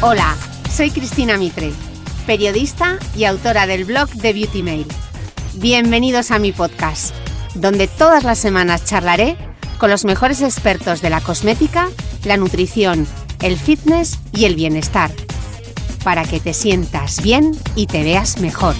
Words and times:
Hola, 0.00 0.36
soy 0.70 0.92
Cristina 0.92 1.36
Mitre, 1.38 1.72
periodista 2.24 3.00
y 3.16 3.24
autora 3.24 3.66
del 3.66 3.84
blog 3.84 4.08
de 4.10 4.32
Beauty 4.32 4.62
Mail. 4.62 4.86
Bienvenidos 5.54 6.30
a 6.30 6.38
mi 6.38 6.52
podcast, 6.52 7.12
donde 7.56 7.88
todas 7.88 8.22
las 8.22 8.38
semanas 8.38 8.84
charlaré 8.84 9.36
con 9.76 9.90
los 9.90 10.04
mejores 10.04 10.40
expertos 10.40 11.02
de 11.02 11.10
la 11.10 11.20
cosmética, 11.20 11.88
la 12.24 12.36
nutrición, 12.36 13.08
el 13.42 13.58
fitness 13.58 14.20
y 14.32 14.44
el 14.44 14.54
bienestar, 14.54 15.10
para 16.04 16.22
que 16.22 16.38
te 16.38 16.54
sientas 16.54 17.20
bien 17.20 17.58
y 17.74 17.88
te 17.88 18.04
veas 18.04 18.38
mejor. 18.38 18.76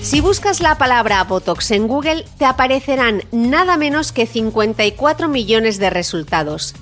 Si 0.00 0.20
buscas 0.20 0.60
la 0.60 0.78
palabra 0.78 1.24
Botox 1.24 1.72
en 1.72 1.88
Google, 1.88 2.24
te 2.38 2.44
aparecerán 2.44 3.24
nada 3.32 3.76
menos 3.76 4.12
que 4.12 4.26
54 4.26 5.26
millones 5.26 5.78
de 5.78 5.90
resultados 5.90 6.76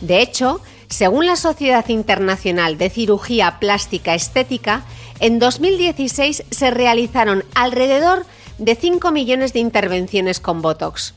de 0.00 0.22
hecho, 0.22 0.60
según 0.88 1.26
la 1.26 1.36
Sociedad 1.36 1.88
Internacional 1.88 2.78
de 2.78 2.90
Cirugía 2.90 3.58
Plástica 3.60 4.14
Estética, 4.14 4.82
en 5.20 5.38
2016 5.38 6.44
se 6.50 6.70
realizaron 6.70 7.44
alrededor 7.54 8.24
de 8.58 8.74
5 8.74 9.12
millones 9.12 9.52
de 9.52 9.60
intervenciones 9.60 10.40
con 10.40 10.62
Botox. 10.62 11.14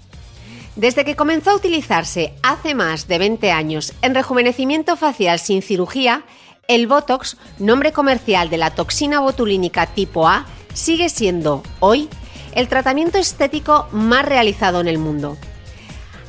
Desde 0.75 1.05
que 1.05 1.15
comenzó 1.15 1.51
a 1.51 1.55
utilizarse 1.55 2.33
hace 2.41 2.73
más 2.75 3.07
de 3.07 3.19
20 3.19 3.51
años 3.51 3.93
en 4.01 4.15
rejuvenecimiento 4.15 4.95
facial 4.95 5.39
sin 5.39 5.61
cirugía, 5.61 6.23
el 6.67 6.87
Botox, 6.87 7.37
nombre 7.59 7.91
comercial 7.91 8.49
de 8.49 8.57
la 8.57 8.71
toxina 8.71 9.19
botulínica 9.19 9.85
tipo 9.85 10.27
A, 10.27 10.45
sigue 10.73 11.09
siendo, 11.09 11.61
hoy, 11.79 12.09
el 12.55 12.67
tratamiento 12.67 13.17
estético 13.17 13.87
más 13.91 14.25
realizado 14.25 14.81
en 14.81 14.87
el 14.87 14.97
mundo. 14.97 15.37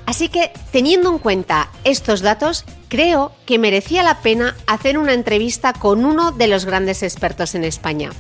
Así 0.07 0.29
que, 0.29 0.53
teniendo 0.71 1.11
en 1.11 1.19
cuenta 1.19 1.71
estos 1.85 2.21
datos, 2.21 2.65
creo 2.89 3.33
que 3.47 3.59
merecía 3.59 4.03
la 4.03 4.21
pena 4.21 4.55
hacer 4.67 4.99
una 4.99 5.15
entrevista 5.15 5.73
con 5.73 6.05
uno 6.05 6.33
de 6.33 6.47
los 6.49 6.65
grandes 6.65 7.03
expertos 7.03 7.55
en 7.55 7.65
España. 7.65 8.11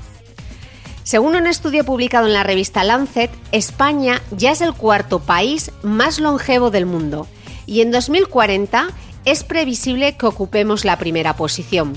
Según 1.02 1.36
un 1.36 1.46
estudio 1.46 1.84
publicado 1.84 2.26
en 2.26 2.32
la 2.32 2.42
revista 2.42 2.82
Lancet, 2.82 3.30
España 3.52 4.22
ya 4.30 4.52
es 4.52 4.62
el 4.62 4.72
cuarto 4.72 5.20
país 5.20 5.70
más 5.82 6.18
longevo 6.18 6.70
del 6.70 6.86
mundo 6.86 7.28
y 7.66 7.82
en 7.82 7.90
2040 7.90 8.88
es 9.26 9.44
previsible 9.44 10.16
que 10.16 10.26
ocupemos 10.26 10.86
la 10.86 10.98
primera 10.98 11.36
posición. 11.36 11.92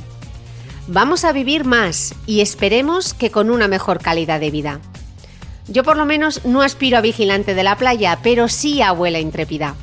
Vamos 0.88 1.24
a 1.24 1.32
vivir 1.32 1.64
más 1.64 2.16
y 2.26 2.42
esperemos 2.42 3.14
que 3.14 3.32
con 3.32 3.50
una 3.50 3.68
mejor 3.68 4.00
calidad 4.00 4.40
de 4.42 4.52
vida. 4.52 4.80
Yo 5.68 5.84
por 5.84 5.98
lo 5.98 6.06
menos 6.06 6.46
no 6.46 6.62
aspiro 6.62 6.98
a 6.98 7.02
vigilante 7.02 7.54
de 7.54 7.64
la 7.64 7.78
playa, 7.78 8.20
pero 8.24 8.48
sí 8.48 8.82
a 8.82 8.90
abuela 8.90 9.20
intrépida. 9.20 9.76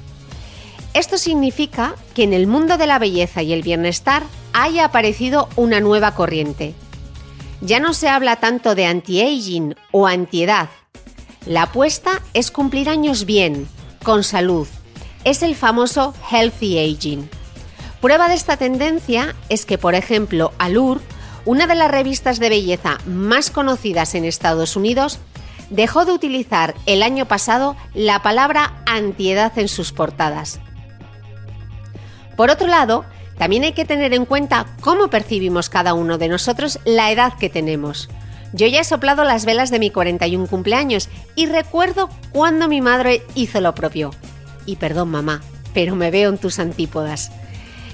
Esto 0.95 1.19
significa 1.19 1.95
que 2.15 2.23
en 2.23 2.33
el 2.33 2.47
mundo 2.47 2.79
de 2.79 2.87
la 2.87 2.99
belleza 2.99 3.43
y 3.43 3.53
el 3.53 3.63
bienestar 3.63 4.23
haya 4.53 4.85
aparecido 4.87 5.49
una 5.57 5.81
nueva 5.81 6.15
corriente. 6.15 6.75
Ya 7.61 7.81
no 7.81 7.95
se 7.95 8.09
habla 8.09 8.37
tanto 8.37 8.75
de 8.75 8.87
anti-aging 8.87 9.75
o 9.91 10.07
antiedad. 10.07 10.69
La 11.47 11.65
apuesta 11.65 12.23
es 12.33 12.51
cumplir 12.51 12.89
años 12.89 13.27
bien, 13.27 13.67
con 14.03 14.23
salud. 14.23 14.69
Es 15.25 15.43
el 15.43 15.57
famoso 15.57 16.15
healthy 16.31 16.79
aging. 16.79 17.29
Prueba 18.01 18.29
de 18.29 18.35
esta 18.35 18.57
tendencia 18.57 19.35
es 19.49 19.67
que, 19.67 19.79
por 19.79 19.95
ejemplo, 19.95 20.53
Allure, 20.59 21.01
una 21.45 21.67
de 21.67 21.75
las 21.75 21.91
revistas 21.91 22.39
de 22.39 22.51
belleza 22.51 22.99
más 23.07 23.51
conocidas 23.51 24.15
en 24.15 24.25
Estados 24.25 24.77
Unidos, 24.77 25.19
dejó 25.71 26.05
de 26.05 26.13
utilizar 26.13 26.75
el 26.87 27.03
año 27.03 27.27
pasado 27.27 27.77
la 27.95 28.23
palabra 28.23 28.75
antiedad 28.87 29.53
en 29.59 29.69
sus 29.69 29.93
portadas. 29.93 30.61
Por 32.37 32.51
otro 32.51 32.67
lado, 32.67 33.05
también 33.39 33.65
hay 33.65 33.73
que 33.73 33.85
tener 33.85 34.15
en 34.15 34.25
cuenta 34.25 34.67
cómo 34.81 35.09
percibimos 35.09 35.69
cada 35.69 35.95
uno 35.95 36.19
de 36.19 36.29
nosotros 36.29 36.79
la 36.85 37.11
edad 37.11 37.35
que 37.39 37.51
tenemos. 37.51 38.09
Yo 38.53 38.69
ya 38.69 38.81
he 38.81 38.85
soplado 38.85 39.25
las 39.25 39.45
velas 39.45 39.71
de 39.71 39.81
mi 39.81 39.91
41 39.91 40.47
cumpleaños 40.47 41.09
y 41.35 41.47
recuerdo 41.47 42.09
cuando 42.31 42.69
mi 42.69 42.81
madre 42.81 43.23
hizo 43.35 43.61
lo 43.61 43.75
propio. 43.75 44.13
Y 44.65 44.77
perdón 44.77 45.11
mamá, 45.11 45.43
pero 45.73 45.97
me 45.97 46.13
veo 46.13 46.31
en 46.31 46.39
tus 46.39 46.61
antípodas. 46.61 47.33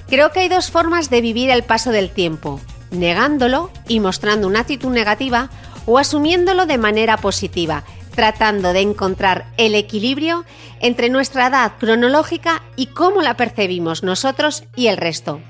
Creo 0.07 0.31
que 0.31 0.41
hay 0.41 0.49
dos 0.49 0.69
formas 0.69 1.09
de 1.09 1.21
vivir 1.21 1.49
el 1.49 1.63
paso 1.63 1.91
del 1.91 2.11
tiempo, 2.11 2.59
negándolo 2.91 3.71
y 3.87 3.99
mostrando 3.99 4.47
una 4.47 4.59
actitud 4.59 4.91
negativa 4.91 5.49
o 5.85 5.97
asumiéndolo 5.97 6.65
de 6.65 6.77
manera 6.77 7.17
positiva, 7.17 7.83
tratando 8.15 8.73
de 8.73 8.81
encontrar 8.81 9.51
el 9.57 9.75
equilibrio 9.75 10.45
entre 10.79 11.09
nuestra 11.09 11.47
edad 11.47 11.73
cronológica 11.79 12.61
y 12.75 12.87
cómo 12.87 13.21
la 13.21 13.37
percibimos 13.37 14.03
nosotros 14.03 14.63
y 14.75 14.87
el 14.87 14.97
resto. 14.97 15.41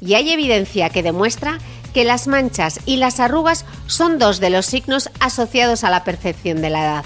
Y 0.00 0.14
hay 0.14 0.32
evidencia 0.32 0.90
que 0.90 1.02
demuestra 1.02 1.58
que 1.92 2.04
las 2.04 2.26
manchas 2.26 2.80
y 2.86 2.96
las 2.96 3.20
arrugas 3.20 3.64
son 3.86 4.18
dos 4.18 4.40
de 4.40 4.50
los 4.50 4.66
signos 4.66 5.10
asociados 5.20 5.84
a 5.84 5.90
la 5.90 6.04
percepción 6.04 6.62
de 6.62 6.70
la 6.70 6.84
edad. 6.84 7.04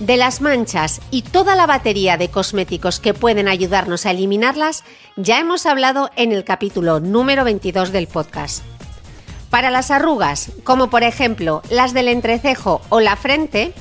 De 0.00 0.16
las 0.16 0.42
manchas 0.42 1.00
y 1.10 1.22
toda 1.22 1.56
la 1.56 1.66
batería 1.66 2.16
de 2.16 2.28
cosméticos 2.28 3.00
que 3.00 3.14
pueden 3.14 3.48
ayudarnos 3.48 4.04
a 4.04 4.10
eliminarlas, 4.10 4.84
ya 5.16 5.38
hemos 5.38 5.64
hablado 5.64 6.10
en 6.16 6.32
el 6.32 6.44
capítulo 6.44 7.00
número 7.00 7.44
22 7.44 7.92
del 7.92 8.06
podcast. 8.06 8.62
Para 9.50 9.70
las 9.70 9.90
arrugas, 9.90 10.50
como 10.64 10.90
por 10.90 11.02
ejemplo 11.02 11.62
las 11.70 11.94
del 11.94 12.08
entrecejo 12.08 12.80
o 12.88 13.00
la 13.00 13.16
frente, 13.16 13.72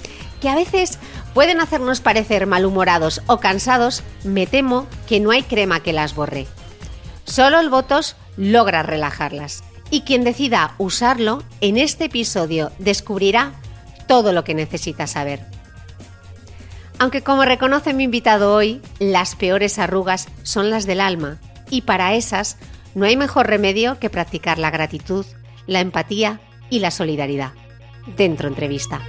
que 0.42 0.50
a 0.50 0.56
veces 0.56 1.00
pueden 1.34 1.60
hacernos 1.60 2.02
parecer 2.02 2.48
malhumorados 2.48 3.22
o 3.28 3.40
cansados, 3.40 4.04
me 4.24 4.48
temo 4.48 4.88
que 5.08 5.20
no 5.20 5.32
hay 5.32 5.44
crema 5.44 5.82
que 5.82 5.94
las 5.94 6.16
borre. 6.16 6.48
Solo 7.26 7.60
el 7.60 7.70
Botox 7.70 8.16
logra 8.38 8.84
relajarlas. 8.84 9.64
Y 9.92 10.02
quien 10.02 10.24
decida 10.24 10.74
usarlo, 10.78 11.44
en 11.62 11.78
este 11.78 12.06
episodio 12.06 12.72
descubrirá 12.80 13.54
todo 14.08 14.34
lo 14.34 14.44
que 14.44 14.54
necesita 14.54 15.08
saber. 15.08 15.46
Aunque 16.98 17.22
como 17.22 17.44
reconoce 17.44 17.94
mi 17.94 18.04
invitado 18.04 18.54
hoy, 18.54 18.82
las 19.00 19.36
peores 19.36 19.80
arrugas 19.80 20.28
son 20.44 20.70
las 20.70 20.86
del 20.86 21.02
alma 21.02 21.38
y 21.70 21.82
para 21.82 22.14
esas 22.16 22.58
no 22.94 23.06
hay 23.06 23.18
mejor 23.18 23.48
remedio 23.48 24.00
que 24.00 24.10
practicar 24.10 24.58
la 24.58 24.72
gratitud, 24.72 25.26
la 25.68 25.82
empatía 25.82 26.40
y 26.70 26.80
la 26.80 26.92
solidaridad. 26.92 27.54
Dentro 28.18 28.48
entrevista. 28.48 29.02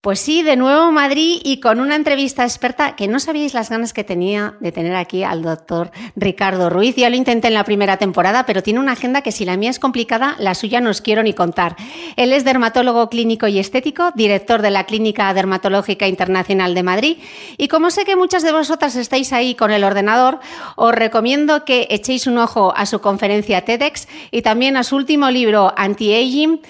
Pues 0.00 0.20
sí, 0.20 0.44
de 0.44 0.54
nuevo 0.54 0.92
Madrid 0.92 1.40
y 1.42 1.58
con 1.58 1.80
una 1.80 1.96
entrevista 1.96 2.44
experta 2.44 2.94
que 2.94 3.08
no 3.08 3.18
sabíais 3.18 3.52
las 3.52 3.68
ganas 3.68 3.92
que 3.92 4.04
tenía 4.04 4.54
de 4.60 4.70
tener 4.70 4.94
aquí 4.94 5.24
al 5.24 5.42
doctor 5.42 5.90
Ricardo 6.14 6.70
Ruiz. 6.70 6.94
Ya 6.94 7.10
lo 7.10 7.16
intenté 7.16 7.48
en 7.48 7.54
la 7.54 7.64
primera 7.64 7.96
temporada, 7.96 8.46
pero 8.46 8.62
tiene 8.62 8.78
una 8.78 8.92
agenda 8.92 9.22
que 9.22 9.32
si 9.32 9.44
la 9.44 9.56
mía 9.56 9.70
es 9.70 9.80
complicada, 9.80 10.36
la 10.38 10.54
suya 10.54 10.80
no 10.80 10.90
os 10.90 11.00
quiero 11.00 11.24
ni 11.24 11.34
contar. 11.34 11.74
Él 12.14 12.32
es 12.32 12.44
dermatólogo 12.44 13.08
clínico 13.08 13.48
y 13.48 13.58
estético, 13.58 14.12
director 14.14 14.62
de 14.62 14.70
la 14.70 14.84
Clínica 14.84 15.34
Dermatológica 15.34 16.06
Internacional 16.06 16.76
de 16.76 16.84
Madrid. 16.84 17.18
Y 17.56 17.66
como 17.66 17.90
sé 17.90 18.04
que 18.04 18.14
muchas 18.14 18.44
de 18.44 18.52
vosotras 18.52 18.94
estáis 18.94 19.32
ahí 19.32 19.56
con 19.56 19.72
el 19.72 19.82
ordenador, 19.82 20.38
os 20.76 20.94
recomiendo 20.94 21.64
que 21.64 21.88
echéis 21.90 22.28
un 22.28 22.38
ojo 22.38 22.72
a 22.76 22.86
su 22.86 23.00
conferencia 23.00 23.64
TEDx 23.64 24.06
y 24.30 24.42
también 24.42 24.76
a 24.76 24.84
su 24.84 24.94
último 24.94 25.28
libro 25.28 25.74
Anti-Aging, 25.76 26.60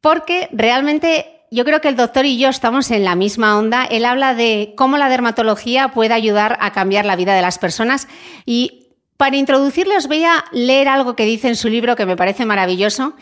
porque 0.00 0.48
realmente 0.50 1.33
yo 1.54 1.64
creo 1.64 1.80
que 1.80 1.86
el 1.86 1.94
doctor 1.94 2.26
y 2.26 2.36
yo 2.36 2.48
estamos 2.48 2.90
en 2.90 3.04
la 3.04 3.14
misma 3.14 3.56
onda. 3.56 3.84
Él 3.84 4.06
habla 4.06 4.34
de 4.34 4.74
cómo 4.76 4.98
la 4.98 5.08
dermatología 5.08 5.88
puede 5.88 6.12
ayudar 6.12 6.58
a 6.60 6.72
cambiar 6.72 7.04
la 7.04 7.14
vida 7.14 7.32
de 7.36 7.42
las 7.42 7.60
personas 7.60 8.08
y 8.44 8.88
para 9.16 9.36
introducirle 9.36 9.96
os 9.96 10.08
voy 10.08 10.24
a 10.24 10.44
leer 10.50 10.88
algo 10.88 11.14
que 11.14 11.24
dice 11.24 11.46
en 11.46 11.54
su 11.54 11.68
libro 11.68 11.94
que 11.94 12.06
me 12.06 12.16
parece 12.16 12.44
maravilloso. 12.44 13.14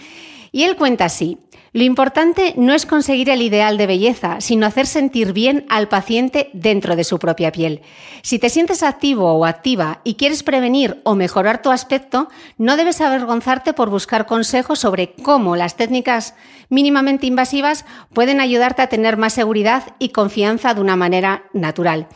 Y 0.53 0.65
él 0.65 0.77
cuenta 0.77 1.07
así, 1.07 1.39
lo 1.75 1.85
importante 1.85 2.53
no 2.59 2.75
es 2.75 2.85
conseguir 2.85 3.31
el 3.31 3.41
ideal 3.41 3.79
de 3.79 3.87
belleza, 3.87 4.43
sino 4.43 4.67
hacer 4.67 4.87
sentir 4.87 5.33
bien 5.33 5.65
al 5.71 5.89
paciente 5.89 6.51
dentro 6.53 6.97
de 6.97 7.05
su 7.05 7.19
propia 7.19 7.51
piel. 7.51 7.81
Si 8.21 8.39
te 8.39 8.51
sientes 8.51 8.83
activo 8.83 9.33
o 9.33 9.47
activa 9.47 10.03
y 10.05 10.17
quieres 10.17 10.43
prevenir 10.43 11.01
o 11.05 11.15
mejorar 11.15 11.63
tu 11.63 11.71
aspecto, 11.71 12.29
no 12.59 12.77
debes 12.77 13.01
avergonzarte 13.01 13.73
por 13.73 13.89
buscar 13.89 14.27
consejos 14.27 14.81
sobre 14.81 15.15
cómo 15.15 15.57
las 15.57 15.77
técnicas 15.77 16.35
mínimamente 16.69 17.27
invasivas 17.27 17.87
pueden 18.13 18.43
ayudarte 18.43 18.83
a 18.83 18.89
tener 18.89 19.17
más 19.17 19.33
seguridad 19.33 19.95
y 19.99 20.11
confianza 20.11 20.75
de 20.75 20.83
una 20.83 20.97
manera 20.97 21.45
natural. 21.55 22.07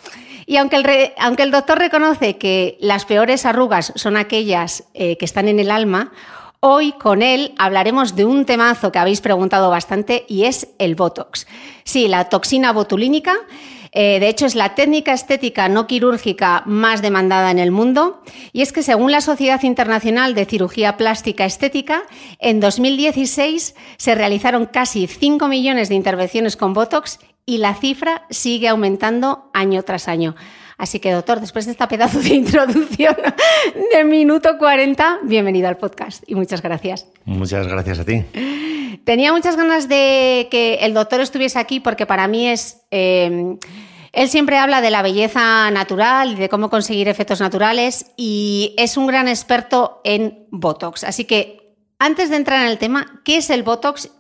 Y 0.45 0.59
aunque 0.59 0.77
el, 0.77 1.51
doctor 1.51 1.79
reconoce 1.79 2.37
que 2.37 2.77
las 2.79 3.07
peores 3.07 3.47
arrugas 3.47 3.93
son 3.97 4.19
aquellas 4.19 4.85
eh, 4.93 5.17
que 5.17 5.25
están 5.25 5.49
en 5.49 5.59
el 5.59 5.71
alma, 5.71 6.13
Hoy 6.69 6.91
con 6.91 7.23
él 7.23 7.55
hablaremos 7.59 8.17
de 8.17 8.25
un 8.25 8.45
temazo 8.45 8.91
que 8.91 8.99
habéis 8.99 9.21
preguntado 9.21 9.71
bastante 9.71 10.25
y 10.29 10.47
es 10.47 10.67
el 10.81 10.97
Botox. 10.97 11.47
Sí, 11.85 12.09
la 12.09 12.29
toxina 12.29 12.73
botulínica. 12.73 13.37
Eh, 13.93 14.19
de 14.19 14.29
hecho, 14.29 14.47
es 14.47 14.57
la 14.57 14.75
técnica 14.75 15.13
estética 15.13 15.69
no 15.69 15.87
quirúrgica 15.87 16.65
más 16.67 17.03
demandada 17.03 17.53
en 17.53 17.61
el 17.61 17.71
mundo. 17.71 18.21
Y 18.53 18.63
es 18.63 18.73
que 18.73 18.83
según 18.83 19.13
la 19.13 19.21
Sociedad 19.21 19.63
Internacional 19.63 20.35
de 20.35 20.45
Cirugía 20.45 20.97
Plástica 20.97 21.45
Estética, 21.45 22.03
en 22.41 22.59
2016 22.59 23.77
se 23.97 24.15
realizaron 24.17 24.67
casi 24.67 25.07
5 25.07 25.47
millones 25.47 25.89
de 25.89 25.95
intervenciones 25.95 26.57
con 26.57 26.73
Botox 26.73 27.21
y 27.47 27.59
la 27.59 27.75
cifra 27.75 28.27
sigue 28.29 28.67
aumentando 28.67 29.51
año 29.55 29.85
tras 29.85 30.09
año. 30.09 30.35
Así 30.79 31.01
que, 31.01 31.11
doctor, 31.11 31.41
después 31.41 31.65
de 31.65 31.73
esta 31.73 31.89
pedazo 31.89 32.21
de 32.21 32.29
introducción 32.35 33.17
de 33.93 34.05
minuto 34.05 34.59
40, 34.59 35.21
bienvenido 35.25 35.69
al 35.69 35.77
podcast 35.77 36.23
y 36.27 36.35
muchas 36.35 36.63
gracias. 36.63 37.07
Muchas 37.25 37.67
gracias 37.67 37.99
a 37.99 38.05
ti. 38.05 38.25
Tenía 39.05 39.33
muchas 39.33 39.57
ganas 39.57 39.89
de 39.89 40.49
que 40.51 40.75
el 40.83 40.93
doctor 40.93 41.21
estuviese 41.21 41.59
aquí 41.59 41.81
porque 41.81 42.07
para 42.07 42.29
mí 42.29 42.49
es... 42.49 42.83
Eh, 42.91 43.57
él 44.13 44.31
siempre 44.31 44.57
habla 44.57 44.81
de 44.81 44.91
la 44.91 45.03
belleza 45.03 45.71
natural 45.71 46.33
y 46.33 46.35
de 46.37 46.49
cómo 46.49 46.71
conseguir 46.71 47.07
efectos 47.07 47.41
naturales 47.41 48.13
y 48.17 48.75
es 48.79 48.97
un 48.97 49.07
gran 49.07 49.29
experto 49.29 50.01
en 50.05 50.47
Botox. 50.51 51.05
Así 51.05 51.27
que 51.27 51.77
antes 51.99 52.31
de 52.31 52.37
entrar 52.37 52.63
en 52.63 52.69
el 52.69 52.79
tema, 52.79 53.21
¿qué 53.27 53.37
es 53.37 53.51
el 53.51 53.63
Botox? 53.63 54.11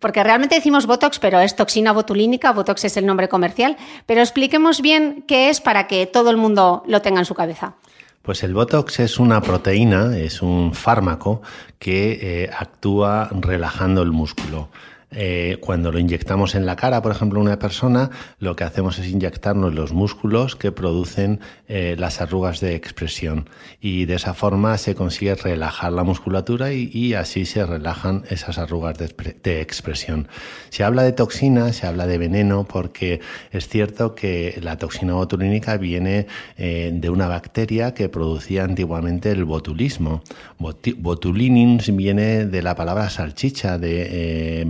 Porque 0.00 0.24
realmente 0.24 0.56
decimos 0.56 0.86
Botox, 0.86 1.18
pero 1.18 1.38
es 1.40 1.54
toxina 1.54 1.92
botulínica, 1.92 2.52
Botox 2.52 2.84
es 2.84 2.96
el 2.96 3.06
nombre 3.06 3.28
comercial, 3.28 3.76
pero 4.06 4.20
expliquemos 4.20 4.80
bien 4.80 5.24
qué 5.28 5.50
es 5.50 5.60
para 5.60 5.86
que 5.86 6.06
todo 6.06 6.30
el 6.30 6.36
mundo 6.36 6.82
lo 6.86 7.02
tenga 7.02 7.20
en 7.20 7.26
su 7.26 7.34
cabeza. 7.34 7.74
Pues 8.22 8.42
el 8.42 8.52
Botox 8.52 9.00
es 9.00 9.18
una 9.18 9.40
proteína, 9.40 10.16
es 10.16 10.42
un 10.42 10.74
fármaco 10.74 11.40
que 11.78 12.18
eh, 12.20 12.50
actúa 12.56 13.30
relajando 13.32 14.02
el 14.02 14.12
músculo. 14.12 14.68
Eh, 15.12 15.58
cuando 15.60 15.90
lo 15.90 15.98
inyectamos 15.98 16.54
en 16.54 16.66
la 16.66 16.76
cara, 16.76 17.02
por 17.02 17.10
ejemplo, 17.10 17.40
una 17.40 17.58
persona, 17.58 18.10
lo 18.38 18.54
que 18.54 18.62
hacemos 18.62 18.98
es 18.98 19.08
inyectarnos 19.08 19.74
los 19.74 19.92
músculos 19.92 20.54
que 20.54 20.70
producen 20.70 21.40
eh, 21.66 21.96
las 21.98 22.20
arrugas 22.20 22.60
de 22.60 22.76
expresión 22.76 23.48
y 23.80 24.04
de 24.04 24.14
esa 24.14 24.34
forma 24.34 24.78
se 24.78 24.94
consigue 24.94 25.34
relajar 25.34 25.92
la 25.92 26.04
musculatura 26.04 26.72
y, 26.72 27.14
así 27.14 27.44
se 27.44 27.66
relajan 27.66 28.22
esas 28.30 28.58
arrugas 28.58 28.96
de, 28.98 29.60
expresión. 29.60 30.28
Se 30.68 30.84
habla 30.84 31.02
de 31.02 31.12
toxina, 31.12 31.72
se 31.72 31.86
habla 31.86 32.06
de 32.06 32.18
veneno 32.18 32.64
porque 32.64 33.20
es 33.50 33.68
cierto 33.68 34.14
que 34.14 34.58
la 34.62 34.76
toxina 34.78 35.14
botulínica 35.14 35.76
viene 35.76 36.28
eh, 36.56 36.90
de 36.94 37.10
una 37.10 37.26
bacteria 37.26 37.94
que 37.94 38.08
producía 38.08 38.62
antiguamente 38.62 39.32
el 39.32 39.44
botulismo. 39.44 40.22
botulinins 40.58 41.94
viene 41.96 42.46
de 42.46 42.62
la 42.62 42.76
palabra 42.76 43.10
salchicha, 43.10 43.76
de 43.78 44.64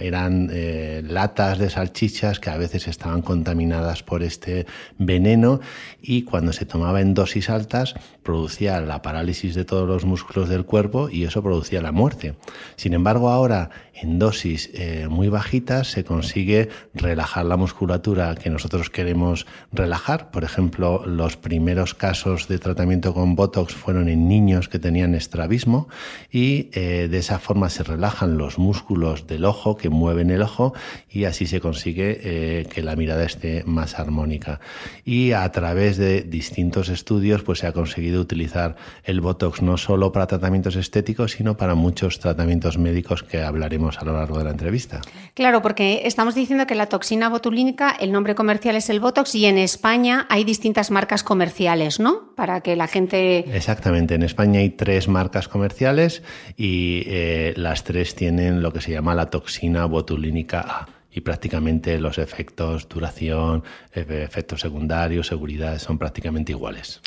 eran 0.00 0.50
eh, 0.52 1.02
latas 1.04 1.58
de 1.58 1.70
salchichas 1.70 2.40
que 2.40 2.50
a 2.50 2.56
veces 2.56 2.88
estaban 2.88 3.22
contaminadas 3.22 4.02
por 4.02 4.22
este 4.22 4.66
veneno 4.98 5.60
y 6.00 6.22
cuando 6.22 6.52
se 6.52 6.66
tomaba 6.66 7.00
en 7.00 7.14
dosis 7.14 7.50
altas 7.50 7.94
producía 8.22 8.80
la 8.80 9.02
parálisis 9.02 9.54
de 9.54 9.64
todos 9.64 9.88
los 9.88 10.04
músculos 10.04 10.48
del 10.48 10.64
cuerpo 10.64 11.08
y 11.10 11.24
eso 11.24 11.42
producía 11.42 11.80
la 11.82 11.92
muerte. 11.92 12.34
Sin 12.76 12.92
embargo, 12.92 13.30
ahora 13.30 13.70
en 14.00 14.18
dosis 14.18 14.70
eh, 14.74 15.06
muy 15.08 15.28
bajitas 15.28 15.88
se 15.88 16.04
consigue 16.04 16.68
relajar 16.94 17.46
la 17.46 17.56
musculatura 17.56 18.34
que 18.34 18.50
nosotros 18.50 18.90
queremos 18.90 19.46
relajar. 19.72 20.30
Por 20.30 20.44
ejemplo, 20.44 21.04
los 21.06 21.36
primeros 21.36 21.94
casos 21.94 22.48
de 22.48 22.58
tratamiento 22.58 23.14
con 23.14 23.34
Botox 23.36 23.74
fueron 23.74 24.08
en 24.08 24.28
niños 24.28 24.68
que 24.68 24.78
tenían 24.78 25.14
estrabismo 25.14 25.88
y 26.30 26.68
eh, 26.72 27.08
de 27.10 27.18
esa 27.18 27.38
forma 27.38 27.70
se 27.70 27.84
relajan 27.84 28.36
los 28.36 28.58
músculos 28.58 29.26
del 29.26 29.44
ojo 29.44 29.76
que 29.76 29.88
mueven 29.88 30.30
el 30.30 30.42
ojo 30.42 30.74
y 31.08 31.24
así 31.24 31.46
se 31.46 31.60
consigue 31.60 32.20
eh, 32.22 32.66
que 32.66 32.82
la 32.82 32.96
mirada 32.96 33.24
esté 33.24 33.64
más 33.64 33.98
armónica. 33.98 34.60
Y 35.04 35.32
a 35.32 35.50
través 35.52 35.96
de 35.96 36.22
distintos 36.22 36.90
estudios 36.90 37.42
pues 37.42 37.60
se 37.60 37.66
ha 37.66 37.72
conseguido 37.72 38.20
utilizar 38.20 38.76
el 39.04 39.20
Botox 39.20 39.62
no 39.62 39.78
solo 39.78 40.12
para 40.12 40.26
tratamientos 40.26 40.76
estéticos 40.76 41.32
sino 41.32 41.56
para 41.56 41.74
muchos 41.74 42.18
tratamientos 42.18 42.76
médicos 42.76 43.22
que 43.22 43.42
hablaremos 43.42 43.85
a 43.98 44.04
lo 44.04 44.12
largo 44.12 44.38
de 44.38 44.44
la 44.44 44.50
entrevista. 44.50 45.00
Claro, 45.34 45.62
porque 45.62 46.02
estamos 46.04 46.34
diciendo 46.34 46.66
que 46.66 46.74
la 46.74 46.86
toxina 46.86 47.28
botulínica, 47.28 47.90
el 47.90 48.12
nombre 48.12 48.34
comercial 48.34 48.76
es 48.76 48.90
el 48.90 49.00
Botox 49.00 49.34
y 49.34 49.46
en 49.46 49.58
España 49.58 50.26
hay 50.28 50.44
distintas 50.44 50.90
marcas 50.90 51.22
comerciales, 51.22 52.00
¿no? 52.00 52.34
Para 52.34 52.60
que 52.60 52.76
la 52.76 52.86
gente... 52.88 53.44
Exactamente, 53.56 54.14
en 54.14 54.22
España 54.22 54.60
hay 54.60 54.70
tres 54.70 55.08
marcas 55.08 55.48
comerciales 55.48 56.22
y 56.56 57.04
eh, 57.06 57.54
las 57.56 57.84
tres 57.84 58.14
tienen 58.14 58.62
lo 58.62 58.72
que 58.72 58.80
se 58.80 58.92
llama 58.92 59.14
la 59.14 59.30
toxina 59.30 59.84
botulínica 59.86 60.60
A 60.60 60.88
y 61.16 61.22
prácticamente 61.22 61.98
los 61.98 62.18
efectos, 62.18 62.90
duración, 62.90 63.64
efectos 63.92 64.60
secundarios, 64.60 65.26
seguridad 65.26 65.78
son 65.78 65.96
prácticamente 65.96 66.52
iguales. 66.52 67.00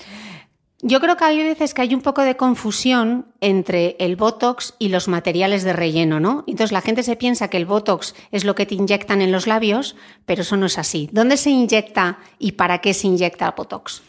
Yo 0.81 1.01
creo 1.01 1.17
que 1.17 1.25
hay 1.25 1.43
veces 1.43 1.74
que 1.74 1.81
hay 1.81 1.93
un 1.93 2.01
poco 2.01 2.21
de 2.21 2.38
confusión 2.38 3.25
entre 3.41 3.98
el 4.00 4.15
Botox 4.15 4.75
y 4.79 4.88
los 4.88 5.09
materiales 5.09 5.63
de 5.63 5.74
relleno, 5.74 6.21
¿no? 6.21 6.45
Entonces 6.48 6.71
la 6.71 6.79
gente 6.79 7.03
se 7.03 7.17
piensa 7.17 7.50
que 7.50 7.57
el 7.57 7.65
Botox 7.65 8.15
es 8.31 8.45
lo 8.45 8.55
que 8.55 8.65
te 8.65 8.75
inyectan 8.75 9.21
en 9.21 9.33
los 9.33 9.45
labios, 9.45 9.98
pero 10.25 10.43
eso 10.43 10.55
no 10.55 10.67
es 10.67 10.77
así. 10.77 11.09
¿Dónde 11.12 11.36
se 11.36 11.50
inyecta 11.50 12.19
y 12.39 12.53
para 12.53 12.79
qué 12.79 12.93
se 12.93 13.07
inyecta 13.07 13.48
el 13.48 13.53
Botox? 13.57 14.01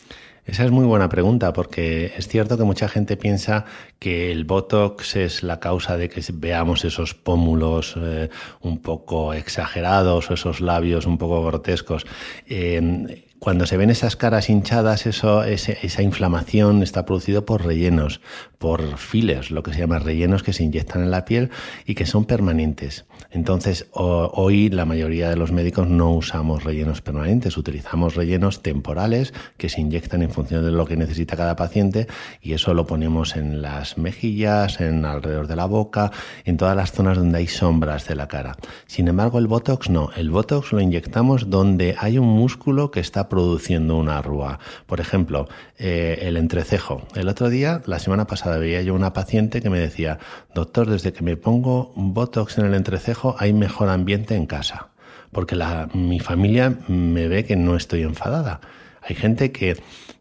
Esa 0.46 0.64
es 0.64 0.70
muy 0.70 0.84
buena 0.84 1.08
pregunta 1.08 1.52
porque 1.52 2.12
es 2.16 2.28
cierto 2.28 2.56
que 2.56 2.64
mucha 2.64 2.88
gente 2.88 3.16
piensa 3.16 3.64
que 3.98 4.30
el 4.30 4.44
Botox 4.44 5.16
es 5.16 5.42
la 5.42 5.58
causa 5.58 5.96
de 5.96 6.08
que 6.08 6.22
veamos 6.32 6.84
esos 6.84 7.14
pómulos 7.14 7.94
eh, 7.96 8.30
un 8.60 8.78
poco 8.78 9.34
exagerados 9.34 10.30
o 10.30 10.34
esos 10.34 10.60
labios 10.60 11.04
un 11.06 11.18
poco 11.18 11.44
grotescos. 11.44 12.06
Eh, 12.46 13.26
cuando 13.40 13.66
se 13.66 13.78
ven 13.78 13.88
esas 13.88 14.16
caras 14.16 14.50
hinchadas, 14.50 15.06
eso, 15.06 15.42
esa 15.42 16.02
inflamación 16.02 16.82
está 16.82 17.06
producido 17.06 17.46
por 17.46 17.64
rellenos, 17.64 18.20
por 18.58 18.98
fillers, 18.98 19.50
lo 19.50 19.62
que 19.62 19.72
se 19.72 19.78
llama 19.78 19.98
rellenos 19.98 20.42
que 20.42 20.52
se 20.52 20.62
inyectan 20.62 21.02
en 21.02 21.10
la 21.10 21.24
piel 21.24 21.50
y 21.86 21.94
que 21.94 22.04
son 22.04 22.26
permanentes. 22.26 23.06
Entonces, 23.30 23.86
hoy 23.92 24.70
la 24.70 24.84
mayoría 24.84 25.30
de 25.30 25.36
los 25.36 25.52
médicos 25.52 25.88
no 25.88 26.10
usamos 26.12 26.64
rellenos 26.64 27.00
permanentes, 27.00 27.56
utilizamos 27.56 28.16
rellenos 28.16 28.62
temporales 28.62 29.32
que 29.56 29.68
se 29.68 29.80
inyectan 29.80 30.22
en 30.22 30.30
función 30.30 30.64
de 30.64 30.72
lo 30.72 30.86
que 30.86 30.96
necesita 30.96 31.36
cada 31.36 31.56
paciente 31.56 32.08
y 32.42 32.54
eso 32.54 32.74
lo 32.74 32.86
ponemos 32.86 33.36
en 33.36 33.62
las 33.62 33.98
mejillas, 33.98 34.80
en 34.80 35.04
alrededor 35.04 35.46
de 35.46 35.56
la 35.56 35.66
boca, 35.66 36.10
en 36.44 36.56
todas 36.56 36.76
las 36.76 36.92
zonas 36.92 37.18
donde 37.18 37.38
hay 37.38 37.46
sombras 37.46 38.08
de 38.08 38.16
la 38.16 38.28
cara. 38.28 38.56
Sin 38.86 39.08
embargo, 39.08 39.38
el 39.38 39.46
Botox 39.46 39.90
no. 39.90 40.10
El 40.16 40.30
Botox 40.30 40.72
lo 40.72 40.80
inyectamos 40.80 41.50
donde 41.50 41.94
hay 41.98 42.18
un 42.18 42.28
músculo 42.28 42.90
que 42.90 43.00
está 43.00 43.28
produciendo 43.28 43.96
una 43.96 44.18
arruga. 44.18 44.58
Por 44.86 45.00
ejemplo, 45.00 45.48
eh, 45.78 46.18
el 46.22 46.36
entrecejo. 46.36 47.02
El 47.14 47.28
otro 47.28 47.48
día, 47.48 47.82
la 47.86 47.98
semana 47.98 48.26
pasada, 48.26 48.58
veía 48.58 48.82
yo 48.82 48.94
una 48.94 49.12
paciente 49.12 49.60
que 49.62 49.70
me 49.70 49.78
decía, 49.78 50.18
doctor, 50.54 50.88
desde 50.88 51.12
que 51.12 51.22
me 51.22 51.36
pongo 51.36 51.92
Botox 51.96 52.58
en 52.58 52.66
el 52.66 52.74
entrecejo 52.74 53.36
hay 53.38 53.52
mejor 53.52 53.88
ambiente 53.88 54.34
en 54.34 54.46
casa. 54.46 54.88
Porque 55.32 55.54
la, 55.54 55.88
mi 55.94 56.18
familia 56.18 56.76
me 56.88 57.28
ve 57.28 57.44
que 57.44 57.56
no 57.56 57.76
estoy 57.76 58.02
enfadada. 58.02 58.60
Hay 59.02 59.16
gente 59.16 59.52
que 59.52 59.76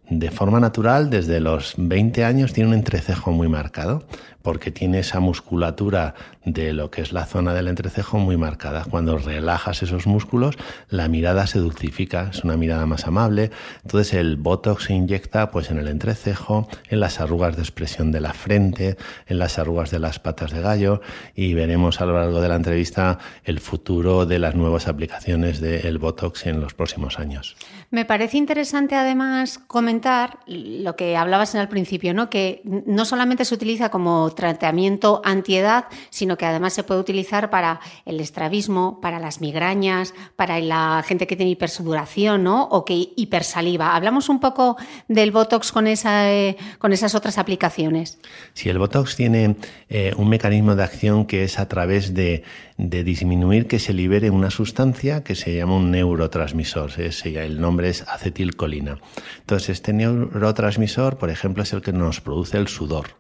de 0.10 0.32
forma 0.32 0.60
natural, 0.60 1.12
desde 1.12 1.40
los 1.40 1.76
20 1.78 2.26
años, 2.26 2.52
tiene 2.52 2.70
un 2.70 2.74
entrecejo 2.74 3.32
muy 3.32 3.48
marcado 3.48 4.04
porque 4.42 4.72
tiene 4.72 5.00
esa 5.00 5.20
musculatura 5.20 6.16
de 6.46 6.74
lo 6.74 6.90
que 6.90 7.02
es 7.02 7.12
la 7.12 7.26
zona 7.26 7.54
del 7.54 7.68
entrecejo 7.68 8.18
muy 8.18 8.36
marcada. 8.36 8.86
Cuando 8.90 9.20
relajas 9.20 9.84
esos 9.84 10.08
músculos, 10.08 10.56
la 10.90 11.08
mirada 11.08 11.46
se 11.46 11.60
dulcifica, 11.60 12.30
es 12.32 12.44
una 12.44 12.58
mirada 12.58 12.88
más 12.88 13.06
amable. 13.06 13.52
Entonces 13.84 14.16
el 14.16 14.38
botox 14.38 14.86
se 14.86 14.94
inyecta 14.94 15.52
pues 15.52 15.70
en 15.70 15.78
el 15.78 15.88
entrecejo, 15.88 16.68
en 16.90 17.02
las 17.02 17.20
arrugas 17.20 17.56
de 17.56 17.62
expresión 17.62 18.12
de 18.12 18.22
la 18.22 18.34
frente, 18.34 18.98
en 19.28 19.38
las 19.38 19.60
arrugas 19.60 19.92
de 19.92 20.00
las 20.00 20.18
patas 20.18 20.52
de 20.52 20.62
gallo 20.62 21.02
y 21.36 21.54
veremos 21.54 22.02
a 22.02 22.06
lo 22.06 22.14
largo 22.14 22.42
de 22.42 22.50
la 22.50 22.56
entrevista 22.56 23.20
el 23.44 23.60
futuro 23.60 24.26
de 24.26 24.40
las 24.40 24.56
nuevas 24.56 24.88
aplicaciones 24.88 25.60
del 25.60 26.00
botox 26.00 26.48
en 26.48 26.62
los 26.62 26.74
próximos 26.74 27.20
años. 27.20 27.56
Me 27.92 28.06
parece 28.06 28.38
interesante 28.38 28.94
además 28.94 29.58
comentar 29.58 30.40
lo 30.46 30.96
que 30.96 31.18
hablabas 31.18 31.56
en 31.56 31.62
el 31.62 31.68
principio, 31.68 32.14
¿no? 32.14 32.30
que 32.30 32.62
no 32.64 33.04
solamente 33.04 33.46
se 33.46 33.56
utiliza 33.56 33.90
como 33.90 34.30
tratamiento 34.36 35.24
antiedad, 35.26 35.86
sino 36.12 36.38
que 36.38 36.46
además 36.46 36.74
se 36.74 36.84
puede 36.84 37.00
utilizar 37.00 37.50
para 37.50 37.80
el 38.06 38.20
estrabismo, 38.20 39.02
para 39.02 39.20
las 39.20 39.42
migrañas, 39.42 40.14
para 40.36 40.60
la 40.60 41.04
gente 41.04 41.26
que 41.26 41.36
tiene 41.36 41.52
hipersudoración 41.52 42.44
¿no? 42.44 42.64
o 42.66 42.86
que 42.86 43.10
hipersaliva. 43.16 43.96
Hablamos 43.96 44.30
un 44.30 44.40
poco 44.40 44.78
del 45.08 45.32
Botox 45.32 45.72
con, 45.72 45.88
esa, 45.88 46.32
eh, 46.32 46.58
con 46.78 46.94
esas 46.94 47.16
otras 47.16 47.40
aplicaciones. 47.40 48.20
Sí, 48.54 48.70
el 48.70 48.78
Botox 48.78 49.16
tiene 49.16 49.56
eh, 49.90 50.14
un 50.16 50.30
mecanismo 50.30 50.76
de 50.76 50.84
acción 50.84 51.26
que 51.26 51.44
es 51.44 51.58
a 51.58 51.68
través 51.68 52.14
de, 52.14 52.44
disminuir 52.80 53.68
que 53.68 53.78
se 53.78 53.94
libere 53.94 54.30
una 54.30 54.50
sustancia 54.50 55.22
que 55.22 55.36
se 55.36 55.54
llama 55.54 55.76
un 55.76 55.92
neurotransmisor. 55.92 56.92
el 56.98 57.60
nombre 57.60 57.90
es 57.90 58.04
acetilcolina. 58.04 59.00
Entonces, 59.42 59.70
este 59.70 59.92
neurotransmisor, 59.92 61.18
por 61.18 61.30
ejemplo, 61.30 61.64
es 61.64 61.74
el 61.74 61.82
que 61.82 61.92
nos 61.92 62.22
produce 62.22 62.58
el 62.58 62.70
sudor. 62.70 63.20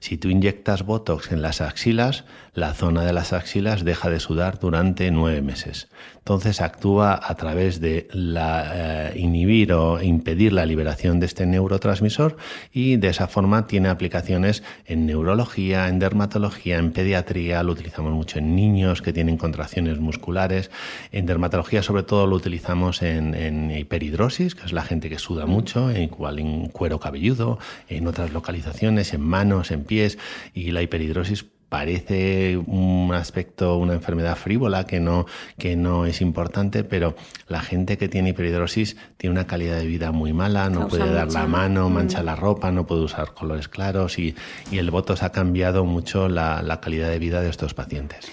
Si 0.00 0.16
tú 0.16 0.28
inyectas 0.28 0.84
Botox 0.84 1.32
en 1.32 1.42
las 1.42 1.60
axilas, 1.60 2.24
la 2.54 2.74
zona 2.74 3.04
de 3.04 3.12
las 3.12 3.32
axilas 3.32 3.84
deja 3.84 4.10
de 4.10 4.20
sudar 4.20 4.58
durante 4.58 5.10
nueve 5.10 5.42
meses. 5.42 5.88
Entonces 6.18 6.60
actúa 6.60 7.18
a 7.22 7.34
través 7.36 7.80
de 7.80 8.06
eh, 8.12 9.12
inhibir 9.16 9.72
o 9.72 10.02
impedir 10.02 10.52
la 10.52 10.66
liberación 10.66 11.20
de 11.20 11.26
este 11.26 11.46
neurotransmisor 11.46 12.36
y 12.70 12.96
de 12.96 13.08
esa 13.08 13.28
forma 13.28 13.66
tiene 13.66 13.88
aplicaciones 13.88 14.62
en 14.84 15.06
neurología, 15.06 15.88
en 15.88 15.98
dermatología, 15.98 16.76
en 16.76 16.92
pediatría, 16.92 17.62
lo 17.62 17.72
utilizamos 17.72 18.12
mucho 18.12 18.38
en 18.40 18.54
niños 18.54 19.00
que 19.00 19.14
tienen 19.14 19.38
contracciones 19.38 20.00
musculares, 20.00 20.70
en 21.12 21.24
dermatología 21.24 21.82
sobre 21.82 22.02
todo 22.02 22.26
lo 22.26 22.36
utilizamos 22.36 23.00
en, 23.00 23.70
hiperhidrosis, 23.70 24.54
que 24.54 24.66
es 24.66 24.72
la 24.72 24.82
gente 24.82 25.08
que 25.08 25.18
suda 25.18 25.46
mucho, 25.46 25.90
en, 25.90 26.02
igual 26.02 26.40
en 26.40 26.68
cuero 26.68 27.00
cabelludo, 27.00 27.58
en 27.88 28.06
otras 28.06 28.32
localizaciones, 28.32 29.14
en 29.14 29.22
manos, 29.22 29.70
en 29.70 29.84
pies 29.88 30.18
y 30.54 30.70
la 30.70 30.82
hiperhidrosis 30.82 31.44
parece 31.68 32.56
un 32.56 33.12
aspecto, 33.14 33.76
una 33.76 33.94
enfermedad 33.94 34.36
frívola 34.36 34.86
que 34.86 35.00
no, 35.00 35.26
que 35.58 35.76
no 35.76 36.06
es 36.06 36.20
importante, 36.20 36.82
pero 36.82 37.14
la 37.46 37.60
gente 37.60 37.98
que 37.98 38.08
tiene 38.08 38.30
hiperhidrosis 38.30 38.96
tiene 39.16 39.32
una 39.32 39.46
calidad 39.46 39.78
de 39.78 39.86
vida 39.86 40.10
muy 40.10 40.32
mala, 40.32 40.70
no 40.70 40.88
puede 40.88 41.12
dar 41.12 41.30
la 41.32 41.46
mano, 41.46 41.88
mm. 41.88 41.92
mancha 41.92 42.22
la 42.22 42.36
ropa, 42.36 42.72
no 42.72 42.86
puede 42.86 43.02
usar 43.02 43.34
colores 43.34 43.68
claros 43.68 44.18
y, 44.18 44.34
el 44.72 44.90
Botox 44.90 45.24
ha 45.24 45.32
cambiado 45.32 45.84
mucho 45.84 46.28
la, 46.28 46.62
la 46.62 46.80
calidad 46.80 47.10
de 47.10 47.18
vida 47.18 47.40
de 47.40 47.50
estos 47.50 47.74
pacientes. 47.74 48.30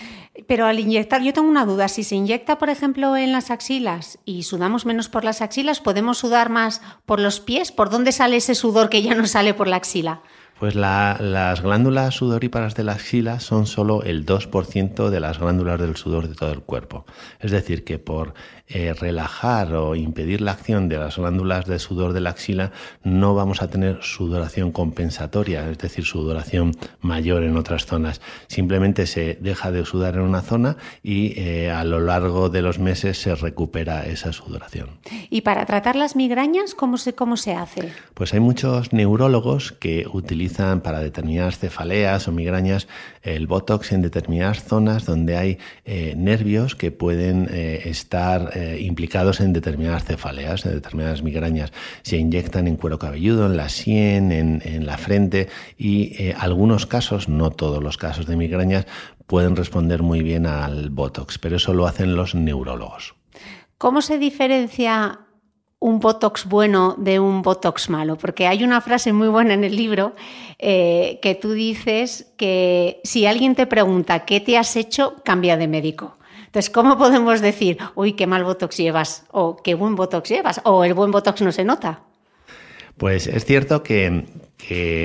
Pero 0.47 0.67
al 0.67 0.79
inyectar, 0.79 1.23
yo 1.23 1.33
tengo 1.33 1.49
una 1.49 1.65
duda, 1.65 1.87
si 1.87 2.03
se 2.03 2.15
inyecta, 2.15 2.57
por 2.59 2.69
ejemplo, 2.69 3.17
en 3.17 3.31
las 3.31 3.49
axilas 3.49 4.19
y 4.25 4.43
sudamos 4.43 4.85
menos 4.85 5.09
por 5.09 5.23
las 5.23 5.41
axilas, 5.41 5.81
¿podemos 5.81 6.19
sudar 6.19 6.49
más 6.49 6.81
por 7.05 7.19
los 7.19 7.39
pies? 7.39 7.71
¿Por 7.71 7.89
dónde 7.89 8.11
sale 8.11 8.35
ese 8.35 8.53
sudor 8.53 8.89
que 8.89 9.01
ya 9.01 9.15
no 9.15 9.25
sale 9.25 9.53
por 9.53 9.67
la 9.67 9.77
axila? 9.77 10.21
Pues 10.59 10.73
las 10.73 11.61
glándulas 11.61 12.15
sudoríparas 12.15 12.75
de 12.75 12.85
la 12.85 12.93
axila 12.93 13.41
son 13.41 13.67
solo 13.67 14.03
el 14.03 14.25
2% 14.25 15.09
de 15.09 15.19
las 15.19 15.37
glándulas 15.37 15.79
del 15.81 15.97
sudor 15.97 16.29
de 16.29 16.35
todo 16.35 16.51
el 16.53 16.61
cuerpo. 16.61 17.05
Es 17.41 17.51
decir, 17.51 17.83
que 17.83 17.99
por 17.99 18.33
eh, 18.67 18.93
relajar 18.93 19.75
o 19.75 19.95
impedir 19.95 20.41
la 20.41 20.53
acción 20.53 20.89
de 20.89 20.97
las 20.97 21.17
glándulas 21.17 21.67
de 21.67 21.77
sudor 21.77 22.13
de 22.13 22.19
la 22.19 22.31
axila, 22.31 22.71
no 23.03 23.35
vamos 23.35 23.61
a 23.61 23.67
tener 23.67 23.99
sudoración 24.01 24.71
compensatoria, 24.71 25.69
es 25.69 25.77
decir, 25.77 26.03
sudoración 26.03 26.71
mayor 26.99 27.43
en 27.43 27.57
otras 27.57 27.85
zonas. 27.85 28.21
Simplemente 28.47 29.05
se 29.05 29.37
deja 29.39 29.71
de 29.71 29.85
sudar 29.85 30.15
en 30.15 30.21
una 30.21 30.41
zona 30.41 30.77
y 31.03 31.39
eh, 31.39 31.69
a 31.69 31.83
lo 31.83 31.99
largo 31.99 32.49
de 32.49 32.63
los 32.63 32.79
meses 32.79 33.21
se 33.21 33.35
recupera 33.35 34.07
esa 34.07 34.33
sudoración. 34.33 34.89
¿Y 35.29 35.41
para 35.41 35.67
tratar 35.67 35.95
las 35.95 36.15
migrañas, 36.15 36.73
cómo 36.73 36.97
se, 36.97 37.13
cómo 37.13 37.37
se 37.37 37.53
hace? 37.53 37.93
Pues 38.15 38.33
hay 38.33 38.39
muchos 38.39 38.93
neurólogos 38.93 39.73
que 39.73 40.07
utilizan 40.11 40.81
para 40.81 41.01
determinadas 41.01 41.59
cefaleas 41.59 42.27
o 42.27 42.31
migrañas 42.31 42.87
el 43.21 43.45
Botox 43.45 43.91
en 43.91 44.01
determinadas 44.01 44.63
zonas 44.63 45.05
donde 45.05 45.37
hay 45.37 45.59
eh, 45.85 46.15
nervios 46.17 46.75
que 46.75 46.89
pueden 46.89 47.47
estar 47.53 48.54
eh, 48.55 48.79
implicados 48.81 49.41
en 49.41 49.51
determinadas 49.51 50.05
cefaleas, 50.05 50.65
en 50.65 50.73
determinadas 50.73 51.21
migrañas. 51.23 51.73
Se 52.03 52.17
inyectan 52.17 52.67
en 52.67 52.77
cuero 52.77 52.97
cabelludo, 52.97 53.45
en 53.47 53.57
la 53.57 53.67
sien, 53.67 54.31
en, 54.31 54.85
la 54.85 54.97
frente 54.97 55.49
y 55.77 56.13
eh, 56.23 56.35
algunos 56.37 56.85
casos, 56.85 57.27
no 57.27 57.51
todos 57.51 57.83
los 57.83 57.97
casos 57.97 58.27
de 58.27 58.37
migrañas, 58.37 58.85
pueden 59.27 59.55
responder 59.55 60.03
muy 60.03 60.21
bien 60.21 60.45
al 60.45 60.89
Botox, 60.89 61.37
pero 61.37 61.57
eso 61.57 61.73
lo 61.73 61.85
hacen 61.85 62.15
los 62.15 62.33
neurólogos. 62.33 63.15
¿Cómo 63.77 64.01
se 64.01 64.17
diferencia 64.17 65.19
un 65.79 65.99
Botox 65.99 66.45
bueno 66.45 66.95
de 66.97 67.19
un 67.19 67.41
Botox 67.41 67.89
malo? 67.89 68.17
Porque 68.17 68.47
hay 68.47 68.63
una 68.63 68.79
frase 68.79 69.11
muy 69.11 69.27
buena 69.27 69.53
en 69.53 69.63
el 69.65 69.75
libro 69.75 70.15
eh, 70.59 71.19
que 71.21 71.35
tú 71.35 71.51
dices 71.51 72.31
que 72.37 73.01
si 73.03 73.25
alguien 73.25 73.55
te 73.55 73.67
pregunta 73.67 74.25
qué 74.25 74.39
te 74.39 74.57
has 74.57 74.77
hecho, 74.77 75.15
cambia 75.23 75.57
de 75.57 75.67
médico. 75.67 76.17
Entonces, 76.55 76.71
¿cómo 76.71 76.97
podemos 76.97 77.41
decir, 77.41 77.79
uy, 77.95 78.13
qué 78.13 78.27
mal 78.27 78.45
Botox 78.45 78.77
llevas? 78.77 79.25
O 79.31 79.57
qué 79.57 79.75
buen 79.75 79.95
Botox 79.95 80.29
llevas? 80.29 80.61
O 80.63 80.85
el 80.85 80.93
buen 80.93 81.11
Botox 81.11 81.41
no 81.41 81.51
se 81.51 81.65
nota. 81.65 81.99
Pues 82.95 83.27
es 83.27 83.43
cierto 83.43 83.83
que, 83.83 84.23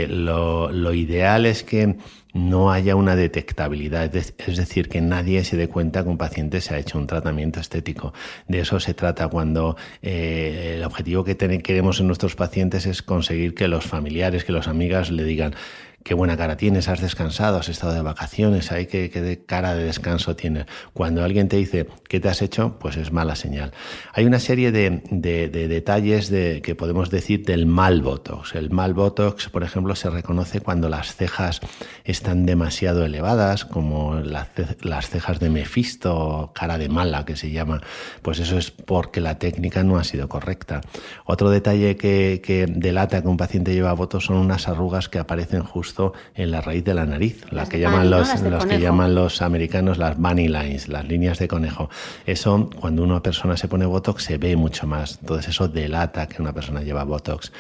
lo, 0.09 0.95
ideal 0.95 1.47
es 1.47 1.65
que 1.65 1.97
no 2.35 2.71
haya 2.71 2.95
una 2.95 3.17
detectabilidad, 3.17 4.15
es 4.15 4.57
decir, 4.57 4.89
que 4.89 5.01
nadie 5.01 5.43
se 5.43 5.57
dé 5.57 5.67
cuenta 5.67 6.05
que 6.05 6.09
un 6.09 6.19
paciente 6.19 6.61
se 6.61 6.73
ha 6.73 6.79
hecho 6.79 6.99
un 6.99 7.09
tratamiento 7.09 7.59
estético. 7.59 8.15
De 8.47 8.61
eso 8.61 8.79
se 8.79 8.95
trata 8.95 9.27
cuando 9.27 9.77
eh, 10.03 10.75
el 10.77 10.85
objetivo 10.85 11.25
que 11.25 11.37
queremos 11.37 11.99
en 11.99 12.07
nuestros 12.07 12.37
pacientes 12.37 12.87
es 12.87 13.03
conseguir 13.03 13.57
que 13.57 13.67
los 13.67 13.87
familiares, 13.87 14.45
que 14.45 14.53
los 14.53 14.69
amigas 14.69 15.11
le 15.11 15.25
digan, 15.25 15.57
qué 16.03 16.15
buena 16.15 16.37
cara 16.37 16.57
tienes, 16.57 16.89
has 16.89 17.01
descansado, 17.01 17.59
has 17.59 17.69
estado 17.69 17.93
de 17.93 18.03
vacaciones, 18.03 18.73
hay 18.73 18.87
qué, 18.87 19.43
cara 19.47 19.75
de 19.75 19.85
descanso 19.85 20.35
tienes. 20.35 20.67
Cuando 20.93 21.23
alguien 21.23 21.49
te 21.49 21.57
dice 21.57 21.87
qué 22.09 22.21
te 22.21 22.29
has 22.29 22.43
hecho, 22.43 22.79
pues 22.79 22.97
es 22.97 23.13
mala 23.13 23.37
señal. 23.37 23.73
Hay 24.13 24.25
una 24.25 24.39
serie 24.39 24.73
de, 24.73 25.03
detalles 25.11 26.31
de, 26.31 26.63
que 26.63 26.75
podemos 26.75 27.11
decir 27.11 27.45
del 27.45 27.67
mal 27.67 28.01
Botox. 28.01 28.55
El 28.55 28.71
mal 28.71 28.95
Botox, 28.95 29.49
por 29.51 29.63
ejemplo, 29.63 29.95
se 29.95 30.09
reconoce 30.09 30.61
cuando 30.61 30.89
las 30.89 31.15
cejas 31.15 31.61
están 32.05 32.47
demasiado 32.47 33.05
elevadas, 33.05 33.65
como 33.65 34.17
las 34.17 35.11
cejas 35.11 35.39
de 35.39 35.51
Mefisto, 35.51 36.53
cara 36.55 36.79
de 36.79 36.89
mala 36.89 37.25
que 37.25 37.37
se 37.37 37.51
llama. 37.51 37.83
Pues 38.23 38.39
eso 38.39 38.57
es 38.57 38.71
porque 38.71 39.21
la 39.21 39.39
técnica 39.39 39.83
no 39.83 39.99
ha 39.99 40.05
sido 40.05 40.29
correcta. 40.29 40.81
Otro 41.27 41.51
detalle 41.51 41.97
que, 41.97 42.41
que 42.43 42.67
delata 42.67 43.21
que 43.21 43.29
un 43.29 43.37
paciente 43.37 43.75
lleva 43.75 43.93
Botox 43.93 44.25
son 44.25 44.37
unas 44.37 44.67
arrugas 44.67 45.09
que 45.09 45.19
aparecen 45.19 45.63
justo 45.63 45.90
justo 45.91 46.13
en 46.37 46.53
la 46.53 46.61
raíz 46.61 46.85
de 46.85 46.95
la 46.95 47.05
nariz, 47.05 47.45
la 47.51 47.69
que 47.69 47.81
llaman 47.81 48.11
los, 48.11 48.41
los 48.43 48.65
que 48.65 48.79
llaman 48.79 49.15
los 49.15 49.43
americanos 49.43 49.99
las 49.99 50.17
bunny 50.17 50.47
lines, 50.47 50.89
las 50.89 51.05
líneas 51.05 51.41
de 51.41 51.49
conejo. 51.49 51.91
Eso, 52.27 52.71
cuando 52.81 53.03
una 53.03 53.21
persona 53.21 53.57
se 53.57 53.67
pone 53.67 53.87
Botox, 53.87 54.23
se 54.23 54.39
ve 54.39 54.55
mucho 54.55 54.87
más. 54.87 55.19
Entonces 55.21 55.49
eso 55.49 55.67
delata 55.67 56.29
que 56.29 56.41
una 56.41 56.53
persona 56.53 56.83
lleva 56.83 57.03
Botox. 57.03 57.53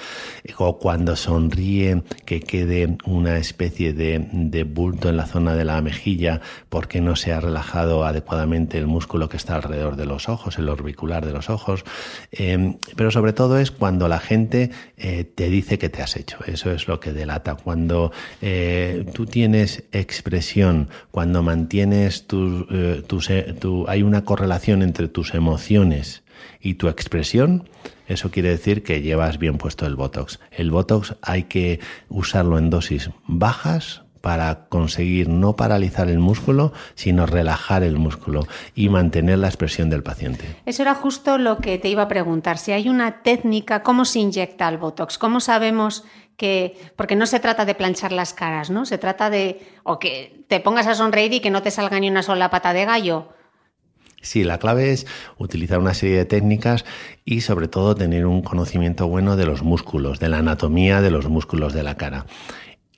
O 0.58 0.78
cuando 0.78 1.16
sonríe, 1.16 2.02
que 2.24 2.40
quede 2.40 2.98
una 3.04 3.36
especie 3.38 3.92
de, 3.92 4.28
de 4.32 4.62
bulto 4.62 5.08
en 5.08 5.16
la 5.16 5.26
zona 5.26 5.54
de 5.54 5.64
la 5.64 5.80
mejilla 5.82 6.40
porque 6.68 7.00
no 7.00 7.16
se 7.16 7.32
ha 7.32 7.40
relajado 7.40 8.04
adecuadamente 8.04 8.78
el 8.78 8.86
músculo 8.86 9.28
que 9.28 9.38
está 9.38 9.56
alrededor 9.56 9.96
de 9.96 10.06
los 10.06 10.28
ojos, 10.28 10.58
el 10.58 10.68
orbicular 10.68 11.26
de 11.26 11.32
los 11.32 11.50
ojos. 11.50 11.84
Eh, 12.30 12.76
pero 12.94 13.10
sobre 13.10 13.32
todo 13.32 13.58
es 13.58 13.72
cuando 13.72 14.06
la 14.06 14.20
gente 14.20 14.70
eh, 14.96 15.24
te 15.24 15.48
dice 15.48 15.78
que 15.78 15.88
te 15.88 16.02
has 16.02 16.16
hecho. 16.16 16.38
Eso 16.46 16.70
es 16.70 16.86
lo 16.86 17.00
que 17.00 17.12
delata. 17.12 17.56
Cuando 17.56 18.12
eh, 18.42 19.04
tú 19.14 19.26
tienes 19.26 19.84
expresión, 19.92 20.88
cuando 21.10 21.42
mantienes 21.42 22.26
tus, 22.26 22.66
tu, 23.06 23.86
hay 23.88 24.02
una 24.02 24.24
correlación 24.24 24.82
entre 24.82 25.08
tus 25.08 25.34
emociones 25.34 26.22
y 26.60 26.74
tu 26.74 26.88
expresión, 26.88 27.68
eso 28.06 28.30
quiere 28.30 28.50
decir 28.50 28.82
que 28.82 29.02
llevas 29.02 29.38
bien 29.38 29.56
puesto 29.56 29.86
el 29.86 29.94
Botox. 29.94 30.40
El 30.50 30.70
Botox 30.70 31.14
hay 31.22 31.44
que 31.44 31.80
usarlo 32.08 32.58
en 32.58 32.70
dosis 32.70 33.10
bajas 33.26 34.02
para 34.20 34.66
conseguir 34.68 35.28
no 35.28 35.56
paralizar 35.56 36.10
el 36.10 36.18
músculo, 36.18 36.72
sino 36.94 37.26
relajar 37.26 37.82
el 37.82 37.96
músculo 37.96 38.46
y 38.74 38.88
mantener 38.88 39.38
la 39.38 39.46
expresión 39.46 39.90
del 39.90 40.02
paciente. 40.02 40.44
Eso 40.66 40.82
era 40.82 40.94
justo 40.94 41.38
lo 41.38 41.58
que 41.58 41.78
te 41.78 41.88
iba 41.88 42.02
a 42.02 42.08
preguntar. 42.08 42.58
Si 42.58 42.72
hay 42.72 42.88
una 42.88 43.22
técnica, 43.22 43.82
¿cómo 43.82 44.04
se 44.04 44.18
inyecta 44.18 44.68
el 44.68 44.78
Botox? 44.78 45.16
¿Cómo 45.16 45.40
sabemos 45.40 46.04
que, 46.40 46.74
porque 46.96 47.16
no 47.16 47.26
se 47.26 47.38
trata 47.38 47.66
de 47.66 47.74
planchar 47.74 48.12
las 48.12 48.32
caras, 48.32 48.70
¿no? 48.70 48.86
Se 48.86 48.96
trata 48.96 49.28
de, 49.28 49.60
o 49.82 49.98
que 49.98 50.42
te 50.48 50.58
pongas 50.58 50.86
a 50.86 50.94
sonreír 50.94 51.34
y 51.34 51.40
que 51.40 51.50
no 51.50 51.60
te 51.60 51.70
salga 51.70 52.00
ni 52.00 52.08
una 52.08 52.22
sola 52.22 52.48
pata 52.48 52.72
de 52.72 52.86
gallo. 52.86 53.28
Sí, 54.22 54.42
la 54.42 54.56
clave 54.56 54.90
es 54.90 55.06
utilizar 55.36 55.78
una 55.78 55.92
serie 55.92 56.16
de 56.16 56.24
técnicas 56.24 56.86
y 57.26 57.42
sobre 57.42 57.68
todo 57.68 57.94
tener 57.94 58.24
un 58.24 58.40
conocimiento 58.40 59.06
bueno 59.06 59.36
de 59.36 59.44
los 59.44 59.62
músculos, 59.62 60.18
de 60.18 60.30
la 60.30 60.38
anatomía 60.38 61.02
de 61.02 61.10
los 61.10 61.28
músculos 61.28 61.74
de 61.74 61.82
la 61.82 61.98
cara 61.98 62.24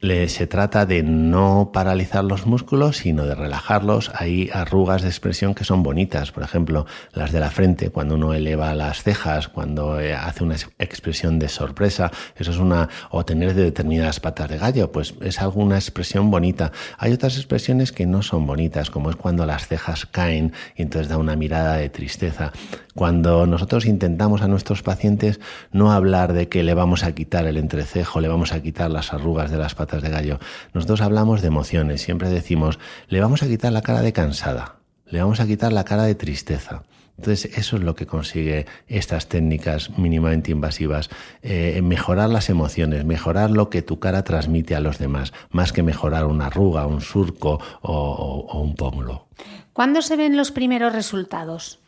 se 0.03 0.49
trata 0.49 0.85
de 0.85 1.05
no 1.05 1.71
paralizar 1.73 2.25
los 2.25 2.45
músculos, 2.45 2.97
sino 2.97 3.25
de 3.25 3.37
relajarlos. 3.37 4.11
Hay 4.17 4.51
arrugas 4.53 5.03
de 5.03 5.09
expresión 5.09 5.55
que 5.55 5.63
son 5.63 5.85
bonitas, 5.85 6.33
por 6.33 6.43
ejemplo, 6.43 6.87
las 7.13 7.31
de 7.31 7.39
la 7.39 7.51
frente, 7.51 7.91
cuando 7.91 8.17
uno 8.17 8.35
eleva 8.35 8.75
las 8.75 9.05
cejas, 9.05 9.47
cuando 9.47 10.01
eh, 10.01 10.13
hace 10.13 10.43
una 10.43 10.57
expresión 10.81 11.39
de 11.39 11.49
sorpresa, 11.49 12.11
eso 12.37 12.51
es 12.51 12.59
una, 12.59 12.89
o 13.11 13.25
tener 13.25 13.55
determinadas 13.55 14.19
patas 14.19 14.49
de 14.49 14.59
gallo, 14.59 14.91
pues 14.91 15.15
es 15.21 15.41
alguna 15.41 15.77
expresión 15.77 16.33
bonita. 16.33 16.73
Hay 16.99 17.13
otras 17.13 17.37
expresiones 17.37 17.93
que 17.93 18.05
no 18.05 18.23
son 18.23 18.45
bonitas, 18.45 18.91
como 18.91 19.09
es 19.09 19.15
cuando 19.15 19.47
las 19.47 19.69
cejas 19.69 20.07
caen 20.07 20.53
y 20.75 20.83
entonces 20.83 21.09
da 21.09 21.17
una 21.17 21.37
mirada 21.37 21.77
de 21.77 21.91
tristeza. 21.91 22.51
Cuando 22.97 23.47
nosotros 23.47 23.87
intentamos 23.87 24.43
a 24.43 24.49
nuestros 24.49 24.83
pacientes 24.83 25.39
no 25.71 25.93
hablar 25.93 26.33
de 26.33 26.49
que 26.49 26.65
le 26.65 26.75
vamos 26.75 27.05
a 27.05 27.15
quitar 27.15 27.47
el 27.47 27.57
entrecejo, 27.57 28.21
le 28.21 28.29
vamos 28.29 28.53
a 28.53 28.61
quitar 28.61 28.91
las 28.91 29.13
arrugas 29.15 29.51
de 29.51 29.59
las 29.59 29.77
patas 29.77 29.92
de 30.01 30.09
gallo, 30.09 30.39
nosotros 30.73 31.01
hablamos 31.01 31.43
de 31.43 31.49
emociones, 31.49 32.01
siempre 32.01 32.31
decimos, 32.31 32.79
le 33.09 33.21
vamos 33.21 33.43
a 33.43 33.49
quitar 33.49 33.73
la 33.73 33.83
cara 33.83 34.01
de 34.01 34.13
cansada, 34.13 34.77
le 35.07 35.21
vamos 35.21 35.41
a 35.41 35.47
quitar 35.47 35.73
la 35.73 35.85
cara 35.85 36.05
de 36.05 36.15
tristeza. 36.15 36.85
Entonces, 37.19 37.57
eso 37.59 37.77
es 37.77 37.83
lo 37.83 37.95
que 37.95 38.07
consigue 38.07 38.67
estas 38.89 39.29
técnicas 39.29 39.97
mínimamente 39.99 40.51
invasivas, 40.51 41.11
eh, 41.43 41.81
mejorar 41.83 42.31
las 42.31 42.49
emociones, 42.49 43.05
mejorar 43.05 43.51
lo 43.51 43.69
que 43.69 43.83
tu 43.83 44.01
cara 44.01 44.25
transmite 44.25 44.75
a 44.75 44.81
los 44.81 44.99
demás, 44.99 45.33
más 45.51 45.73
que 45.73 45.83
mejorar 45.83 46.25
una 46.25 46.47
arruga, 46.47 46.87
un 46.87 47.01
surco 47.01 47.61
o, 47.83 48.47
o 48.49 48.61
un 48.61 48.75
pómulo. 48.75 49.27
¿Cuándo 49.73 50.03
se 50.03 50.17
ven 50.17 50.37
los 50.37 50.51
primeros 50.53 50.93
resultados? 50.93 51.79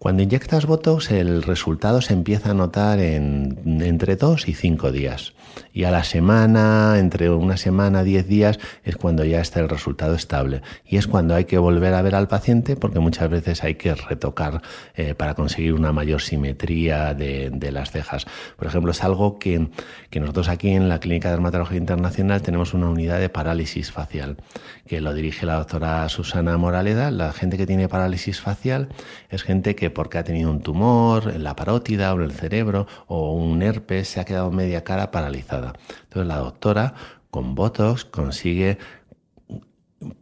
Cuando 0.00 0.22
inyectas 0.22 0.64
Botox, 0.64 1.10
el 1.10 1.42
resultado 1.42 2.00
se 2.00 2.14
empieza 2.14 2.52
a 2.52 2.54
notar 2.54 3.00
en, 3.00 3.82
entre 3.82 4.16
dos 4.16 4.48
y 4.48 4.54
cinco 4.54 4.92
días. 4.92 5.34
Y 5.74 5.84
a 5.84 5.90
la 5.90 6.04
semana, 6.04 6.94
entre 6.98 7.28
una 7.28 7.58
semana, 7.58 8.02
diez 8.02 8.26
días, 8.26 8.58
es 8.82 8.96
cuando 8.96 9.26
ya 9.26 9.42
está 9.42 9.60
el 9.60 9.68
resultado 9.68 10.14
estable. 10.14 10.62
Y 10.86 10.96
es 10.96 11.06
cuando 11.06 11.34
hay 11.34 11.44
que 11.44 11.58
volver 11.58 11.92
a 11.92 12.00
ver 12.00 12.14
al 12.14 12.28
paciente 12.28 12.76
porque 12.76 12.98
muchas 12.98 13.28
veces 13.28 13.62
hay 13.62 13.74
que 13.74 13.94
retocar 13.94 14.62
eh, 14.94 15.14
para 15.14 15.34
conseguir 15.34 15.74
una 15.74 15.92
mayor 15.92 16.22
simetría 16.22 17.12
de, 17.12 17.50
de, 17.52 17.70
las 17.70 17.90
cejas. 17.90 18.26
Por 18.56 18.68
ejemplo, 18.68 18.92
es 18.92 19.04
algo 19.04 19.38
que, 19.38 19.68
que 20.08 20.18
nosotros 20.18 20.48
aquí 20.48 20.70
en 20.70 20.88
la 20.88 20.98
Clínica 20.98 21.28
de 21.28 21.34
Dermatología 21.34 21.76
Internacional 21.76 22.40
tenemos 22.40 22.72
una 22.72 22.88
unidad 22.88 23.20
de 23.20 23.28
parálisis 23.28 23.92
facial 23.92 24.38
que 24.86 25.02
lo 25.02 25.12
dirige 25.12 25.46
la 25.46 25.56
doctora 25.56 26.08
Susana 26.08 26.56
Moraleda. 26.56 27.10
La 27.10 27.32
gente 27.32 27.58
que 27.58 27.66
tiene 27.66 27.88
parálisis 27.88 28.40
facial 28.40 28.88
es 29.28 29.42
gente 29.42 29.76
que 29.76 29.89
porque 29.90 30.18
ha 30.18 30.24
tenido 30.24 30.50
un 30.50 30.60
tumor 30.60 31.32
en 31.34 31.44
la 31.44 31.56
parótida 31.56 32.12
o 32.12 32.16
en 32.16 32.22
el 32.22 32.32
cerebro 32.32 32.86
o 33.06 33.32
un 33.32 33.62
herpes, 33.62 34.08
se 34.08 34.20
ha 34.20 34.24
quedado 34.24 34.50
media 34.50 34.84
cara 34.84 35.10
paralizada. 35.10 35.74
Entonces 36.04 36.26
la 36.26 36.38
doctora 36.38 36.94
con 37.30 37.54
Botox 37.54 38.04
consigue 38.04 38.78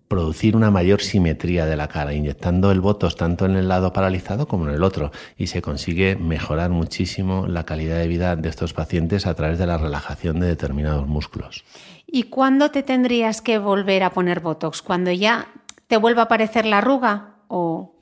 producir 0.09 0.57
una 0.57 0.71
mayor 0.71 1.01
simetría 1.01 1.67
de 1.67 1.77
la 1.77 1.89
cara, 1.89 2.13
inyectando 2.13 2.73
el 2.73 2.81
botox 2.81 3.15
tanto 3.15 3.45
en 3.45 3.57
el 3.57 3.69
lado 3.69 3.93
paralizado 3.93 4.49
como 4.49 4.67
en 4.67 4.75
el 4.75 4.83
otro, 4.83 5.13
y 5.37 5.49
se 5.49 5.63
consigue 5.63 6.17
mejorar 6.17 6.71
muchísimo 6.71 7.47
la 7.47 7.65
calidad 7.65 7.99
de 7.99 8.09
vida 8.09 8.35
de 8.35 8.49
estos 8.49 8.73
pacientes 8.73 9.27
a 9.27 9.35
través 9.35 9.59
de 9.59 9.67
la 9.67 9.79
relajación 9.79 10.41
de 10.41 10.49
determinados 10.49 11.07
músculos. 11.07 11.65
¿Y 12.07 12.25
cuándo 12.25 12.71
te 12.71 12.83
tendrías 12.83 13.43
que 13.43 13.59
volver 13.59 14.03
a 14.03 14.11
poner 14.11 14.41
botox? 14.41 14.83
¿Cuando 14.83 15.13
ya 15.13 15.49
te 15.87 15.97
vuelva 15.97 16.23
a 16.23 16.25
aparecer 16.25 16.65
la 16.65 16.79
arruga 16.79 17.35
o 17.49 17.95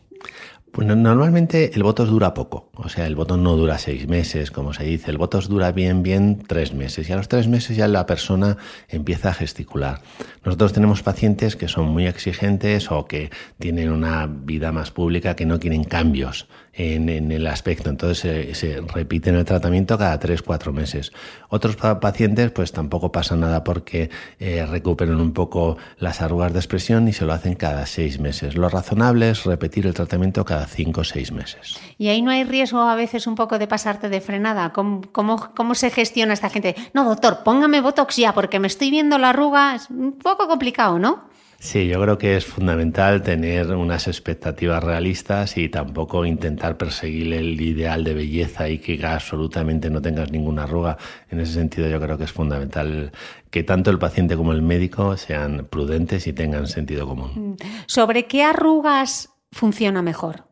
pues 0.77 0.87
normalmente 0.89 1.71
el 1.75 1.83
Botox 1.83 2.11
dura 2.11 2.35
poco, 2.35 2.69
o 2.75 2.91
sea, 2.91 3.07
el 3.07 3.15
Botox 3.15 3.41
no 3.41 3.57
dura 3.57 3.79
seis 3.79 4.07
meses, 4.09 4.51
como 4.51 4.75
se 4.75 4.85
dice, 4.85 5.11
el 5.11 5.17
Botox 5.17 5.49
dura 5.49 5.73
bien, 5.73 6.03
bien 6.03 6.43
tres 6.47 6.75
meses. 6.75 7.09
Y 7.09 7.13
a 7.15 7.17
los 7.17 7.29
tres 7.29 7.49
meses 7.49 7.79
ya 7.79 7.89
la 7.89 8.05
persona 8.05 8.59
empieza 8.91 9.31
a 9.31 9.33
gesticular. 9.33 10.03
Nosotros 10.45 10.75
tenemos 10.75 11.03
pacientes 11.03 11.57
que 11.57 11.69
son 11.69 11.87
muy 11.87 12.07
exigentes 12.07 12.91
o 12.91 13.07
que 13.07 13.31
tienen 13.59 13.91
una 13.91 14.27
vida 14.27 14.71
más 14.71 14.91
pública 14.91 15.35
que 15.35 15.47
no 15.47 15.59
quieren 15.59 15.83
cambios 15.83 16.47
en, 16.77 17.33
el 17.33 17.47
aspecto. 17.47 17.91
Entonces 17.91 18.57
se, 18.57 18.81
repite 18.81 19.31
el 19.31 19.45
tratamiento 19.45 19.97
cada 19.99 20.19
tres, 20.19 20.43
cuatro 20.43 20.73
meses. 20.73 21.13
Otros 21.49 21.77
pacientes 21.77 22.51
pues 22.51 22.73
tampoco 22.73 23.11
pasa 23.13 23.37
nada 23.37 23.65
porque 23.65 24.11
eh, 24.39 24.65
recuperen 24.67 25.21
un 25.21 25.33
poco 25.33 25.79
las 25.99 26.21
arrugas 26.21 26.53
de 26.53 26.59
expresión 26.59 27.09
y 27.09 27.13
se 27.13 27.25
lo 27.25 27.33
hacen 27.33 27.55
cada 27.55 27.87
seis 27.87 28.21
meses. 28.21 28.57
Lo 28.57 28.69
razonable 28.69 29.31
es 29.31 29.45
repetir 29.45 29.87
el 29.87 29.95
tratamiento 29.95 30.45
cada 30.45 30.67
cinco 30.67 31.01
o 31.01 31.05
seis 31.05 31.33
meses. 31.33 31.79
¿Y 31.99 32.09
ahí 32.09 32.23
no 32.23 32.31
hay 32.31 32.45
riesgo 32.45 32.81
a 32.81 32.95
veces 32.95 33.27
un 33.27 33.35
poco 33.35 33.59
de 33.59 33.67
pasarte 33.67 34.09
de 34.09 34.21
frenada? 34.21 34.73
¿Cómo, 34.73 35.03
cómo, 35.13 35.53
cómo 35.55 35.75
se 35.75 35.91
gestiona 35.91 36.35
esta 36.35 36.51
gente? 36.51 36.77
No, 36.93 37.05
doctor, 37.05 37.43
póngame 37.43 37.81
Botox 37.81 38.17
ya 38.17 38.35
porque 38.35 38.61
me 38.61 38.67
estoy 38.67 38.91
viendo 38.91 39.19
la 39.19 39.31
arruga. 39.31 39.75
Es 39.75 39.89
un 39.91 40.13
poco 40.13 40.49
complicado, 40.49 40.99
¿no? 40.99 41.36
Sí, 41.67 41.89
yo 41.89 42.01
creo 42.01 42.17
que 42.17 42.37
es 42.37 42.47
fundamental 42.47 43.23
tener 43.23 43.75
unas 43.75 44.07
expectativas 44.07 44.85
realistas 44.85 45.57
y 45.57 45.69
tampoco 45.69 46.25
intentar 46.25 46.77
perseguir 46.77 47.33
el 47.33 47.61
ideal 47.61 48.05
de 48.05 48.15
belleza 48.15 48.69
y 48.69 48.79
que 48.79 49.05
absolutamente 49.05 49.91
no 49.91 50.01
tengas 50.01 50.31
ninguna 50.31 50.63
arruga. 50.63 50.97
En 51.29 51.41
ese 51.41 51.55
sentido, 51.55 51.89
yo 51.89 52.01
creo 52.01 52.17
que 52.17 52.23
es 52.23 52.31
fundamental 52.31 53.11
que 53.51 53.65
tanto 53.65 53.91
el 53.91 53.99
paciente 53.99 54.37
como 54.37 54.53
el 54.53 54.63
médico 54.63 55.17
sean 55.17 55.67
prudentes 55.69 56.29
y 56.29 56.33
tengan 56.33 56.69
sentido 56.69 57.05
común. 57.05 57.33
Mm. 57.35 57.57
¿Sobre 57.87 58.27
qué 58.27 58.45
arrugas 58.45 59.31
funciona 59.51 60.03
mejor? 60.03 60.45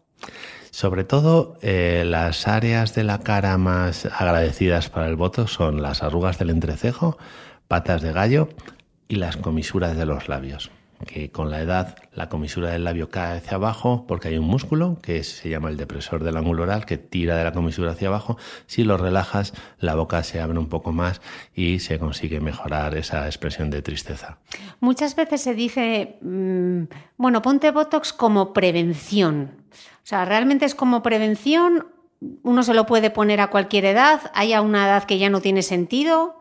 Sobre 0.73 1.05
todo, 1.05 1.59
eh, 1.63 2.03
las 2.05 2.49
áreas 2.49 2.93
de 2.97 3.05
la 3.05 3.21
cara 3.21 3.57
más 3.57 4.07
agradecidas 4.07 4.91
para 4.91 5.07
el 5.07 5.15
voto 5.15 5.47
son 5.47 5.81
las 5.81 6.03
arrugas 6.03 6.41
del 6.41 6.51
entrecejo, 6.51 7.19
patas 7.69 8.03
de 8.03 8.13
gallo 8.13 8.49
y 9.07 9.15
las 9.15 9.37
comisuras 9.37 9.97
de 9.97 10.07
los 10.07 10.29
labios 10.29 10.73
que 11.07 11.31
con 11.31 11.51
la 11.51 11.61
edad 11.61 11.97
la 12.15 12.29
comisura 12.29 12.71
del 12.71 12.85
labio 12.85 13.11
cae 13.11 13.39
hacia 13.39 13.57
abajo 13.57 14.05
porque 14.07 14.29
hay 14.29 14.39
un 14.39 14.47
músculo 14.47 14.99
que 15.03 15.25
se 15.25 15.49
llama 15.49 15.69
el 15.69 15.77
depresor 15.77 16.25
del 16.25 16.37
ángulo 16.37 16.63
oral 16.63 16.87
que 16.87 16.97
tira 16.97 17.37
de 17.37 17.45
la 17.45 17.53
comisura 17.53 17.93
hacia 17.93 18.09
abajo. 18.09 18.39
Si 18.67 18.85
lo 18.85 18.97
relajas, 18.97 19.53
la 19.79 19.95
boca 19.95 20.23
se 20.23 20.41
abre 20.41 20.59
un 20.59 20.69
poco 20.69 20.93
más 20.93 21.21
y 21.55 21.81
se 21.81 21.99
consigue 21.99 22.41
mejorar 22.41 22.97
esa 22.97 23.27
expresión 23.27 23.71
de 23.71 23.83
tristeza. 23.83 24.39
Muchas 24.81 25.17
veces 25.17 25.43
se 25.43 25.55
dice, 25.55 26.19
mm, 26.23 26.85
bueno, 27.17 27.43
ponte 27.43 27.71
Botox 27.71 28.13
como 28.13 28.53
prevención. 28.53 29.65
O 29.73 30.07
sea, 30.07 30.25
¿realmente 30.25 30.65
es 30.65 30.75
como 30.75 31.03
prevención? 31.03 31.87
¿Uno 32.43 32.63
se 32.63 32.75
lo 32.75 32.87
puede 32.87 33.11
poner 33.11 33.41
a 33.41 33.49
cualquier 33.49 33.85
edad? 33.85 34.31
¿Hay 34.35 34.53
a 34.53 34.63
una 34.63 34.87
edad 34.87 35.05
que 35.05 35.19
ya 35.19 35.31
no 35.31 35.41
tiene 35.41 35.63
sentido? 35.63 36.41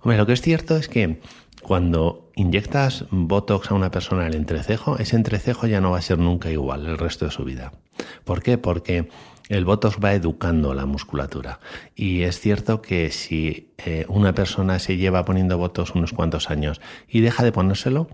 Hombre, 0.00 0.16
lo 0.16 0.26
que 0.26 0.32
es 0.32 0.40
cierto 0.40 0.76
es 0.76 0.88
que 0.88 1.20
cuando 1.62 2.30
inyectas 2.34 3.04
Botox 3.10 3.70
a 3.70 3.74
una 3.74 3.90
persona 3.90 4.22
en 4.22 4.28
el 4.28 4.34
entrecejo, 4.34 4.98
ese 4.98 5.16
entrecejo 5.16 5.66
ya 5.66 5.80
no 5.80 5.90
va 5.90 5.98
a 5.98 6.02
ser 6.02 6.18
nunca 6.18 6.50
igual 6.50 6.86
el 6.86 6.98
resto 6.98 7.24
de 7.24 7.30
su 7.30 7.44
vida. 7.44 7.72
¿Por 8.24 8.42
qué? 8.42 8.58
Porque 8.58 9.08
el 9.48 9.64
Botox 9.64 9.98
va 10.02 10.14
educando 10.14 10.74
la 10.74 10.86
musculatura. 10.86 11.58
Y 11.96 12.22
es 12.22 12.38
cierto 12.38 12.82
que 12.82 13.10
si 13.10 13.72
eh, 13.78 14.04
una 14.08 14.34
persona 14.34 14.78
se 14.78 14.96
lleva 14.96 15.24
poniendo 15.24 15.58
Botox 15.58 15.94
unos 15.94 16.12
cuantos 16.12 16.50
años 16.50 16.80
y 17.08 17.20
deja 17.20 17.42
de 17.44 17.52
ponérselo, 17.52 18.08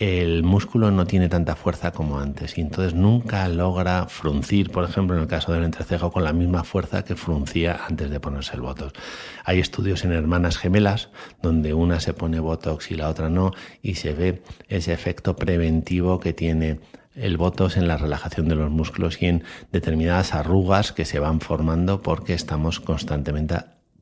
el 0.00 0.42
músculo 0.44 0.90
no 0.90 1.06
tiene 1.06 1.28
tanta 1.28 1.56
fuerza 1.56 1.92
como 1.92 2.18
antes 2.20 2.56
y 2.56 2.62
entonces 2.62 2.94
nunca 2.94 3.46
logra 3.50 4.06
fruncir, 4.06 4.70
por 4.70 4.84
ejemplo, 4.84 5.14
en 5.14 5.22
el 5.22 5.28
caso 5.28 5.52
del 5.52 5.62
entrecejo, 5.62 6.10
con 6.10 6.24
la 6.24 6.32
misma 6.32 6.64
fuerza 6.64 7.04
que 7.04 7.16
fruncía 7.16 7.80
antes 7.86 8.08
de 8.08 8.18
ponerse 8.18 8.54
el 8.54 8.62
botox. 8.62 8.98
Hay 9.44 9.60
estudios 9.60 10.02
en 10.06 10.12
hermanas 10.12 10.56
gemelas 10.56 11.10
donde 11.42 11.74
una 11.74 12.00
se 12.00 12.14
pone 12.14 12.40
botox 12.40 12.90
y 12.90 12.94
la 12.94 13.10
otra 13.10 13.28
no 13.28 13.52
y 13.82 13.96
se 13.96 14.14
ve 14.14 14.42
ese 14.68 14.94
efecto 14.94 15.36
preventivo 15.36 16.18
que 16.18 16.32
tiene 16.32 16.80
el 17.14 17.36
botox 17.36 17.76
en 17.76 17.86
la 17.86 17.98
relajación 17.98 18.48
de 18.48 18.54
los 18.54 18.70
músculos 18.70 19.20
y 19.20 19.26
en 19.26 19.44
determinadas 19.70 20.32
arrugas 20.32 20.92
que 20.92 21.04
se 21.04 21.18
van 21.18 21.40
formando 21.40 22.00
porque 22.00 22.32
estamos 22.32 22.80
constantemente 22.80 23.56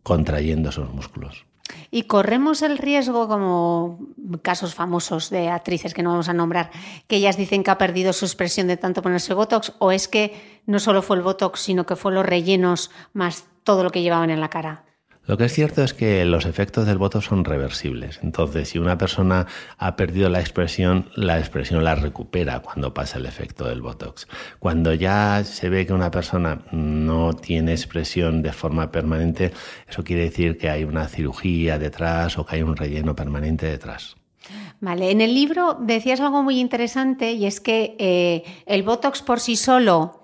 contrayendo 0.05 0.69
esos 0.69 0.95
músculos. 0.95 1.48
Y 1.91 2.05
corremos 2.05 2.63
el 2.63 2.79
riesgo, 2.79 3.29
como 3.29 3.99
casos 4.43 4.75
famosos 4.75 5.31
de 5.31 5.49
actrices 5.49 5.95
que 5.95 6.03
no 6.03 6.11
vamos 6.11 6.29
a 6.29 6.35
nombrar, 6.35 6.71
que 7.07 7.17
ellas 7.17 7.37
dicen 7.37 7.63
que 7.63 7.71
ha 7.71 7.79
perdido 7.79 8.13
su 8.13 8.25
expresión 8.25 8.67
de 8.67 8.77
tanto 8.77 9.03
ponerse 9.03 9.35
Botox, 9.35 9.73
o 9.79 9.93
es 9.93 10.09
que 10.09 10.61
no 10.67 10.79
solo 10.79 11.03
fue 11.03 11.17
el 11.17 11.23
Botox, 11.23 11.61
sino 11.61 11.87
que 11.87 11.97
fue 11.97 12.13
los 12.13 12.27
rellenos 12.27 12.91
más 13.13 13.45
todo 13.65 13.85
lo 13.85 13.91
que 13.91 14.03
llevaban 14.03 14.31
en 14.31 14.41
la 14.41 14.51
cara. 14.51 14.85
Lo 15.29 15.37
que 15.37 15.45
es 15.45 15.53
cierto 15.53 15.85
es 15.85 15.93
que 15.93 16.25
los 16.25 16.47
efectos 16.47 16.87
del 16.87 16.97
Botox 16.97 17.27
son 17.27 17.45
reversibles. 17.45 18.19
Entonces, 18.23 18.71
si 18.71 18.79
una 18.79 18.97
persona 18.97 19.47
ha 19.77 19.95
perdido 19.95 20.31
la 20.31 20.41
expresión, 20.41 21.11
la 21.17 21.39
expresión 21.39 21.85
la 21.85 21.95
recupera 21.95 22.61
cuando 22.61 22.95
pasa 22.95 23.19
el 23.19 23.27
efecto 23.27 23.69
del 23.69 23.83
Botox. 23.83 24.27
Cuando 24.59 24.95
ya 24.95 25.45
se 25.45 25.69
ve 25.69 25.85
que 25.85 25.93
una 25.93 26.11
persona 26.11 26.63
no 26.73 27.35
tiene 27.35 27.73
expresión 27.73 28.41
de 28.41 28.55
forma 28.55 28.91
permanente, 28.91 29.53
eso 29.87 30.03
quiere 30.03 30.23
decir 30.23 30.57
que 30.57 30.71
hay 30.71 30.85
una 30.85 31.07
cirugía 31.09 31.79
detrás 31.79 32.39
o 32.39 32.47
que 32.47 32.57
hay 32.57 32.63
un 32.63 32.75
relleno 32.75 33.15
permanente 33.15 33.67
detrás. 33.67 34.17
Vale, 34.81 35.11
en 35.11 35.21
el 35.21 35.35
libro 35.35 35.77
decías 35.79 36.21
algo 36.21 36.43
muy 36.43 36.59
interesante 36.59 37.33
y 37.33 37.45
es 37.45 37.61
que 37.61 37.97
eh, 37.99 38.45
el 38.65 38.83
Botox 38.83 39.21
por 39.21 39.41
sí 39.41 39.57
solo 39.57 40.18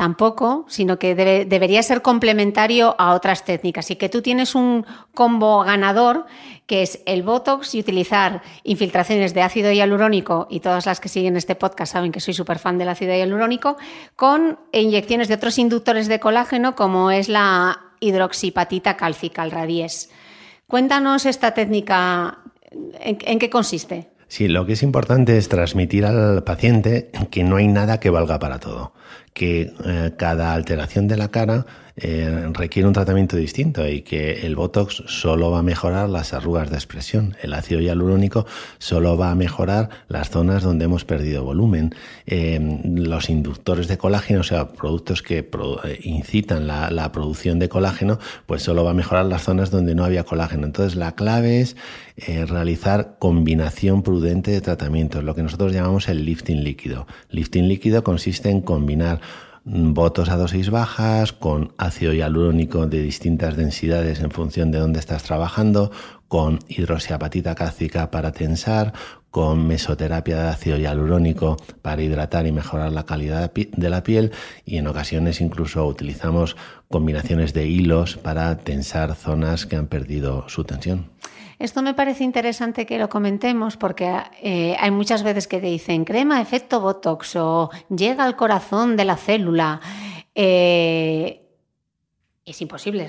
Tampoco, 0.00 0.64
sino 0.66 0.98
que 0.98 1.14
debería 1.14 1.82
ser 1.82 2.00
complementario 2.00 2.94
a 2.96 3.12
otras 3.12 3.44
técnicas 3.44 3.90
y 3.90 3.96
que 3.96 4.08
tú 4.08 4.22
tienes 4.22 4.54
un 4.54 4.86
combo 5.12 5.62
ganador 5.62 6.24
que 6.66 6.80
es 6.80 7.02
el 7.04 7.22
Botox 7.22 7.74
y 7.74 7.80
utilizar 7.80 8.40
infiltraciones 8.64 9.34
de 9.34 9.42
ácido 9.42 9.70
hialurónico, 9.72 10.46
y 10.48 10.60
todas 10.60 10.86
las 10.86 11.00
que 11.00 11.10
siguen 11.10 11.36
este 11.36 11.54
podcast 11.54 11.92
saben 11.92 12.12
que 12.12 12.20
soy 12.20 12.32
súper 12.32 12.58
fan 12.58 12.78
del 12.78 12.88
ácido 12.88 13.12
hialurónico, 13.12 13.76
con 14.16 14.58
inyecciones 14.72 15.28
de 15.28 15.34
otros 15.34 15.58
inductores 15.58 16.08
de 16.08 16.18
colágeno 16.18 16.74
como 16.74 17.10
es 17.10 17.28
la 17.28 17.78
hidroxipatita 18.00 18.96
cálcica, 18.96 19.42
el 19.42 19.50
radies. 19.50 20.08
Cuéntanos 20.66 21.26
esta 21.26 21.52
técnica, 21.52 22.38
en 22.70 23.38
qué 23.38 23.50
consiste? 23.50 24.09
Sí, 24.30 24.46
lo 24.46 24.64
que 24.64 24.74
es 24.74 24.84
importante 24.84 25.36
es 25.36 25.48
transmitir 25.48 26.04
al 26.04 26.44
paciente 26.44 27.10
que 27.32 27.42
no 27.42 27.56
hay 27.56 27.66
nada 27.66 27.98
que 27.98 28.10
valga 28.10 28.38
para 28.38 28.60
todo, 28.60 28.92
que 29.34 29.72
eh, 29.84 30.12
cada 30.16 30.54
alteración 30.54 31.08
de 31.08 31.16
la 31.16 31.32
cara 31.32 31.66
eh, 32.02 32.50
requiere 32.54 32.88
un 32.88 32.94
tratamiento 32.94 33.36
distinto 33.36 33.86
y 33.86 34.00
que 34.00 34.46
el 34.46 34.56
Botox 34.56 35.02
solo 35.06 35.50
va 35.50 35.58
a 35.58 35.62
mejorar 35.62 36.08
las 36.08 36.32
arrugas 36.32 36.70
de 36.70 36.76
expresión, 36.76 37.36
el 37.42 37.52
ácido 37.52 37.80
hialurónico 37.80 38.46
solo 38.78 39.18
va 39.18 39.30
a 39.30 39.34
mejorar 39.34 39.90
las 40.08 40.30
zonas 40.30 40.62
donde 40.62 40.86
hemos 40.86 41.04
perdido 41.04 41.44
volumen, 41.44 41.94
em, 42.24 42.80
los 42.96 43.28
inductores 43.28 43.86
de 43.86 43.98
colágeno, 43.98 44.40
o 44.40 44.44
sea, 44.44 44.68
productos 44.68 45.22
que 45.22 45.38
eh, 45.84 46.00
incitan 46.02 46.66
la, 46.66 47.12
producción 47.12 47.58
de 47.58 47.68
colágeno, 47.68 48.18
pues 48.46 48.62
solo 48.62 48.84
va 48.84 48.92
a 48.92 48.94
mejorar 48.94 49.26
las 49.26 49.42
zonas 49.42 49.70
donde 49.70 49.94
no 49.94 50.04
había 50.04 50.24
colágeno. 50.24 50.64
Entonces 50.64 50.96
la 50.96 51.14
clave 51.14 51.60
es 51.60 51.76
eh, 52.16 52.46
realizar 52.46 53.16
combinación 53.18 54.02
prudente 54.02 54.52
de 54.52 54.60
tratamientos, 54.60 55.24
lo 55.24 55.34
que 55.34 55.42
nosotros 55.42 55.72
llamamos 55.72 56.08
el 56.08 56.24
lifting 56.24 56.62
líquido. 56.64 57.06
Lifting 57.30 57.68
líquido 57.68 58.04
consiste 58.04 58.48
en 58.48 58.60
combinar 58.60 59.20
botos 59.64 60.28
a 60.30 60.36
dosis 60.36 60.70
bajas, 60.70 61.32
con 61.32 61.72
ácido 61.78 62.12
hialurónico 62.12 62.86
de 62.86 63.02
distintas 63.02 63.56
densidades 63.56 64.20
en 64.20 64.30
función 64.30 64.70
de 64.70 64.78
dónde 64.78 65.00
estás 65.00 65.22
trabajando, 65.22 65.90
con 66.28 66.60
hidroxiapatita 66.68 67.54
cácica 67.54 68.10
para 68.10 68.32
tensar, 68.32 68.92
con 69.30 69.66
mesoterapia 69.66 70.42
de 70.42 70.48
ácido 70.48 70.76
hialurónico 70.76 71.56
para 71.82 72.02
hidratar 72.02 72.46
y 72.46 72.52
mejorar 72.52 72.92
la 72.92 73.06
calidad 73.06 73.52
de 73.52 73.90
la 73.90 74.02
piel 74.02 74.32
y 74.64 74.78
en 74.78 74.86
ocasiones 74.86 75.40
incluso 75.40 75.86
utilizamos 75.86 76.56
combinaciones 76.88 77.54
de 77.54 77.66
hilos 77.66 78.16
para 78.16 78.56
tensar 78.58 79.14
zonas 79.14 79.66
que 79.66 79.76
han 79.76 79.86
perdido 79.86 80.48
su 80.48 80.64
tensión. 80.64 81.10
Esto 81.60 81.82
me 81.82 81.92
parece 81.92 82.24
interesante 82.24 82.86
que 82.86 82.98
lo 82.98 83.10
comentemos 83.10 83.76
porque 83.76 84.10
eh, 84.42 84.74
hay 84.80 84.90
muchas 84.90 85.22
veces 85.22 85.46
que 85.46 85.60
te 85.60 85.66
dicen 85.66 86.06
crema 86.06 86.40
efecto 86.40 86.80
Botox 86.80 87.36
o 87.36 87.68
llega 87.94 88.24
al 88.24 88.34
corazón 88.34 88.96
de 88.96 89.04
la 89.04 89.18
célula. 89.18 89.78
Eh, 90.34 91.46
es 92.46 92.62
imposible, 92.62 93.06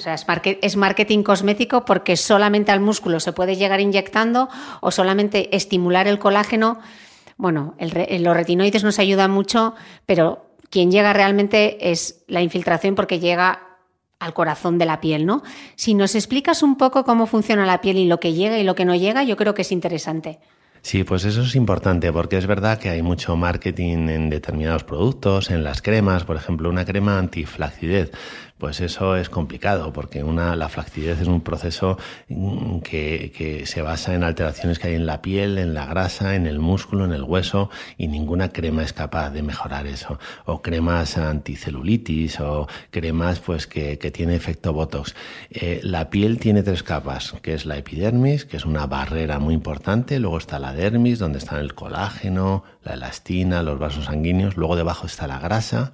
es, 0.62 0.76
marketing 0.76 1.24
cosmético 1.24 1.86
porque 1.86 2.18
solamente 2.18 2.74
al 2.74 2.82
músculo 2.82 3.22
se 3.22 3.32
puede 3.32 3.56
llegar 3.56 3.80
inyectando 3.80 4.50
o 4.82 4.92
solamente 4.92 5.56
estimular 5.56 6.10
el 6.10 6.20
colágeno. 6.20 6.80
Bueno, 7.38 7.76
los 7.80 8.36
retinoides 8.36 8.84
nos 8.84 9.00
ayudan 9.00 9.32
mucho, 9.32 9.76
pero 10.06 10.58
quien 10.70 10.92
llega 10.92 11.14
realmente 11.14 11.90
es 11.90 12.26
la 12.28 12.42
infiltración 12.42 12.96
porque 12.96 13.22
llega 13.22 13.71
al 14.22 14.34
corazón 14.34 14.78
de 14.78 14.86
la 14.86 15.02
piel, 15.02 15.26
¿no? 15.26 15.44
Si 15.76 15.94
nos 15.96 16.16
explicas 16.16 16.64
un 16.64 16.78
poco 16.78 17.04
cómo 17.04 17.26
funciona 17.26 17.66
la 17.66 17.82
piel 17.82 17.98
y 17.98 18.06
lo 18.06 18.20
que 18.20 18.34
llega 18.34 18.60
y 18.60 18.64
lo 18.64 18.76
que 18.76 18.86
no 18.86 18.96
llega, 18.96 19.24
yo 19.24 19.36
creo 19.36 19.54
que 19.54 19.64
es 19.64 19.72
interesante. 19.72 20.40
Sí, 20.84 21.04
pues 21.04 21.26
eso 21.26 21.44
es 21.44 21.56
importante 21.56 22.12
porque 22.12 22.38
es 22.38 22.48
verdad 22.48 22.80
que 22.80 22.90
hay 22.90 23.04
mucho 23.04 23.36
marketing 23.36 24.10
en 24.10 24.30
determinados 24.32 24.84
productos, 24.84 25.52
en 25.52 25.64
las 25.64 25.82
cremas, 25.82 26.24
por 26.24 26.38
ejemplo, 26.38 26.70
una 26.70 26.86
crema 26.86 27.20
antiflacidez. 27.20 28.12
Pues 28.62 28.80
eso 28.80 29.16
es 29.16 29.28
complicado 29.28 29.92
porque 29.92 30.22
una, 30.22 30.56
la 30.56 30.70
flacidez 30.70 31.20
es 31.20 31.28
un 31.28 31.42
proceso 31.42 31.98
mm, 32.30 32.82
que, 32.82 33.64
se 33.66 33.82
basa 33.82 34.14
en 34.14 34.24
alteraciones 34.24 34.78
que 34.78 34.90
hay 34.90 34.94
en 34.94 35.08
la 35.08 35.24
piel, 35.24 35.58
en 35.58 35.74
la 35.74 35.88
grasa, 35.88 36.36
en 36.36 36.46
el 36.46 36.60
músculo, 36.60 37.06
en 37.06 37.12
el 37.12 37.24
hueso 37.24 37.72
y 37.98 38.08
ninguna 38.08 38.50
crema 38.50 38.84
es 38.84 38.94
capaz 38.94 39.32
de 39.32 39.42
mejorar 39.42 39.88
eso. 39.88 40.20
O 40.46 40.62
cremas 40.62 41.18
anticelulitis 41.18 42.40
o 42.40 42.68
cremas 42.92 43.40
pues 43.40 43.66
que, 43.66 43.98
que 43.98 44.12
tiene 44.12 44.36
efecto 44.36 44.74
Botox. 44.74 45.16
Eh, 45.50 45.80
la 45.82 46.12
piel 46.12 46.38
tiene 46.38 46.62
tres 46.62 46.84
capas, 46.84 47.34
que 47.42 47.56
es 47.56 47.66
la 47.66 47.78
epidermis, 47.78 48.46
que 48.46 48.58
es 48.58 48.66
una 48.66 48.86
barrera 48.86 49.40
muy 49.40 49.56
importante, 49.56 50.20
luego 50.20 50.38
está 50.38 50.60
la 50.60 50.72
dermis, 50.72 51.18
donde 51.18 51.40
está 51.40 51.60
el 51.60 51.74
colágeno, 51.74 52.64
la 52.84 52.94
elastina, 52.94 53.64
los 53.64 53.80
vasos 53.80 54.06
sanguíneos, 54.06 54.56
luego 54.56 54.76
debajo 54.76 55.08
está 55.08 55.26
la 55.26 55.40
grasa 55.40 55.94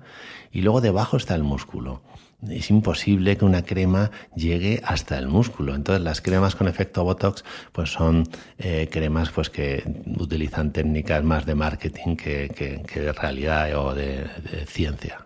y 0.52 0.64
luego 0.64 0.82
debajo 0.82 1.16
está 1.16 1.34
el 1.34 1.44
músculo 1.44 2.02
es 2.46 2.70
imposible 2.70 3.36
que 3.36 3.46
una 3.46 3.64
crema 3.64 4.12
llegue 4.36 4.82
hasta 4.84 5.18
el 5.18 5.28
músculo. 5.28 5.74
Entonces 5.74 6.04
las 6.04 6.22
cremas 6.22 6.56
con 6.56 6.68
efecto 6.68 7.04
Botox 7.04 7.44
pues 7.72 7.92
son 7.92 8.28
eh, 8.60 8.88
cremas 8.92 9.32
pues 9.32 9.50
que 9.50 9.84
utilizan 10.20 10.72
técnicas 10.72 11.24
más 11.24 11.46
de 11.46 11.56
marketing 11.56 12.16
que, 12.16 12.48
de 12.94 13.14
realidad 13.14 13.76
o 13.78 13.94
de, 13.94 14.28
ciencia. 14.68 15.26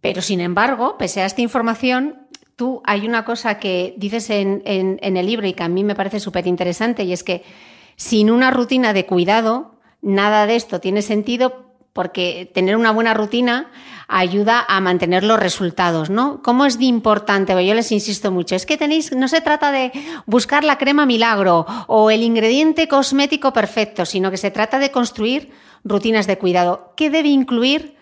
Pero 0.00 0.22
sin 0.22 0.40
embargo, 0.40 0.96
pese 0.96 1.22
a 1.22 1.26
esta 1.26 1.42
información, 1.42 2.26
tú 2.56 2.82
hay 2.84 3.06
una 3.06 3.24
cosa 3.24 3.58
que 3.58 3.94
dices 3.96 4.30
en, 4.30 4.62
en 4.64 5.16
el 5.16 5.26
libro 5.26 5.46
y 5.46 5.54
que 5.54 5.64
a 5.64 5.68
mí 5.68 5.82
me 5.82 5.94
parece 5.94 6.20
súper 6.20 6.46
interesante 6.46 7.02
y 7.02 7.12
es 7.12 7.24
que 7.24 7.42
sin 7.96 8.30
una 8.30 8.50
rutina 8.50 8.92
de 8.92 9.06
cuidado, 9.06 9.74
nada 10.00 10.46
de 10.46 10.56
esto 10.56 10.80
tiene 10.80 11.02
sentido 11.02 11.69
porque 11.92 12.50
tener 12.54 12.76
una 12.76 12.92
buena 12.92 13.14
rutina 13.14 13.70
ayuda 14.08 14.64
a 14.68 14.80
mantener 14.80 15.24
los 15.24 15.38
resultados, 15.38 16.10
¿no? 16.10 16.42
¿Cómo 16.42 16.66
es 16.66 16.78
de 16.78 16.86
importante? 16.86 17.52
Yo 17.66 17.74
les 17.74 17.92
insisto 17.92 18.30
mucho, 18.30 18.54
es 18.56 18.66
que 18.66 18.76
tenéis, 18.76 19.12
no 19.12 19.28
se 19.28 19.40
trata 19.40 19.72
de 19.72 19.92
buscar 20.26 20.64
la 20.64 20.78
crema 20.78 21.06
milagro 21.06 21.66
o 21.86 22.10
el 22.10 22.22
ingrediente 22.22 22.88
cosmético 22.88 23.52
perfecto, 23.52 24.04
sino 24.04 24.30
que 24.30 24.36
se 24.36 24.50
trata 24.50 24.78
de 24.78 24.90
construir 24.90 25.50
rutinas 25.84 26.26
de 26.26 26.38
cuidado. 26.38 26.92
¿Qué 26.96 27.10
debe 27.10 27.28
incluir 27.28 27.96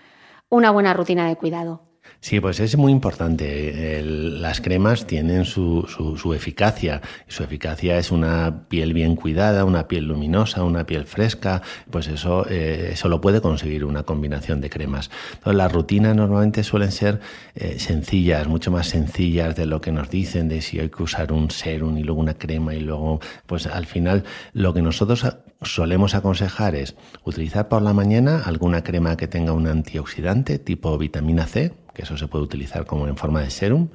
una 0.49 0.71
buena 0.71 0.95
rutina 0.95 1.29
de 1.29 1.37
cuidado? 1.37 1.88
Sí, 2.21 2.41
pues 2.41 2.59
es 2.59 2.77
muy 2.77 2.91
importante. 2.91 4.03
las 4.03 4.61
cremas 4.61 5.07
tienen 5.07 5.45
su, 5.45 5.87
su, 5.87 6.35
eficacia. 6.35 7.01
Su 7.29 7.45
eficacia 7.45 7.97
es 7.97 8.11
una 8.11 8.65
piel 8.69 8.93
bien 8.93 9.15
cuidada, 9.15 9.65
una 9.65 9.87
piel 9.87 10.07
luminosa, 10.07 10.65
una 10.65 10.85
piel 10.85 11.05
fresca. 11.05 11.63
Pues 11.91 12.09
eso, 12.09 12.45
eh, 12.51 12.91
eso 12.93 13.09
lo 13.09 13.21
puede 13.21 13.41
conseguir 13.41 13.85
una 13.85 14.03
combinación 14.03 14.61
de 14.61 14.69
cremas. 14.69 15.11
Las 15.45 15.73
rutinas 15.73 16.17
normalmente 16.17 16.65
suelen 16.65 16.91
ser 16.91 17.21
eh, 17.55 17.79
sencillas, 17.79 18.49
mucho 18.49 18.73
más 18.73 18.89
sencillas 18.89 19.55
de 19.55 19.67
lo 19.67 19.81
que 19.81 19.93
nos 19.93 20.11
dicen, 20.11 20.49
de 20.49 20.61
si 20.61 20.81
hay 20.81 20.89
que 20.89 21.05
usar 21.05 21.33
un 21.33 21.53
serum 21.53 21.97
y 21.99 22.03
luego 22.03 22.21
una 22.21 22.35
crema 22.35 22.75
y 22.75 22.81
luego, 22.81 23.21
pues 23.47 23.69
al 23.69 23.87
final 23.87 24.25
lo 24.53 24.75
que 24.75 24.83
nosotros 24.83 25.25
solemos 25.63 26.15
aconsejar 26.15 26.75
es 26.75 26.97
utilizar 27.25 27.69
por 27.69 27.83
la 27.83 27.93
mañana 27.93 28.43
alguna 28.45 28.83
crema 28.83 29.17
que 29.17 29.29
tenga 29.29 29.53
un 29.53 29.67
antioxidante 29.67 30.59
tipo 30.59 30.97
vitamina 30.99 31.47
C 31.47 31.73
que 31.99 32.05
eso 32.05 32.17
se 32.17 32.29
puede 32.29 32.45
utilizar 32.45 32.87
como 32.87 33.09
en 33.09 33.17
forma 33.17 33.41
de 33.41 33.51
serum, 33.51 33.89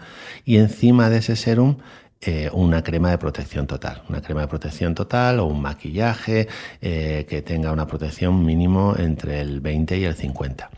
y 0.44 0.58
encima 0.58 1.10
de 1.10 1.20
ese 1.20 1.38
serum 1.38 1.78
eh, 2.20 2.50
una 2.52 2.84
crema 2.84 3.10
de 3.12 3.18
protección 3.18 3.66
total, 3.66 4.04
una 4.10 4.22
crema 4.22 4.42
de 4.42 4.48
protección 4.50 4.94
total 4.94 5.40
o 5.40 5.46
un 5.46 5.62
maquillaje 5.62 6.50
eh, 6.82 7.26
que 7.30 7.42
tenga 7.42 7.72
una 7.72 7.88
protección 7.88 8.44
mínimo 8.44 8.94
entre 8.98 9.40
el 9.40 9.62
20 9.62 9.98
y 10.00 10.04
el 10.04 10.16
50. 10.16 10.70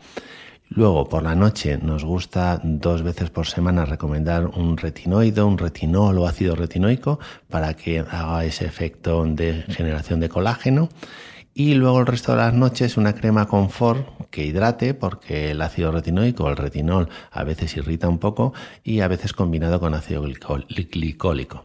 Luego, 0.68 1.08
por 1.08 1.24
la 1.24 1.34
noche, 1.34 1.78
nos 1.78 2.04
gusta 2.04 2.60
dos 2.62 3.02
veces 3.02 3.30
por 3.30 3.48
semana 3.48 3.84
recomendar 3.84 4.46
un 4.46 4.76
retinoide, 4.76 5.42
un 5.42 5.58
retinol 5.58 6.18
o 6.18 6.28
ácido 6.28 6.54
retinoico 6.54 7.18
para 7.50 7.74
que 7.74 8.00
haga 8.00 8.44
ese 8.44 8.66
efecto 8.66 9.24
de 9.24 9.64
generación 9.68 10.20
de 10.20 10.28
colágeno. 10.28 10.90
Y 11.58 11.72
luego 11.72 12.00
el 12.00 12.06
resto 12.06 12.32
de 12.32 12.36
las 12.36 12.52
noches 12.52 12.98
una 12.98 13.14
crema 13.14 13.48
confort 13.48 14.28
que 14.28 14.44
hidrate 14.44 14.92
porque 14.92 15.52
el 15.52 15.62
ácido 15.62 15.90
retinoico 15.90 16.50
el 16.50 16.56
retinol 16.58 17.08
a 17.30 17.44
veces 17.44 17.74
irrita 17.78 18.10
un 18.10 18.18
poco 18.18 18.52
y 18.84 19.00
a 19.00 19.08
veces 19.08 19.32
combinado 19.32 19.80
con 19.80 19.94
ácido 19.94 20.22
glicólico 20.22 21.64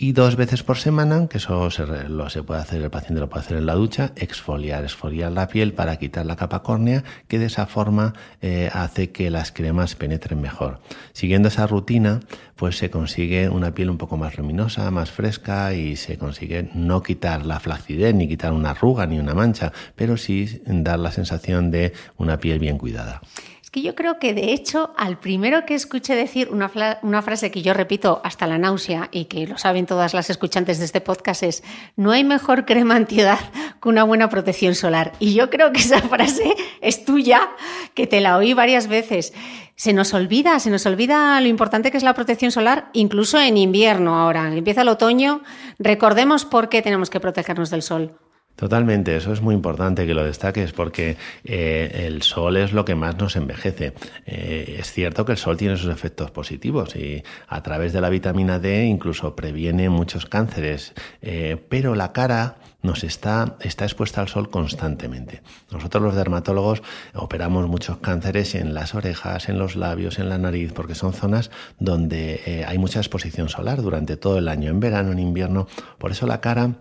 y 0.00 0.12
dos 0.12 0.36
veces 0.36 0.62
por 0.62 0.78
semana, 0.78 1.26
que 1.26 1.38
eso 1.38 1.72
se, 1.72 1.84
lo 1.84 2.30
se 2.30 2.44
puede 2.44 2.60
hacer, 2.60 2.80
el 2.80 2.88
paciente 2.88 3.18
lo 3.18 3.28
puede 3.28 3.44
hacer 3.44 3.56
en 3.56 3.66
la 3.66 3.74
ducha, 3.74 4.12
exfoliar, 4.14 4.84
exfoliar 4.84 5.32
la 5.32 5.48
piel 5.48 5.72
para 5.72 5.96
quitar 5.96 6.24
la 6.24 6.36
capa 6.36 6.62
córnea, 6.62 7.02
que 7.26 7.40
de 7.40 7.46
esa 7.46 7.66
forma 7.66 8.14
eh, 8.40 8.70
hace 8.72 9.10
que 9.10 9.28
las 9.28 9.50
cremas 9.50 9.96
penetren 9.96 10.40
mejor. 10.40 10.78
Siguiendo 11.12 11.48
esa 11.48 11.66
rutina, 11.66 12.20
pues 12.54 12.78
se 12.78 12.90
consigue 12.90 13.48
una 13.48 13.74
piel 13.74 13.90
un 13.90 13.98
poco 13.98 14.16
más 14.16 14.38
luminosa, 14.38 14.88
más 14.92 15.10
fresca 15.10 15.74
y 15.74 15.96
se 15.96 16.16
consigue 16.16 16.70
no 16.74 17.02
quitar 17.02 17.44
la 17.44 17.58
flacidez, 17.58 18.14
ni 18.14 18.28
quitar 18.28 18.52
una 18.52 18.70
arruga, 18.70 19.04
ni 19.04 19.18
una 19.18 19.34
mancha, 19.34 19.72
pero 19.96 20.16
sí 20.16 20.62
dar 20.64 21.00
la 21.00 21.10
sensación 21.10 21.72
de 21.72 21.92
una 22.16 22.38
piel 22.38 22.60
bien 22.60 22.78
cuidada. 22.78 23.20
Es 23.68 23.70
que 23.70 23.82
yo 23.82 23.94
creo 23.94 24.18
que 24.18 24.32
de 24.32 24.54
hecho 24.54 24.94
al 24.96 25.18
primero 25.18 25.66
que 25.66 25.74
escuché 25.74 26.14
decir 26.14 26.48
una, 26.50 26.70
una, 27.02 27.20
frase 27.20 27.50
que 27.50 27.60
yo 27.60 27.74
repito 27.74 28.22
hasta 28.24 28.46
la 28.46 28.56
náusea 28.56 29.10
y 29.12 29.26
que 29.26 29.46
lo 29.46 29.58
saben 29.58 29.84
todas 29.84 30.14
las 30.14 30.30
escuchantes 30.30 30.78
de 30.78 30.86
este 30.86 31.02
podcast 31.02 31.42
es, 31.42 31.62
no 31.94 32.12
hay 32.12 32.24
mejor 32.24 32.64
crema 32.64 32.96
antiedad 32.96 33.38
que 33.82 33.88
una 33.90 34.04
buena 34.04 34.30
protección 34.30 34.74
solar. 34.74 35.12
Y 35.18 35.34
yo 35.34 35.50
creo 35.50 35.70
que 35.70 35.80
esa 35.80 36.00
frase 36.00 36.54
es 36.80 37.04
tuya, 37.04 37.46
que 37.92 38.06
te 38.06 38.22
la 38.22 38.38
oí 38.38 38.54
varias 38.54 38.86
veces. 38.88 39.34
Se 39.76 39.92
nos 39.92 40.14
olvida, 40.14 40.58
se 40.60 40.70
nos 40.70 40.86
olvida 40.86 41.38
lo 41.42 41.48
importante 41.48 41.90
que 41.90 41.98
es 41.98 42.02
la 42.02 42.14
protección 42.14 42.50
solar, 42.50 42.88
incluso 42.94 43.38
en 43.38 43.58
invierno 43.58 44.18
ahora. 44.18 44.50
Empieza 44.50 44.80
el 44.80 44.88
otoño, 44.88 45.42
recordemos 45.78 46.46
por 46.46 46.70
qué 46.70 46.80
tenemos 46.80 47.10
que 47.10 47.20
protegernos 47.20 47.68
del 47.68 47.82
sol. 47.82 48.18
Totalmente, 48.58 49.14
eso 49.14 49.32
es 49.32 49.40
muy 49.40 49.54
importante 49.54 50.04
que 50.04 50.14
lo 50.14 50.24
destaques 50.24 50.72
porque 50.72 51.16
eh, 51.44 52.06
el 52.08 52.22
sol 52.22 52.56
es 52.56 52.72
lo 52.72 52.84
que 52.84 52.96
más 52.96 53.16
nos 53.16 53.36
envejece. 53.36 53.92
Eh, 54.26 54.78
es 54.80 54.90
cierto 54.90 55.24
que 55.24 55.30
el 55.30 55.38
sol 55.38 55.56
tiene 55.56 55.76
sus 55.76 55.92
efectos 55.92 56.32
positivos 56.32 56.96
y 56.96 57.22
a 57.46 57.62
través 57.62 57.92
de 57.92 58.00
la 58.00 58.08
vitamina 58.08 58.58
D 58.58 58.86
incluso 58.86 59.36
previene 59.36 59.90
muchos 59.90 60.26
cánceres, 60.26 60.92
eh, 61.22 61.56
pero 61.68 61.94
la 61.94 62.10
cara 62.12 62.56
nos 62.82 63.04
está, 63.04 63.54
está 63.60 63.84
expuesta 63.84 64.22
al 64.22 64.26
sol 64.26 64.50
constantemente. 64.50 65.40
Nosotros 65.70 66.02
los 66.02 66.16
dermatólogos 66.16 66.82
operamos 67.14 67.68
muchos 67.68 67.98
cánceres 67.98 68.56
en 68.56 68.74
las 68.74 68.92
orejas, 68.96 69.48
en 69.48 69.60
los 69.60 69.76
labios, 69.76 70.18
en 70.18 70.28
la 70.28 70.38
nariz, 70.38 70.72
porque 70.72 70.96
son 70.96 71.12
zonas 71.12 71.52
donde 71.78 72.64
hay 72.66 72.78
mucha 72.78 72.98
exposición 72.98 73.48
solar 73.48 73.82
durante 73.82 74.16
todo 74.16 74.36
el 74.36 74.48
año, 74.48 74.68
en 74.68 74.80
verano, 74.80 75.12
en 75.12 75.20
invierno. 75.20 75.68
Por 75.98 76.10
eso 76.10 76.26
la 76.26 76.40
cara 76.40 76.74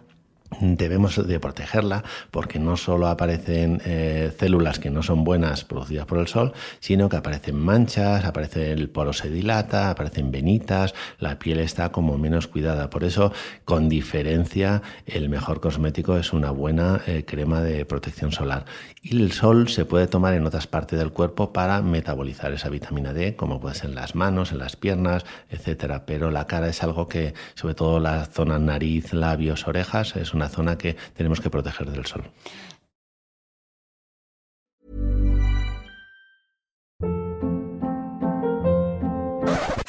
debemos 0.60 1.28
de 1.28 1.40
protegerla 1.40 2.04
porque 2.32 2.60
no 2.60 2.78
solo 2.78 3.08
aparecen 3.08 3.82
eh, 3.86 4.32
células 4.38 4.80
que 4.80 4.90
no 4.90 5.04
son 5.04 5.24
buenas 5.24 5.64
producidas 5.64 6.06
por 6.06 6.20
el 6.20 6.28
sol, 6.28 6.54
sino 6.80 7.10
que 7.10 7.18
aparecen 7.18 7.60
manchas, 7.60 8.26
aparece 8.26 8.72
el 8.72 8.90
poro 8.90 9.14
se 9.14 9.30
dilata, 9.30 9.90
aparecen 9.90 10.32
venitas, 10.32 10.94
la 11.20 11.40
piel 11.40 11.60
está 11.60 11.90
como 11.90 12.18
menos 12.18 12.48
cuidada. 12.48 12.90
Por 12.90 13.04
eso, 13.04 13.32
con 13.66 13.90
diferencia, 13.90 14.82
el 15.06 15.30
mejor 15.30 15.60
cosmético 15.60 16.18
es 16.18 16.34
una 16.34 16.52
buena 16.52 17.02
eh, 17.08 17.24
crema 17.26 17.62
de 17.62 17.86
protección 17.86 18.32
solar. 18.32 18.66
Y 19.02 19.22
el 19.22 19.32
sol 19.32 19.70
se 19.70 19.86
puede 19.86 20.08
tomar 20.08 20.34
en 20.34 20.46
otras 20.46 20.68
partes 20.68 21.00
del 21.00 21.12
cuerpo 21.12 21.54
para 21.54 21.82
metabolizar 21.82 22.52
esa 22.54 22.70
vitamina 22.70 23.14
D, 23.14 23.36
como 23.36 23.60
puede 23.60 23.76
ser 23.76 23.90
en 23.90 23.96
las 23.96 24.16
manos, 24.16 24.52
en 24.52 24.60
las 24.60 24.76
piernas, 24.76 25.26
etcétera. 25.50 26.06
Pero 26.06 26.32
la 26.32 26.46
cara 26.48 26.68
es 26.68 26.84
algo 26.84 27.08
que, 27.08 27.34
sobre 27.56 27.76
todo 27.76 28.00
la 28.00 28.26
zona 28.26 28.60
nariz, 28.60 29.14
labios, 29.14 29.68
orejas, 29.68 30.16
es 30.16 30.34
una 30.38 30.50
zona 30.50 30.78
que 30.78 30.96
tenemos 31.16 31.40
que 31.42 31.50
proteger 31.50 31.92
del 31.92 32.06
sol. 32.06 32.24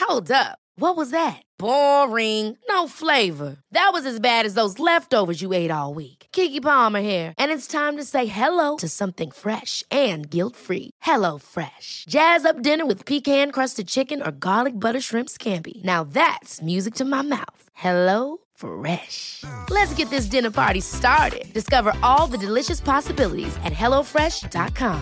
Hold 0.00 0.30
up. 0.30 0.58
What 0.80 0.96
was 0.96 1.10
that? 1.10 1.42
Boring. 1.58 2.56
No 2.68 2.86
flavor. 2.86 3.56
That 3.72 3.90
was 3.92 4.06
as 4.06 4.20
bad 4.20 4.46
as 4.46 4.54
those 4.54 4.78
leftovers 4.78 5.42
you 5.42 5.52
ate 5.52 5.72
all 5.72 5.92
week. 5.92 6.26
Kiki 6.32 6.60
Palmer 6.60 7.00
here, 7.00 7.34
and 7.36 7.50
it's 7.52 7.66
time 7.66 7.96
to 7.96 8.04
say 8.04 8.26
hello 8.26 8.76
to 8.76 8.88
something 8.88 9.30
fresh 9.32 9.82
and 9.90 10.30
guilt-free. 10.30 10.90
Hello 11.02 11.38
Fresh. 11.38 12.04
Jazz 12.08 12.44
up 12.44 12.62
dinner 12.62 12.86
with 12.86 13.04
pecan-crusted 13.04 13.86
chicken 13.86 14.22
or 14.22 14.30
garlic 14.30 14.74
butter 14.74 15.00
shrimp 15.00 15.28
scampi. 15.28 15.82
Now 15.84 16.04
that's 16.04 16.62
music 16.62 16.94
to 16.94 17.04
my 17.04 17.22
mouth. 17.22 17.62
Hello 17.74 18.38
Fresh. 18.58 19.44
Let's 19.70 19.94
get 19.94 20.10
this 20.10 20.26
dinner 20.26 20.50
party 20.50 20.80
started. 20.80 21.44
Discover 21.54 21.92
all 22.02 22.26
the 22.26 22.38
delicious 22.38 22.80
possibilities 22.80 23.56
at 23.64 23.72
HelloFresh.com. 23.72 24.98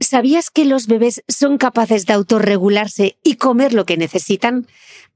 ¿Sabías 0.00 0.50
que 0.50 0.64
los 0.64 0.86
bebés 0.86 1.22
son 1.28 1.58
capaces 1.58 2.06
de 2.06 2.14
autorregularse 2.14 3.18
y 3.22 3.34
comer 3.34 3.74
lo 3.74 3.84
que 3.84 3.96
necesitan? 3.96 4.66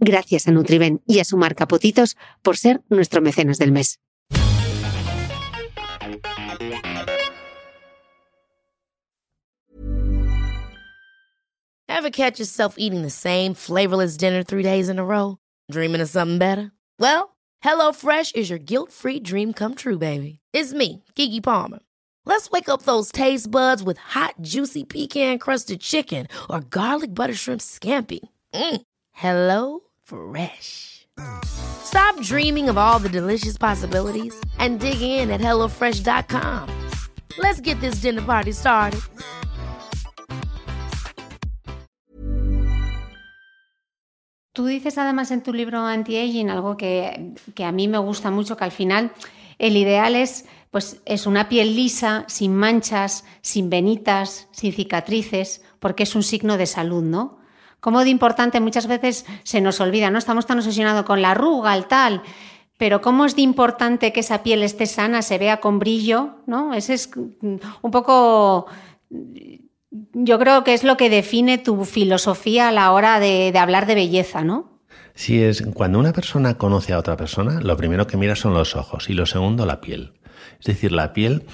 Gracias 0.00 0.46
a 0.46 0.52
Nutriben 0.52 1.02
y 1.06 1.18
a 1.18 1.24
su 1.24 1.36
marca 1.36 1.66
Potitos 1.66 2.16
por 2.42 2.56
ser 2.56 2.82
nuestro 2.88 3.20
mecenas 3.20 3.58
del 3.58 3.72
mes. 3.72 3.98
Ever 11.88 12.10
catch 12.10 12.38
yourself 12.38 12.76
eating 12.78 13.02
the 13.02 13.10
same 13.10 13.54
flavorless 13.54 14.16
dinner 14.16 14.44
three 14.44 14.62
days 14.62 14.88
in 14.88 15.00
a 15.00 15.04
row? 15.04 15.38
Dreaming 15.68 16.00
of 16.00 16.08
something 16.08 16.38
better? 16.38 16.70
Well, 17.00 17.36
HelloFresh 17.64 18.36
is 18.36 18.48
your 18.48 18.60
guilt-free 18.60 19.20
dream 19.20 19.52
come 19.52 19.74
true, 19.74 19.98
baby. 19.98 20.38
It's 20.52 20.72
me, 20.72 21.02
Kiki 21.16 21.40
Palmer. 21.40 21.80
Let's 22.24 22.50
wake 22.50 22.68
up 22.68 22.82
those 22.82 23.10
taste 23.10 23.50
buds 23.50 23.82
with 23.82 23.98
hot, 23.98 24.34
juicy 24.42 24.84
pecan-crusted 24.84 25.80
chicken 25.80 26.28
or 26.48 26.60
garlic 26.60 27.14
butter 27.14 27.34
shrimp 27.34 27.60
scampi. 27.60 28.20
Mm. 28.54 28.82
Hello 29.12 29.80
Fresh. 30.08 31.06
Stop 31.44 32.18
dreaming 32.22 32.70
of 32.70 32.78
all 32.78 32.98
the 32.98 33.10
delicious 33.10 33.58
possibilities 33.58 34.34
and 34.58 34.80
dig 34.80 35.02
in 35.02 35.30
at 35.30 35.40
HelloFresh.com. 35.42 36.68
Let's 37.38 37.60
get 37.60 37.78
this 37.80 38.00
dinner 38.00 38.22
party 38.22 38.52
started. 38.52 39.00
Tú 44.54 44.64
dices 44.64 44.96
además 44.96 45.30
en 45.30 45.42
tu 45.42 45.52
libro 45.52 45.78
Anti-Aging 45.78 46.48
algo 46.48 46.76
que, 46.76 47.34
que 47.54 47.64
a 47.64 47.70
mí 47.70 47.86
me 47.86 47.98
gusta 47.98 48.30
mucho, 48.30 48.56
que 48.56 48.64
al 48.64 48.72
final 48.72 49.12
el 49.58 49.76
ideal 49.76 50.16
es 50.16 50.46
pues 50.70 51.00
es 51.04 51.26
una 51.26 51.48
piel 51.48 51.76
lisa, 51.76 52.24
sin 52.28 52.54
manchas, 52.54 53.24
sin 53.42 53.68
venitas, 53.68 54.48
sin 54.52 54.72
cicatrices, 54.72 55.62
porque 55.78 56.02
es 56.04 56.14
un 56.14 56.22
signo 56.22 56.56
de 56.56 56.66
salud, 56.66 57.02
¿no? 57.02 57.37
Cómo 57.80 58.02
de 58.02 58.10
importante 58.10 58.60
muchas 58.60 58.86
veces 58.86 59.24
se 59.44 59.60
nos 59.60 59.80
olvida, 59.80 60.10
¿no? 60.10 60.18
Estamos 60.18 60.46
tan 60.46 60.58
obsesionados 60.58 61.04
con 61.04 61.22
la 61.22 61.32
arruga, 61.32 61.76
el 61.76 61.86
tal, 61.86 62.22
pero 62.76 63.00
cómo 63.00 63.24
es 63.24 63.36
de 63.36 63.42
importante 63.42 64.12
que 64.12 64.20
esa 64.20 64.42
piel 64.42 64.62
esté 64.62 64.86
sana, 64.86 65.22
se 65.22 65.38
vea 65.38 65.60
con 65.60 65.78
brillo, 65.78 66.36
¿no? 66.46 66.74
Ese 66.74 66.94
es 66.94 67.10
un 67.16 67.90
poco 67.90 68.66
yo 70.12 70.38
creo 70.38 70.64
que 70.64 70.74
es 70.74 70.84
lo 70.84 70.96
que 70.96 71.10
define 71.10 71.58
tu 71.58 71.84
filosofía 71.84 72.68
a 72.68 72.72
la 72.72 72.92
hora 72.92 73.20
de, 73.20 73.52
de, 73.52 73.58
hablar 73.58 73.86
de 73.86 73.94
belleza, 73.94 74.44
¿no? 74.44 74.78
Sí, 75.14 75.42
es 75.42 75.62
cuando 75.74 75.98
una 75.98 76.12
persona 76.12 76.58
conoce 76.58 76.92
a 76.92 76.98
otra 76.98 77.16
persona, 77.16 77.60
lo 77.60 77.76
primero 77.76 78.06
que 78.06 78.16
mira 78.16 78.36
son 78.36 78.54
los 78.54 78.76
ojos 78.76 79.10
y 79.10 79.14
lo 79.14 79.26
segundo 79.26 79.66
la 79.66 79.80
piel. 79.80 80.12
Es 80.60 80.66
decir, 80.66 80.92
la 80.92 81.12
piel 81.12 81.44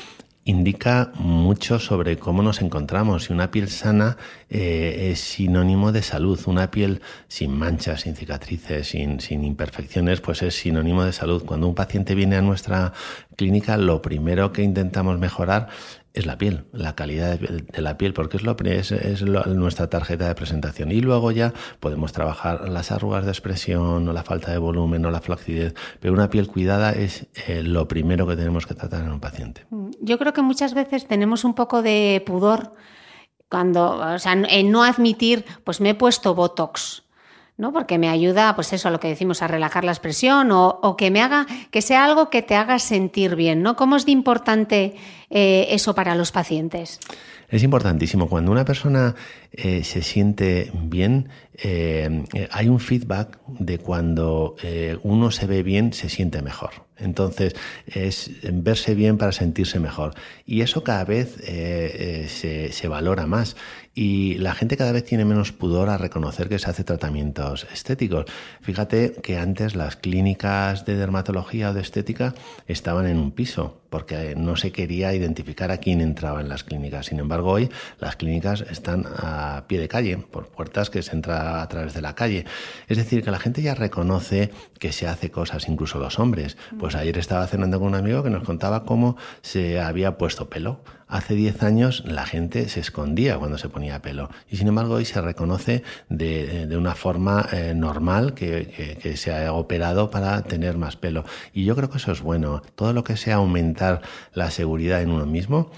indica 0.44 1.10
mucho 1.14 1.78
sobre 1.78 2.18
cómo 2.18 2.42
nos 2.42 2.60
encontramos 2.60 3.30
y 3.30 3.32
una 3.32 3.50
piel 3.50 3.68
sana 3.68 4.18
eh, 4.50 5.10
es 5.10 5.20
sinónimo 5.20 5.90
de 5.90 6.02
salud. 6.02 6.38
Una 6.46 6.70
piel 6.70 7.00
sin 7.28 7.56
manchas, 7.56 8.02
sin 8.02 8.14
cicatrices, 8.14 8.88
sin, 8.88 9.20
sin, 9.20 9.44
imperfecciones, 9.44 10.20
pues 10.20 10.42
es 10.42 10.54
sinónimo 10.54 11.04
de 11.04 11.12
salud. 11.12 11.44
Cuando 11.44 11.66
un 11.66 11.74
paciente 11.74 12.14
viene 12.14 12.36
a 12.36 12.42
nuestra 12.42 12.92
clínica, 13.36 13.76
lo 13.78 14.02
primero 14.02 14.52
que 14.52 14.62
intentamos 14.62 15.18
mejorar 15.18 15.68
es 16.14 16.26
la 16.26 16.38
piel, 16.38 16.64
la 16.72 16.94
calidad 16.94 17.38
de 17.38 17.82
la 17.82 17.98
piel, 17.98 18.14
porque 18.14 18.36
es, 18.36 18.44
lo, 18.44 18.56
es, 18.64 18.92
es 18.92 19.22
nuestra 19.22 19.90
tarjeta 19.90 20.28
de 20.28 20.34
presentación. 20.36 20.92
Y 20.92 21.00
luego 21.00 21.32
ya 21.32 21.52
podemos 21.80 22.12
trabajar 22.12 22.68
las 22.68 22.92
arrugas 22.92 23.24
de 23.24 23.32
expresión, 23.32 24.08
o 24.08 24.12
la 24.12 24.22
falta 24.22 24.52
de 24.52 24.58
volumen, 24.58 25.04
o 25.04 25.10
la 25.10 25.20
flacidez, 25.20 25.74
pero 25.98 26.14
una 26.14 26.30
piel 26.30 26.46
cuidada 26.46 26.92
es 26.92 27.26
eh, 27.48 27.64
lo 27.64 27.88
primero 27.88 28.28
que 28.28 28.36
tenemos 28.36 28.64
que 28.64 28.74
tratar 28.74 29.02
en 29.02 29.10
un 29.10 29.20
paciente. 29.20 29.66
Mm, 29.70 29.90
yo 30.00 30.16
creo 30.18 30.32
que 30.32 30.42
muchas 30.42 30.72
veces 30.72 31.06
tenemos 31.08 31.44
un 31.44 31.54
poco 31.54 31.82
de 31.82 32.22
pudor 32.24 32.74
cuando, 33.48 33.98
o 33.98 34.18
sea, 34.18 34.32
en 34.32 34.70
no 34.70 34.84
admitir, 34.84 35.44
pues 35.64 35.80
me 35.80 35.90
he 35.90 35.94
puesto 35.94 36.34
Botox 36.34 37.03
¿no? 37.56 37.72
Porque 37.72 37.98
me 37.98 38.08
ayuda, 38.08 38.54
pues 38.54 38.72
eso, 38.72 38.88
a 38.88 38.90
lo 38.90 39.00
que 39.00 39.08
decimos, 39.08 39.42
a 39.42 39.46
relajar 39.46 39.84
la 39.84 39.92
expresión 39.92 40.50
o, 40.52 40.96
que 40.96 41.10
me 41.10 41.22
haga, 41.22 41.46
que 41.70 41.82
sea 41.82 42.04
algo 42.04 42.30
que 42.30 42.42
te 42.42 42.56
haga 42.56 42.78
sentir 42.78 43.36
bien, 43.36 43.62
¿no? 43.62 43.76
¿Cómo 43.76 43.96
es 43.96 44.06
de 44.06 44.12
importante 44.12 44.96
eh, 45.30 45.66
eso 45.70 45.94
para 45.94 46.14
los 46.14 46.32
pacientes? 46.32 46.98
Es 47.48 47.62
importantísimo. 47.62 48.28
Cuando 48.28 48.50
una 48.50 48.64
persona 48.64 49.14
eh, 49.52 49.84
se 49.84 50.02
siente 50.02 50.72
bien, 50.74 51.28
eh, 51.62 52.24
hay 52.50 52.68
un 52.68 52.80
feedback 52.80 53.38
de 53.46 53.78
cuando 53.78 54.56
uno 55.02 55.30
se 55.30 55.46
ve 55.46 55.62
bien, 55.62 55.92
se 55.92 56.08
siente 56.08 56.42
mejor. 56.42 56.70
Entonces, 56.96 57.54
es 57.86 58.30
verse 58.42 58.94
bien 58.94 59.18
para 59.18 59.30
sentirse 59.30 59.78
mejor. 59.78 60.14
Y 60.46 60.62
eso 60.62 60.82
cada 60.82 61.04
vez 61.04 61.36
se, 61.36 62.72
se 62.72 62.88
valora 62.88 63.26
más 63.26 63.56
y 63.94 64.34
la 64.38 64.54
gente 64.54 64.76
cada 64.76 64.92
vez 64.92 65.04
tiene 65.04 65.24
menos 65.24 65.52
pudor 65.52 65.88
a 65.88 65.98
reconocer 65.98 66.48
que 66.48 66.58
se 66.58 66.68
hace 66.68 66.84
tratamientos 66.84 67.66
estéticos. 67.72 68.26
Fíjate 68.60 69.14
que 69.22 69.38
antes 69.38 69.76
las 69.76 69.96
clínicas 69.96 70.84
de 70.84 70.96
dermatología 70.96 71.70
o 71.70 71.74
de 71.74 71.80
estética 71.80 72.34
estaban 72.66 73.06
en 73.06 73.18
un 73.18 73.30
piso 73.30 73.83
porque 73.94 74.34
no 74.34 74.56
se 74.56 74.72
quería 74.72 75.14
identificar 75.14 75.70
a 75.70 75.76
quién 75.76 76.00
entraba 76.00 76.40
en 76.40 76.48
las 76.48 76.64
clínicas. 76.64 77.06
Sin 77.06 77.20
embargo, 77.20 77.52
hoy 77.52 77.70
las 78.00 78.16
clínicas 78.16 78.62
están 78.62 79.04
a 79.06 79.66
pie 79.68 79.78
de 79.78 79.86
calle, 79.86 80.16
por 80.18 80.48
puertas 80.48 80.90
que 80.90 81.00
se 81.00 81.12
entra 81.12 81.62
a 81.62 81.68
través 81.68 81.94
de 81.94 82.02
la 82.02 82.16
calle. 82.16 82.44
Es 82.88 82.96
decir, 82.96 83.22
que 83.22 83.30
la 83.30 83.38
gente 83.38 83.62
ya 83.62 83.76
reconoce 83.76 84.50
que 84.80 84.90
se 84.90 85.06
hace 85.06 85.30
cosas, 85.30 85.68
incluso 85.68 86.00
los 86.00 86.18
hombres. 86.18 86.56
Pues 86.76 86.96
ayer 86.96 87.16
estaba 87.18 87.46
cenando 87.46 87.78
con 87.78 87.86
un 87.86 87.94
amigo 87.94 88.24
que 88.24 88.30
nos 88.30 88.42
contaba 88.42 88.84
cómo 88.84 89.16
se 89.42 89.78
había 89.78 90.18
puesto 90.18 90.50
pelo. 90.50 90.80
Hace 91.06 91.34
10 91.34 91.62
años 91.62 92.02
la 92.06 92.24
gente 92.24 92.68
se 92.68 92.80
escondía 92.80 93.38
cuando 93.38 93.58
se 93.58 93.68
ponía 93.68 94.00
pelo 94.00 94.30
y 94.50 94.56
sin 94.56 94.68
embargo 94.68 94.94
hoy 94.94 95.04
se 95.04 95.20
reconoce 95.20 95.82
de, 96.08 96.74
una 96.76 96.94
forma 96.94 97.46
eh, 97.52 97.72
normal 97.76 98.34
que, 98.34 98.98
que, 99.00 99.16
se 99.16 99.32
ha 99.32 99.52
operado 99.52 100.10
para 100.10 100.42
tener 100.42 100.78
más 100.78 100.96
pelo. 100.96 101.24
Y 101.52 101.64
yo 101.64 101.76
creo 101.76 101.90
que 101.90 101.98
eso 101.98 102.10
es 102.10 102.22
bueno. 102.22 102.62
Todo 102.74 102.92
lo 102.92 103.04
que 103.04 103.16
sea 103.16 103.36
aumentar 103.36 103.83
la 104.32 104.50
seguridad 104.50 105.02
en 105.02 105.10
uno 105.10 105.26
mismo 105.26 105.70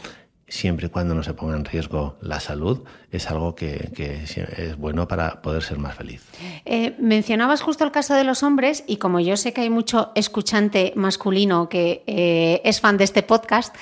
siempre 0.48 0.86
y 0.86 0.90
cuando 0.90 1.14
no 1.14 1.22
se 1.22 1.34
ponga 1.34 1.56
en 1.56 1.64
riesgo 1.64 2.16
la 2.20 2.40
salud, 2.40 2.84
es 3.10 3.28
algo 3.30 3.54
que, 3.54 3.90
es 3.96 4.76
bueno 4.76 5.08
para 5.08 5.42
poder 5.42 5.62
ser 5.62 5.78
más 5.78 5.94
feliz. 5.94 6.24
Eh, 6.64 6.94
mencionabas 6.98 7.62
justo 7.62 7.84
el 7.84 7.90
caso 7.90 8.14
de 8.14 8.24
los 8.24 8.42
hombres 8.42 8.84
y 8.86 8.98
como 8.98 9.20
yo 9.20 9.36
sé 9.36 9.52
que 9.52 9.62
hay 9.62 9.70
mucho 9.70 10.12
escuchante 10.14 10.92
masculino 10.94 11.68
que 11.68 12.04
eh, 12.06 12.60
es 12.64 12.80
fan 12.80 12.96
de 12.96 13.04
este 13.04 13.22
podcast, 13.22 13.74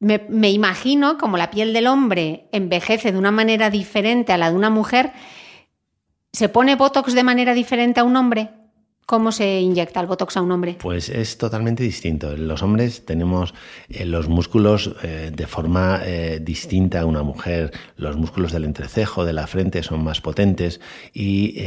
me, 0.00 0.50
imagino 0.50 1.18
como 1.18 1.36
la 1.36 1.50
piel 1.50 1.72
del 1.72 1.86
hombre 1.86 2.48
envejece 2.52 3.12
de 3.12 3.18
una 3.18 3.30
manera 3.30 3.70
diferente 3.70 4.32
a 4.32 4.38
la 4.38 4.50
de 4.50 4.56
una 4.56 4.70
mujer, 4.70 5.12
¿se 6.32 6.48
pone 6.48 6.74
Botox 6.74 7.12
de 7.12 7.22
manera 7.22 7.52
diferente 7.54 8.00
a 8.00 8.04
un 8.04 8.16
hombre? 8.16 8.50
¿Cómo 9.10 9.32
se 9.32 9.60
inyecta 9.60 10.00
el 10.00 10.06
Botox 10.06 10.36
a 10.36 10.42
un 10.42 10.52
hombre? 10.52 10.76
Pues 10.78 11.08
es 11.08 11.36
totalmente 11.36 11.82
distinto. 11.82 12.36
Los 12.36 12.62
hombres 12.62 13.04
tenemos 13.04 13.54
eh, 13.88 14.04
los 14.04 14.28
músculos 14.28 14.94
eh, 15.02 15.32
de 15.34 15.46
forma 15.48 16.00
eh, 16.04 16.38
distinta 16.40 17.00
a 17.00 17.06
una 17.06 17.24
mujer. 17.24 17.72
Los 17.96 18.16
músculos 18.16 18.52
del 18.52 18.64
entrecejo, 18.64 19.24
de 19.24 19.32
la 19.32 19.48
frente 19.48 19.82
son 19.82 20.04
más 20.04 20.20
potentes 20.20 20.80
y 21.12 21.58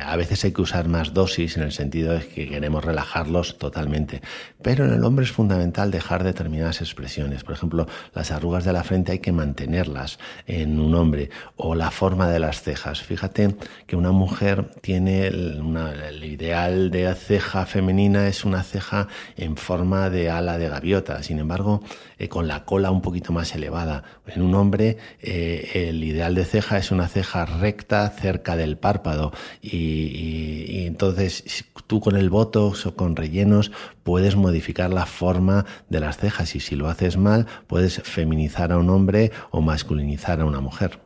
a 0.00 0.14
veces 0.14 0.44
hay 0.44 0.52
que 0.52 0.62
usar 0.62 0.86
más 0.86 1.12
dosis 1.12 1.56
en 1.56 1.64
el 1.64 1.72
sentido 1.72 2.12
de 2.12 2.26
que 2.28 2.48
queremos 2.48 2.84
relajarlos 2.84 3.58
totalmente. 3.58 4.22
Pero 4.62 4.84
en 4.84 4.92
el 4.92 5.02
hombre 5.02 5.24
es 5.24 5.32
fundamental 5.32 5.90
dejar 5.90 6.22
determinadas 6.22 6.80
expresiones. 6.80 7.42
Por 7.42 7.54
ejemplo, 7.54 7.88
las 8.14 8.30
arrugas 8.30 8.64
de 8.64 8.72
la 8.72 8.84
frente 8.84 9.10
hay 9.10 9.18
que 9.18 9.32
mantenerlas 9.32 10.20
en 10.46 10.78
un 10.78 10.94
hombre 10.94 11.30
o 11.56 11.74
la 11.74 11.90
forma 11.90 12.28
de 12.28 12.38
las 12.38 12.62
cejas. 12.62 13.02
Fíjate 13.02 13.56
que 13.88 13.96
una 13.96 14.12
mujer 14.12 14.70
tiene 14.82 15.30
la 15.30 16.24
idea 16.24 16.59
de 16.68 17.04
la 17.04 17.14
ceja 17.14 17.66
femenina 17.66 18.28
es 18.28 18.44
una 18.44 18.62
ceja 18.62 19.08
en 19.36 19.56
forma 19.56 20.10
de 20.10 20.30
ala 20.30 20.58
de 20.58 20.68
gaviota, 20.68 21.22
sin 21.22 21.38
embargo, 21.38 21.82
eh, 22.18 22.28
con 22.28 22.48
la 22.48 22.64
cola 22.64 22.90
un 22.90 23.00
poquito 23.00 23.32
más 23.32 23.54
elevada. 23.54 24.04
En 24.26 24.42
un 24.42 24.54
hombre, 24.54 24.98
eh, 25.20 25.88
el 25.88 26.04
ideal 26.04 26.34
de 26.34 26.44
ceja 26.44 26.78
es 26.78 26.90
una 26.90 27.08
ceja 27.08 27.46
recta 27.46 28.08
cerca 28.10 28.56
del 28.56 28.76
párpado 28.76 29.32
y, 29.62 30.86
entonces 30.86 31.64
tú 31.86 32.00
con 32.00 32.16
el 32.16 32.30
botox 32.30 32.86
o 32.86 32.94
con 32.94 33.16
rellenos 33.16 33.72
puedes 34.02 34.36
modificar 34.36 34.92
la 34.92 35.06
forma 35.06 35.64
de 35.88 36.00
las 36.00 36.18
cejas 36.18 36.54
y 36.54 36.60
si 36.60 36.76
lo 36.76 36.88
haces 36.88 37.16
mal 37.16 37.46
puedes 37.66 38.02
feminizar 38.02 38.72
a 38.72 38.78
un 38.78 38.90
hombre 38.90 39.32
o 39.50 39.60
masculinizar 39.60 40.40
a 40.40 40.44
una 40.44 40.60
mujer. 40.60 41.00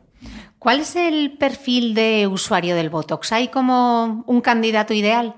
¿Cuál 0.59 0.79
es 0.79 0.95
el 0.95 1.37
perfil 1.37 1.93
de 1.93 2.25
usuario 2.25 2.75
del 2.75 2.89
Botox? 2.89 3.31
¿Hay 3.31 3.49
como 3.49 4.23
un 4.25 4.41
candidato 4.41 4.95
ideal? 4.95 5.35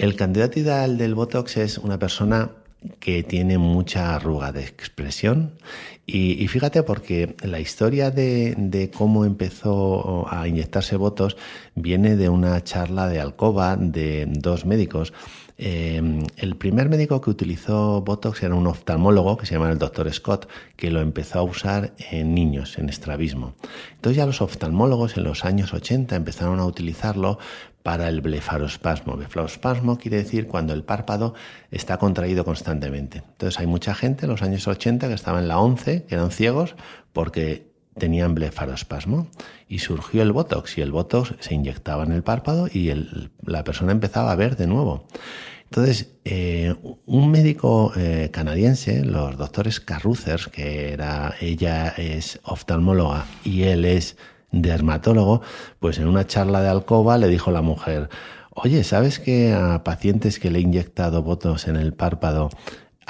El 0.00 0.16
candidato 0.16 0.58
ideal 0.58 0.96
del 0.96 1.14
Botox 1.14 1.58
es 1.58 1.76
una 1.76 1.98
persona 1.98 2.52
que 3.00 3.22
tiene 3.22 3.58
mucha 3.58 4.14
arruga 4.14 4.50
de 4.50 4.62
expresión. 4.62 5.58
Y, 6.06 6.48
fíjate 6.48 6.82
porque 6.84 7.36
la 7.42 7.60
historia 7.60 8.10
de, 8.10 8.90
cómo 8.96 9.26
empezó 9.26 10.26
a 10.32 10.48
inyectarse 10.48 10.96
Botox 10.96 11.36
viene 11.74 12.16
de 12.16 12.30
una 12.30 12.64
charla 12.64 13.08
de 13.08 13.20
alcoba 13.20 13.76
de 13.76 14.24
dos 14.26 14.64
médicos. 14.64 15.12
Eh, 15.62 16.00
el 16.38 16.56
primer 16.56 16.88
médico 16.88 17.20
que 17.20 17.28
utilizó 17.28 18.00
Botox 18.00 18.42
era 18.42 18.54
un 18.54 18.66
oftalmólogo 18.66 19.36
que 19.36 19.44
se 19.44 19.52
llama 19.52 19.70
el 19.70 19.76
doctor 19.76 20.10
Scott, 20.10 20.48
que 20.74 20.90
lo 20.90 21.02
empezó 21.02 21.40
a 21.40 21.42
usar 21.42 21.92
en 21.98 22.34
niños, 22.34 22.78
en 22.78 22.88
estrabismo. 22.88 23.52
Entonces 23.96 24.16
ya 24.16 24.24
los 24.24 24.40
oftalmólogos 24.40 25.18
en 25.18 25.24
los 25.24 25.44
años 25.44 25.74
80 25.74 26.16
empezaron 26.16 26.60
a 26.60 26.64
utilizarlo 26.64 27.38
para 27.82 28.08
el 28.08 28.22
blefarospasmo. 28.22 29.18
Blefarospasmo 29.18 29.98
quiere 29.98 30.16
decir 30.16 30.46
cuando 30.46 30.72
el 30.72 30.82
párpado 30.82 31.34
está 31.70 31.98
contraído 31.98 32.46
constantemente. 32.46 33.18
Entonces 33.18 33.60
hay 33.60 33.66
mucha 33.66 33.94
gente 33.94 34.24
en 34.24 34.30
los 34.30 34.40
años 34.40 34.66
80 34.66 35.08
que 35.08 35.14
estaba 35.14 35.40
en 35.40 35.48
la 35.48 35.60
11, 35.60 36.04
que 36.04 36.14
eran 36.14 36.30
ciegos, 36.30 36.74
porque 37.12 37.70
tenían 37.98 38.34
blefarospasmo 38.34 39.26
y 39.68 39.80
surgió 39.80 40.22
el 40.22 40.32
botox 40.32 40.78
y 40.78 40.80
el 40.80 40.90
botox 40.90 41.34
se 41.40 41.54
inyectaba 41.54 42.04
en 42.04 42.12
el 42.12 42.22
párpado 42.22 42.66
y 42.72 42.90
la 43.44 43.62
persona 43.62 43.92
empezaba 43.92 44.32
a 44.32 44.36
ver 44.36 44.56
de 44.56 44.66
nuevo. 44.66 45.04
Entonces, 45.70 46.16
eh, 46.24 46.74
un 47.06 47.30
médico 47.30 47.92
eh, 47.96 48.30
canadiense, 48.32 49.04
los 49.04 49.36
doctores 49.36 49.78
Carruthers, 49.78 50.48
que 50.48 50.92
era, 50.92 51.34
ella 51.40 51.90
es 51.96 52.40
oftalmóloga 52.42 53.26
y 53.44 53.62
él 53.62 53.84
es 53.84 54.16
dermatólogo, 54.50 55.42
pues 55.78 55.98
en 55.98 56.08
una 56.08 56.26
charla 56.26 56.60
de 56.60 56.70
alcoba 56.70 57.18
le 57.18 57.28
dijo 57.28 57.52
la 57.52 57.62
mujer, 57.62 58.08
oye, 58.50 58.82
¿sabes 58.82 59.20
que 59.20 59.52
a 59.52 59.84
pacientes 59.84 60.40
que 60.40 60.50
le 60.50 60.58
he 60.58 60.62
inyectado 60.62 61.22
botox 61.22 61.68
en 61.68 61.76
el 61.76 61.94
párpado 61.94 62.50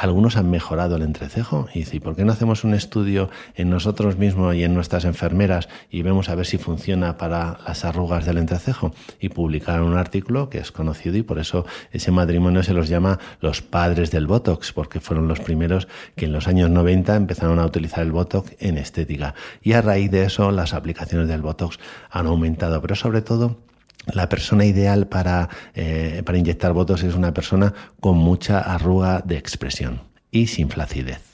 algunos 0.00 0.36
han 0.36 0.50
mejorado 0.50 0.96
el 0.96 1.02
entrecejo. 1.02 1.68
Y 1.74 1.80
dice, 1.80 2.00
¿por 2.00 2.16
qué 2.16 2.24
no 2.24 2.32
hacemos 2.32 2.64
un 2.64 2.72
estudio 2.72 3.28
en 3.54 3.68
nosotros 3.68 4.16
mismos 4.16 4.54
y 4.54 4.64
en 4.64 4.74
nuestras 4.74 5.04
enfermeras 5.04 5.68
y 5.90 6.00
vemos 6.00 6.30
a 6.30 6.34
ver 6.34 6.46
si 6.46 6.56
funciona 6.56 7.18
para 7.18 7.58
las 7.66 7.84
arrugas 7.84 8.24
del 8.24 8.38
entrecejo? 8.38 8.94
Y 9.20 9.28
publicaron 9.28 9.88
un 9.88 9.98
artículo 9.98 10.48
que 10.48 10.58
es 10.58 10.72
conocido 10.72 11.18
y 11.18 11.22
por 11.22 11.38
eso 11.38 11.66
ese 11.92 12.10
matrimonio 12.12 12.62
se 12.62 12.72
los 12.72 12.88
llama 12.88 13.18
los 13.40 13.60
padres 13.60 14.10
del 14.10 14.26
Botox, 14.26 14.72
porque 14.72 15.00
fueron 15.00 15.28
los 15.28 15.40
primeros 15.40 15.86
que 16.16 16.24
en 16.24 16.32
los 16.32 16.48
años 16.48 16.70
90 16.70 17.16
empezaron 17.16 17.58
a 17.58 17.66
utilizar 17.66 18.02
el 18.02 18.12
Botox 18.12 18.56
en 18.58 18.78
estética. 18.78 19.34
Y 19.62 19.74
a 19.74 19.82
raíz 19.82 20.10
de 20.10 20.24
eso 20.24 20.50
las 20.50 20.72
aplicaciones 20.72 21.28
del 21.28 21.42
Botox 21.42 21.78
han 22.10 22.26
aumentado, 22.26 22.80
pero 22.80 22.94
sobre 22.94 23.20
todo 23.20 23.58
la 24.06 24.28
persona 24.28 24.64
ideal 24.64 25.06
para, 25.06 25.48
eh, 25.74 26.22
para 26.24 26.38
inyectar 26.38 26.72
Botox 26.72 27.02
es 27.02 27.14
una 27.14 27.32
persona 27.32 27.72
con 28.00 28.16
mucha 28.16 28.60
arruga 28.60 29.22
de 29.24 29.36
expresión 29.36 30.02
y 30.30 30.46
sin 30.46 30.70
flacidez. 30.70 31.30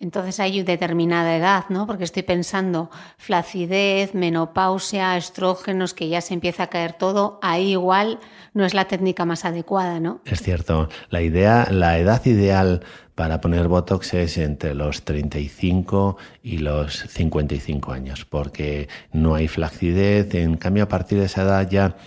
Entonces 0.00 0.40
hay 0.40 0.62
determinada 0.62 1.36
edad, 1.36 1.64
¿no? 1.68 1.86
Porque 1.86 2.04
estoy 2.04 2.22
pensando 2.22 2.90
flacidez, 3.18 4.14
menopausia, 4.14 5.14
estrógenos, 5.18 5.92
que 5.92 6.08
ya 6.08 6.22
se 6.22 6.32
empieza 6.32 6.64
a 6.64 6.66
caer 6.68 6.94
todo, 6.94 7.38
ahí 7.42 7.72
igual 7.72 8.18
no 8.54 8.64
es 8.64 8.72
la 8.72 8.86
técnica 8.86 9.26
más 9.26 9.44
adecuada, 9.44 10.00
¿no? 10.00 10.22
Es 10.24 10.40
cierto. 10.40 10.88
La 11.10 11.20
idea, 11.20 11.68
la 11.70 11.98
edad 11.98 12.24
ideal 12.24 12.82
para 13.20 13.38
poner 13.38 13.68
Botox 13.68 14.14
es 14.14 14.38
entre 14.38 14.74
los 14.74 15.02
35 15.02 16.16
y 16.42 16.56
los 16.56 17.00
55 17.00 17.92
años, 17.92 18.24
porque 18.24 18.88
no 19.12 19.34
hay 19.34 19.46
flacidez. 19.46 20.34
En 20.34 20.56
cambio, 20.56 20.84
a 20.84 20.88
partir 20.88 21.18
de 21.18 21.26
esa 21.26 21.42
edad 21.42 21.68
ya 21.68 21.98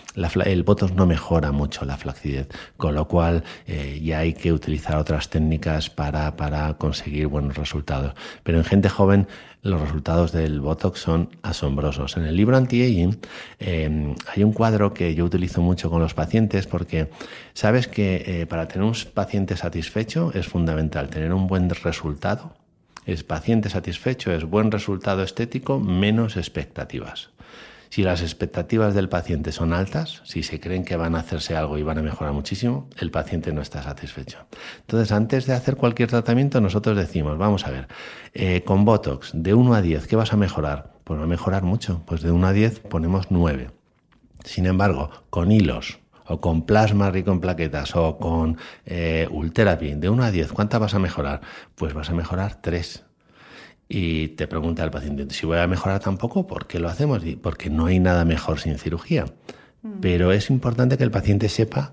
el 0.45 0.63
Botox 0.63 0.93
no 0.95 1.05
mejora 1.05 1.51
mucho 1.51 1.85
la 1.85 1.97
flacidez, 1.97 2.47
con 2.77 2.95
lo 2.95 3.07
cual 3.07 3.43
eh, 3.67 4.01
ya 4.03 4.17
hay 4.17 4.33
que 4.33 4.51
utilizar 4.51 4.97
otras 4.97 5.29
técnicas 5.29 5.91
para 5.91 6.73
conseguir 6.79 7.27
buenos 7.27 7.57
resultados. 7.57 8.15
Pero 8.41 8.57
en 8.57 8.63
gente 8.63 8.89
joven 8.89 9.27
los 9.63 9.79
resultados 9.81 10.33
del 10.33 10.59
Botox 10.59 10.99
son 10.99 11.29
asombrosos. 11.41 12.17
En 12.17 12.25
el 12.25 12.35
libro 12.35 12.57
Anti-Aging 12.57 13.17
em, 13.59 14.15
hay 14.27 14.43
un 14.43 14.51
cuadro 14.51 14.93
que 14.93 15.15
yo 15.15 15.23
utilizo 15.25 15.61
mucho 15.61 15.89
con 15.89 16.01
los 16.01 16.13
pacientes 16.13 16.67
porque 16.67 17.09
sabes 17.53 17.87
que 17.87 18.23
eh, 18.41 18.45
para 18.45 18.67
tener 18.67 18.83
un 18.83 18.95
paciente 19.13 19.55
satisfecho 19.55 20.31
es 20.33 20.47
fundamental 20.47 21.09
tener 21.09 21.33
un 21.33 21.47
buen 21.47 21.69
resultado. 21.69 22.53
Es 23.05 23.23
paciente 23.23 23.69
satisfecho, 23.69 24.33
es 24.33 24.45
buen 24.45 24.71
resultado 24.71 25.23
estético, 25.23 25.79
menos 25.79 26.37
expectativas. 26.37 27.32
Si 27.93 28.01
las 28.01 28.23
expectativas 28.23 28.95
del 28.95 29.07
paciente 29.07 29.51
son 29.51 29.71
altas, 29.71 30.23
si 30.25 30.41
se 30.41 30.59
creen 30.59 30.83
que 30.83 30.95
van 30.95 31.13
a 31.13 31.19
hacerse 31.19 31.55
algo 31.55 31.77
y 31.77 31.83
van 31.83 31.99
a 31.99 32.01
mejorar 32.01 32.33
muchísimo, 32.33 32.89
el 32.97 33.11
paciente 33.11 33.53
no 33.53 33.61
está 33.61 33.83
satisfecho. 33.83 34.47
Entonces, 34.79 35.11
antes 35.11 35.45
de 35.45 35.53
hacer 35.53 35.75
cualquier 35.75 36.09
tratamiento, 36.09 36.59
nosotros 36.59 36.97
decimos, 36.97 37.37
vamos 37.37 37.67
a 37.67 37.69
ver, 37.69 37.87
eh, 38.33 38.63
con 38.65 38.83
Botox, 38.83 39.29
de 39.35 39.53
1 39.53 39.75
a 39.75 39.83
10, 39.83 40.07
¿qué 40.07 40.15
vas 40.15 40.33
a 40.33 40.37
mejorar? 40.37 40.93
Pues 41.03 41.19
va 41.19 41.25
a 41.25 41.27
mejorar 41.27 41.61
mucho. 41.61 42.01
Pues 42.07 42.23
de 42.23 42.31
1 42.31 42.47
a 42.47 42.51
10 42.51 42.79
ponemos 42.79 43.27
9. 43.29 43.69
Sin 44.43 44.65
embargo, 44.65 45.11
con 45.29 45.51
hilos, 45.51 45.99
o 46.25 46.39
con 46.39 46.65
plasma 46.65 47.11
rico 47.11 47.31
en 47.31 47.41
plaquetas, 47.41 47.95
o 47.95 48.17
con 48.17 48.57
eh, 48.87 49.27
Ultherapy, 49.29 49.93
de 49.93 50.09
1 50.09 50.23
a 50.23 50.31
10, 50.31 50.51
¿cuántas 50.51 50.79
vas 50.79 50.95
a 50.95 50.99
mejorar? 50.99 51.41
Pues 51.75 51.93
vas 51.93 52.09
a 52.09 52.15
mejorar 52.15 52.59
3 52.59 53.05
y 53.87 54.29
te 54.29 54.47
pregunta 54.47 54.83
el 54.83 54.91
paciente, 54.91 55.33
si 55.33 55.45
voy 55.45 55.57
a 55.57 55.67
mejorar 55.67 55.99
tampoco, 55.99 56.47
¿por 56.47 56.67
qué 56.67 56.79
lo 56.79 56.89
hacemos? 56.89 57.21
Porque 57.41 57.69
no 57.69 57.85
hay 57.85 57.99
nada 57.99 58.25
mejor 58.25 58.59
sin 58.59 58.77
cirugía. 58.77 59.25
Mm. 59.81 59.99
Pero 60.01 60.31
es 60.31 60.49
importante 60.49 60.97
que 60.97 61.03
el 61.03 61.11
paciente 61.11 61.49
sepa 61.49 61.91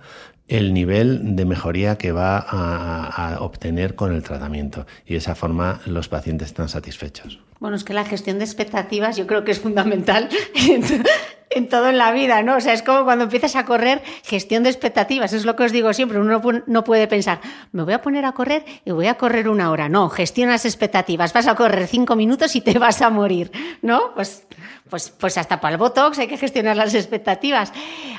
el 0.51 0.75
nivel 0.75 1.37
de 1.37 1.45
mejoría 1.45 1.97
que 1.97 2.11
va 2.11 2.39
a, 2.39 3.41
obtener 3.41 3.95
con 3.95 4.13
el 4.13 4.23
tratamiento 4.23 4.85
y 5.07 5.13
de 5.13 5.19
esa 5.19 5.37
forma 5.37 5.81
los 5.87 6.09
pacientes 6.09 6.49
están 6.49 6.69
satisfechos. 6.69 7.39
Bueno, 7.61 7.77
es 7.77 7.85
que 7.85 7.95
la 7.95 8.05
gestión 8.05 8.39
de 8.39 8.45
expectativas 8.45 9.17
yo 9.17 9.29
creo 9.29 9.45
que 9.45 9.53
es 9.53 9.61
fundamental 9.61 10.29
en 11.51 11.69
todo 11.69 11.89
en 11.89 11.99
la 11.99 12.13
vida, 12.13 12.43
¿no? 12.43 12.57
O 12.57 12.61
sea, 12.61 12.73
es 12.73 12.83
como 12.83 13.05
cuando 13.05 13.25
empiezas 13.25 13.57
a 13.57 13.65
correr, 13.65 14.03
gestión 14.23 14.63
de 14.63 14.71
expectativas, 14.71 15.33
es 15.33 15.45
lo 15.45 15.57
que 15.57 15.65
os 15.65 15.73
digo 15.73 15.93
siempre, 15.93 16.19
uno 16.19 16.41
no 16.67 16.85
puede 16.85 17.09
pensar, 17.09 17.41
me 17.73 17.83
voy 17.83 17.93
a 17.93 18.01
poner 18.01 18.25
a 18.25 18.33
correr 18.33 18.65
y 18.85 18.93
voy 18.93 19.09
a 19.09 19.15
correr 19.15 19.49
una 19.49 19.71
hora, 19.71 19.89
no, 19.89 20.09
gestionas 20.09 20.65
expectativas, 20.65 21.33
vas 21.33 21.49
a 21.49 21.57
correr 21.57 21.89
cinco 21.89 22.15
minutos 22.15 22.55
y 22.55 22.61
te 22.61 22.79
vas 22.79 23.03
a 23.03 23.11
morir, 23.11 23.51
¿no? 23.83 24.15
Pues, 24.15 24.47
pues, 24.89 25.11
pues 25.11 25.39
hasta 25.39 25.61
para 25.61 25.75
el 25.75 25.79
Botox 25.79 26.19
hay 26.19 26.29
que 26.29 26.37
gestionar 26.37 26.77
las 26.77 26.95
expectativas. 26.95 27.73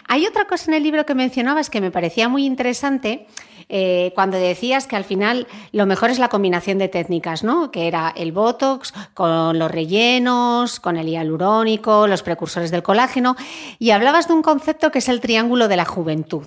Hay 0.07 0.25
otra 0.25 0.45
cosa 0.45 0.71
en 0.71 0.75
el 0.75 0.83
libro 0.83 1.05
que 1.05 1.15
mencionabas 1.15 1.69
que 1.69 1.81
me 1.81 1.91
parecía 1.91 2.29
muy 2.29 2.45
interesante, 2.45 3.27
eh, 3.73 4.11
cuando 4.15 4.37
decías 4.37 4.85
que 4.85 4.97
al 4.97 5.05
final 5.05 5.47
lo 5.71 5.85
mejor 5.85 6.09
es 6.09 6.19
la 6.19 6.27
combinación 6.27 6.77
de 6.77 6.89
técnicas, 6.89 7.41
¿no? 7.41 7.71
Que 7.71 7.87
era 7.87 8.13
el 8.17 8.33
Botox 8.33 8.93
con 9.13 9.57
los 9.57 9.71
rellenos, 9.71 10.81
con 10.81 10.97
el 10.97 11.07
hialurónico, 11.07 12.05
los 12.05 12.21
precursores 12.21 12.69
del 12.69 12.83
colágeno, 12.83 13.20
y 13.79 13.91
hablabas 13.91 14.27
de 14.27 14.33
un 14.33 14.41
concepto 14.41 14.91
que 14.91 14.99
es 14.99 15.09
el 15.09 15.21
triángulo 15.21 15.67
de 15.67 15.77
la 15.77 15.85
juventud. 15.85 16.45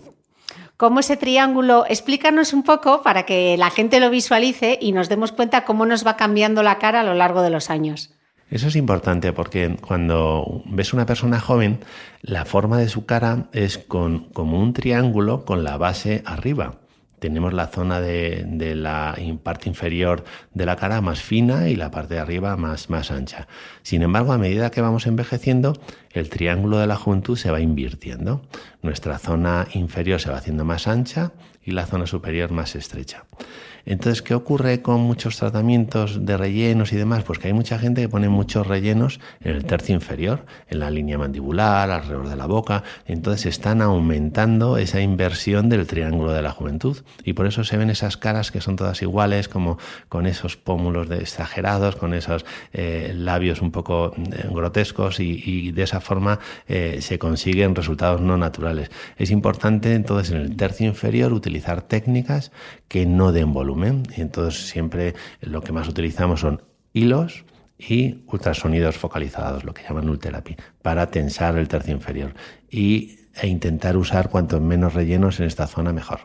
¿Cómo 0.77 1.01
ese 1.01 1.17
triángulo? 1.17 1.85
Explícanos 1.89 2.53
un 2.53 2.65
poco 2.65 3.03
para 3.03 3.25
que 3.25 3.57
la 3.57 3.71
gente 3.71 4.01
lo 4.01 4.11
visualice 4.11 4.79
y 4.81 4.93
nos 4.93 5.09
demos 5.09 5.33
cuenta 5.33 5.65
cómo 5.65 5.87
nos 5.87 6.05
va 6.05 6.17
cambiando 6.17 6.63
la 6.63 6.79
cara 6.79 7.01
a 7.01 7.05
lo 7.05 7.15
largo 7.15 7.43
de 7.43 7.51
los 7.51 7.71
años. 7.71 8.11
Eso 8.51 8.69
es 8.69 8.77
importante 8.77 9.33
porque 9.33 9.77
cuando 9.81 10.63
ves 10.67 10.93
una 10.93 11.07
persona 11.07 11.41
joven, 11.41 11.81
la 12.23 12.45
forma 12.45 12.79
de 12.79 12.89
su 12.89 13.07
cara 13.07 13.47
es 13.53 13.79
con, 13.79 14.31
como 14.31 14.61
un 14.61 14.73
triángulo 14.73 15.45
con 15.45 15.65
la 15.65 15.77
base 15.77 16.23
arriba 16.27 16.84
tenemos 17.25 17.55
la 17.55 17.69
zona 17.69 18.03
de, 18.03 18.75
la 18.77 19.17
parte 19.43 19.71
inferior 19.71 20.25
de 20.53 20.67
la 20.67 20.77
cara 20.77 21.01
más 21.01 21.23
fina 21.23 21.71
y 21.71 21.75
la 21.75 21.91
parte 21.91 22.13
de 22.13 22.21
arriba 22.21 22.55
más, 22.59 22.91
más 22.91 23.11
ancha. 23.11 23.49
Sin 23.83 24.03
embargo, 24.03 24.35
a 24.35 24.37
medida 24.37 24.71
que 24.71 24.83
vamos 24.83 25.07
envejeciendo, 25.07 25.73
el 26.11 26.29
triángulo 26.29 26.77
de 26.77 26.87
la 26.87 26.97
juventud 26.97 27.39
se 27.39 27.51
va 27.51 27.61
invirtiendo. 27.61 28.43
Nuestra 28.83 29.17
zona 29.17 29.67
inferior 29.73 30.21
se 30.21 30.29
va 30.29 30.37
haciendo 30.37 30.67
más 30.67 30.87
ancha 30.87 31.33
y 31.65 31.71
la 31.71 31.87
zona 31.87 32.07
superior 32.07 32.51
más 32.51 32.77
estrecha. 32.77 33.25
Entonces, 33.87 34.23
¿qué 34.23 34.35
ocurre 34.35 34.81
con 34.81 35.01
muchos 35.01 35.37
tratamientos 35.37 36.25
de 36.25 36.37
rellenos 36.37 36.93
y 36.93 36.97
demás? 36.97 37.25
Pues 37.25 37.39
que 37.39 37.49
hay 37.49 37.53
mucha 37.53 37.79
gente 37.79 38.01
que 38.01 38.09
pone 38.09 38.29
muchos 38.29 38.67
rellenos 38.67 39.21
en 39.43 39.57
el 39.57 39.65
tercio 39.65 39.95
inferior, 39.95 40.47
en 40.69 40.81
la 40.81 40.91
línea 40.91 41.19
mandibular, 41.19 41.91
alrededor 41.91 42.29
de 42.29 42.37
la 42.37 42.47
boca. 42.47 42.83
Entonces 43.07 43.47
están 43.47 43.83
aumentando 43.83 44.79
esa 44.79 45.01
inversión 45.01 45.69
del 45.69 45.87
triángulo 45.87 46.33
de 46.33 46.43
la 46.43 46.51
juventud. 46.51 46.99
Y 47.25 47.35
por 47.35 47.47
eso 47.47 47.65
se 47.65 47.77
ven 47.77 47.91
esas 47.91 48.17
caras 48.17 48.51
que 48.51 48.61
son 48.61 48.77
todas 48.77 49.03
iguales, 49.03 49.49
como 49.49 49.79
con 50.09 50.27
esos 50.27 50.57
pómulos 50.57 51.09
de 51.09 51.19
exagerados, 51.19 51.97
con 51.97 52.15
esos 52.15 52.47
eh, 52.73 53.13
labios 53.15 53.61
un 53.61 53.71
poco 53.71 54.15
eh, 54.17 54.49
grotescos 54.51 55.21
y, 55.21 55.73
de 55.73 55.83
esa 55.83 56.01
forma 56.01 56.39
eh, 56.69 56.99
se 57.01 57.19
consiguen 57.19 57.75
resultados 57.75 58.21
no 58.21 58.37
naturales. 58.37 58.91
Es 59.17 59.31
importante 59.31 59.95
entonces 59.95 60.35
en 60.35 60.41
el 60.41 60.57
tercio 60.57 60.87
inferior 60.87 61.33
utilizar 61.33 61.83
técnicas 61.83 62.53
que 62.89 63.07
no 63.07 63.33
den 63.33 63.53
volumen. 63.53 63.74
Y 64.17 64.21
entonces 64.21 64.69
siempre 64.69 65.15
lo 65.41 65.63
que 65.63 65.73
más 65.73 65.89
utilizamos 65.89 66.41
son 66.41 66.63
hilos 66.93 67.45
y 67.79 68.23
ultrasonidos 68.27 68.97
focalizados, 68.97 69.65
lo 69.65 69.75
que 69.75 69.83
llaman 69.83 70.09
ultherapy, 70.09 70.57
para 70.83 71.11
tensar 71.11 71.57
el 71.59 71.69
tercio 71.69 71.95
inferior 71.95 72.35
y, 72.71 73.19
e 73.35 73.49
intentar 73.49 73.97
usar 73.97 74.31
cuantos 74.31 74.61
menos 74.61 74.95
rellenos 74.95 75.41
en 75.41 75.47
esta 75.47 75.67
zona 75.67 75.93
mejor. 75.93 76.21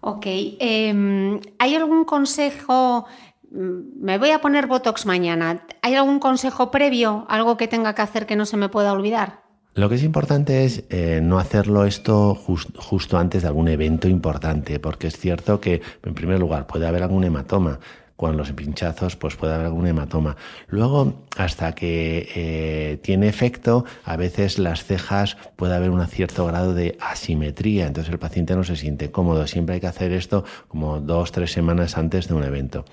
Ok, 0.00 0.26
em, 0.26 1.40
¿hay 1.58 1.74
algún 1.74 2.04
consejo? 2.04 3.06
Mm, 3.50 4.04
me 4.04 4.18
voy 4.18 4.30
a 4.30 4.40
poner 4.40 4.66
Botox 4.66 5.06
mañana. 5.06 5.66
¿Hay 5.82 5.94
algún 5.94 6.20
consejo 6.20 6.70
previo? 6.70 7.26
¿Algo 7.28 7.56
que 7.56 7.68
tenga 7.68 7.94
que 7.94 8.02
hacer 8.02 8.26
que 8.26 8.36
no 8.36 8.46
se 8.46 8.56
me 8.56 8.68
pueda 8.68 8.92
olvidar? 8.92 9.43
Lo 9.74 9.88
que 9.88 9.96
es 9.96 10.04
importante 10.04 10.64
es 10.64 10.84
eh, 10.88 11.20
no 11.20 11.38
hacerlo 11.40 11.84
esto 11.84 12.36
justo 12.36 13.18
antes 13.18 13.42
de 13.42 13.48
algún 13.48 13.66
evento 13.66 14.06
importante, 14.06 14.78
porque 14.78 15.08
es 15.08 15.18
cierto 15.18 15.60
que, 15.60 15.82
en 16.04 16.14
primer 16.14 16.38
lugar, 16.38 16.68
puede 16.68 16.86
haber 16.86 17.02
algún 17.02 17.24
hematoma 17.24 17.80
con 18.16 18.36
los 18.36 18.52
pinchazos 18.52 19.16
pues 19.16 19.36
puede 19.36 19.54
haber 19.54 19.66
algún 19.66 19.86
hematoma. 19.86 20.36
Luego, 20.68 21.24
hasta 21.36 21.74
que 21.74 22.28
eh, 22.34 22.98
tiene 23.02 23.28
efecto, 23.28 23.84
a 24.04 24.16
veces 24.16 24.58
las 24.58 24.84
cejas 24.84 25.36
puede 25.56 25.74
haber 25.74 25.90
un 25.90 26.04
cierto 26.06 26.46
grado 26.46 26.74
de 26.74 26.96
asimetría, 27.00 27.86
entonces 27.86 28.12
el 28.12 28.18
paciente 28.18 28.54
no 28.54 28.64
se 28.64 28.76
siente 28.76 29.10
cómodo. 29.10 29.46
Siempre 29.46 29.76
hay 29.76 29.80
que 29.80 29.86
hacer 29.86 30.12
esto 30.12 30.44
como 30.68 31.00
dos, 31.00 31.32
tres 31.32 31.52
semanas 31.52 31.96
antes 31.96 32.28
de 32.28 32.34
un 32.34 32.44
evento. 32.44 32.84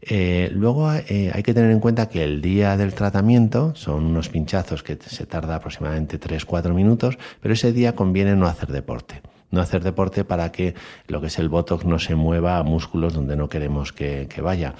Eh, 0.00 0.50
luego 0.52 0.92
eh, 0.92 1.30
hay 1.32 1.42
que 1.42 1.54
tener 1.54 1.70
en 1.70 1.80
cuenta 1.80 2.08
que 2.08 2.24
el 2.24 2.42
día 2.42 2.76
del 2.76 2.94
tratamiento 2.94 3.74
son 3.74 4.04
unos 4.04 4.28
pinchazos 4.28 4.82
que 4.82 4.98
se 5.00 5.26
tarda 5.26 5.56
aproximadamente 5.56 6.20
3-4 6.20 6.74
minutos, 6.74 7.18
pero 7.40 7.54
ese 7.54 7.72
día 7.72 7.94
conviene 7.94 8.36
no 8.36 8.46
hacer 8.46 8.70
deporte 8.70 9.22
no 9.54 9.60
hacer 9.60 9.82
deporte 9.82 10.24
para 10.24 10.52
que 10.52 10.74
lo 11.06 11.20
que 11.20 11.28
es 11.28 11.38
el 11.38 11.48
botox 11.48 11.84
no 11.84 11.98
se 11.98 12.14
mueva 12.14 12.58
a 12.58 12.62
músculos 12.62 13.14
donde 13.14 13.36
no 13.36 13.48
queremos 13.48 13.92
que, 13.92 14.28
vaya. 14.42 14.74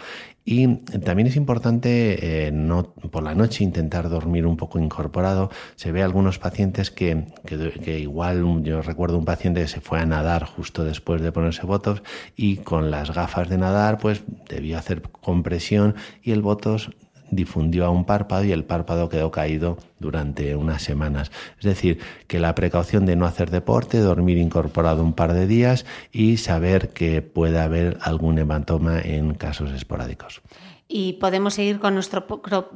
Y 0.45 0.77
también 1.01 1.29
es 1.29 1.37
importante 1.37 2.47
eh, 2.47 2.53
no 2.53 2.93
por 3.11 3.23
la 3.23 3.35
noche 3.35 3.65
intentar 3.65 4.11
dormir 4.11 4.47
un 4.47 4.59
poco 4.59 4.79
incorporado. 4.79 5.51
Se 5.77 5.91
ve 5.91 6.03
algunos 6.03 6.39
pacientes 6.39 6.91
que, 6.91 7.25
que, 7.47 7.99
igual, 7.99 8.63
yo 8.63 8.83
recuerdo 8.83 9.17
un 9.17 9.25
paciente 9.25 9.63
que 9.63 9.69
se 9.69 9.81
fue 9.81 10.01
a 10.01 10.07
nadar 10.07 10.45
justo 10.45 10.85
después 10.85 11.23
de 11.23 11.33
ponerse 11.33 11.65
botox 11.65 12.03
y 12.37 12.59
con 12.59 12.91
las 12.91 13.15
gafas 13.15 13.49
de 13.49 13.57
nadar 13.57 13.97
pues 13.97 14.23
debió 14.51 14.77
hacer 14.77 15.01
compresión 15.01 15.95
y 16.23 16.33
el 16.33 16.43
botox 16.43 16.91
difundió 17.35 17.85
a 17.85 17.91
un 17.91 18.05
párpado 18.05 18.45
y 18.45 18.53
el 18.53 18.65
párpado 18.65 19.09
quedó 19.09 19.31
caído 19.31 19.79
durante 19.99 20.55
unas 20.57 20.83
semanas. 20.83 21.31
Es 21.59 21.65
decir, 21.65 21.99
que 22.27 22.39
la 22.39 22.55
precaución 22.55 23.07
de 23.07 23.17
no 23.17 23.27
hacer 23.27 23.51
deporte, 23.51 23.99
dormir 23.99 24.39
incorporado 24.39 25.03
un 25.03 25.13
par 25.13 25.33
de 25.33 25.47
días 25.47 25.87
y 26.13 26.37
saber 26.37 26.91
que 26.91 27.23
puede 27.23 27.61
haber 27.61 27.99
algún 28.01 28.39
hematoma 28.39 29.01
en 29.01 29.35
casos 29.35 29.73
esporádicos. 29.73 30.43
¿Y 30.87 31.15
podemos 31.15 31.55
seguir 31.55 31.81
con 31.81 31.95
nuestro 31.95 32.27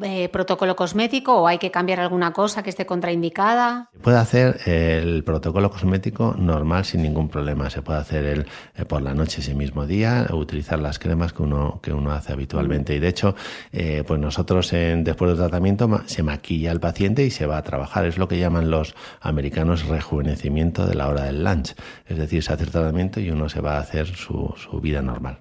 eh, 0.02 0.30
protocolo 0.30 0.74
cosmético 0.76 1.42
o 1.42 1.46
hay 1.46 1.58
que 1.58 1.70
cambiar 1.70 2.00
alguna 2.00 2.32
cosa 2.32 2.62
que 2.62 2.70
esté 2.70 2.86
contraindicada? 2.86 3.90
Se 3.92 3.98
puede 3.98 4.16
hacer 4.16 4.60
el 4.64 5.22
protocolo 5.24 5.70
cosmético 5.70 6.34
normal 6.38 6.86
sin 6.86 7.02
ningún 7.02 7.28
problema. 7.28 7.68
Se 7.68 7.82
puede 7.82 7.98
hacer 7.98 8.24
el, 8.24 8.46
eh, 8.76 8.86
por 8.86 9.02
la 9.02 9.12
noche 9.12 9.42
ese 9.42 9.54
mismo 9.54 9.86
día, 9.86 10.26
utilizar 10.32 10.78
las 10.78 10.98
cremas 10.98 11.34
que 11.34 11.42
uno, 11.42 11.80
que 11.82 11.92
uno 11.92 12.10
hace 12.12 12.32
habitualmente. 12.32 12.94
Y 12.94 12.98
de 12.98 13.08
hecho, 13.08 13.34
eh, 13.72 14.02
pues 14.06 14.18
nosotros 14.18 14.72
en, 14.72 15.04
después 15.04 15.28
del 15.28 15.38
tratamiento 15.38 16.00
se 16.06 16.22
maquilla 16.22 16.72
el 16.72 16.80
paciente 16.80 17.24
y 17.24 17.30
se 17.30 17.44
va 17.44 17.58
a 17.58 17.62
trabajar. 17.62 18.06
Es 18.06 18.16
lo 18.16 18.26
que 18.26 18.38
llaman 18.38 18.70
los 18.70 18.94
americanos 19.20 19.86
rejuvenecimiento 19.86 20.86
de 20.86 20.94
la 20.94 21.08
hora 21.08 21.24
del 21.24 21.44
lunch. 21.44 21.74
Es 22.06 22.16
decir, 22.16 22.42
se 22.42 22.54
hace 22.54 22.64
el 22.64 22.70
tratamiento 22.70 23.20
y 23.20 23.30
uno 23.30 23.50
se 23.50 23.60
va 23.60 23.76
a 23.76 23.80
hacer 23.80 24.06
su, 24.06 24.54
su 24.56 24.80
vida 24.80 25.02
normal. 25.02 25.40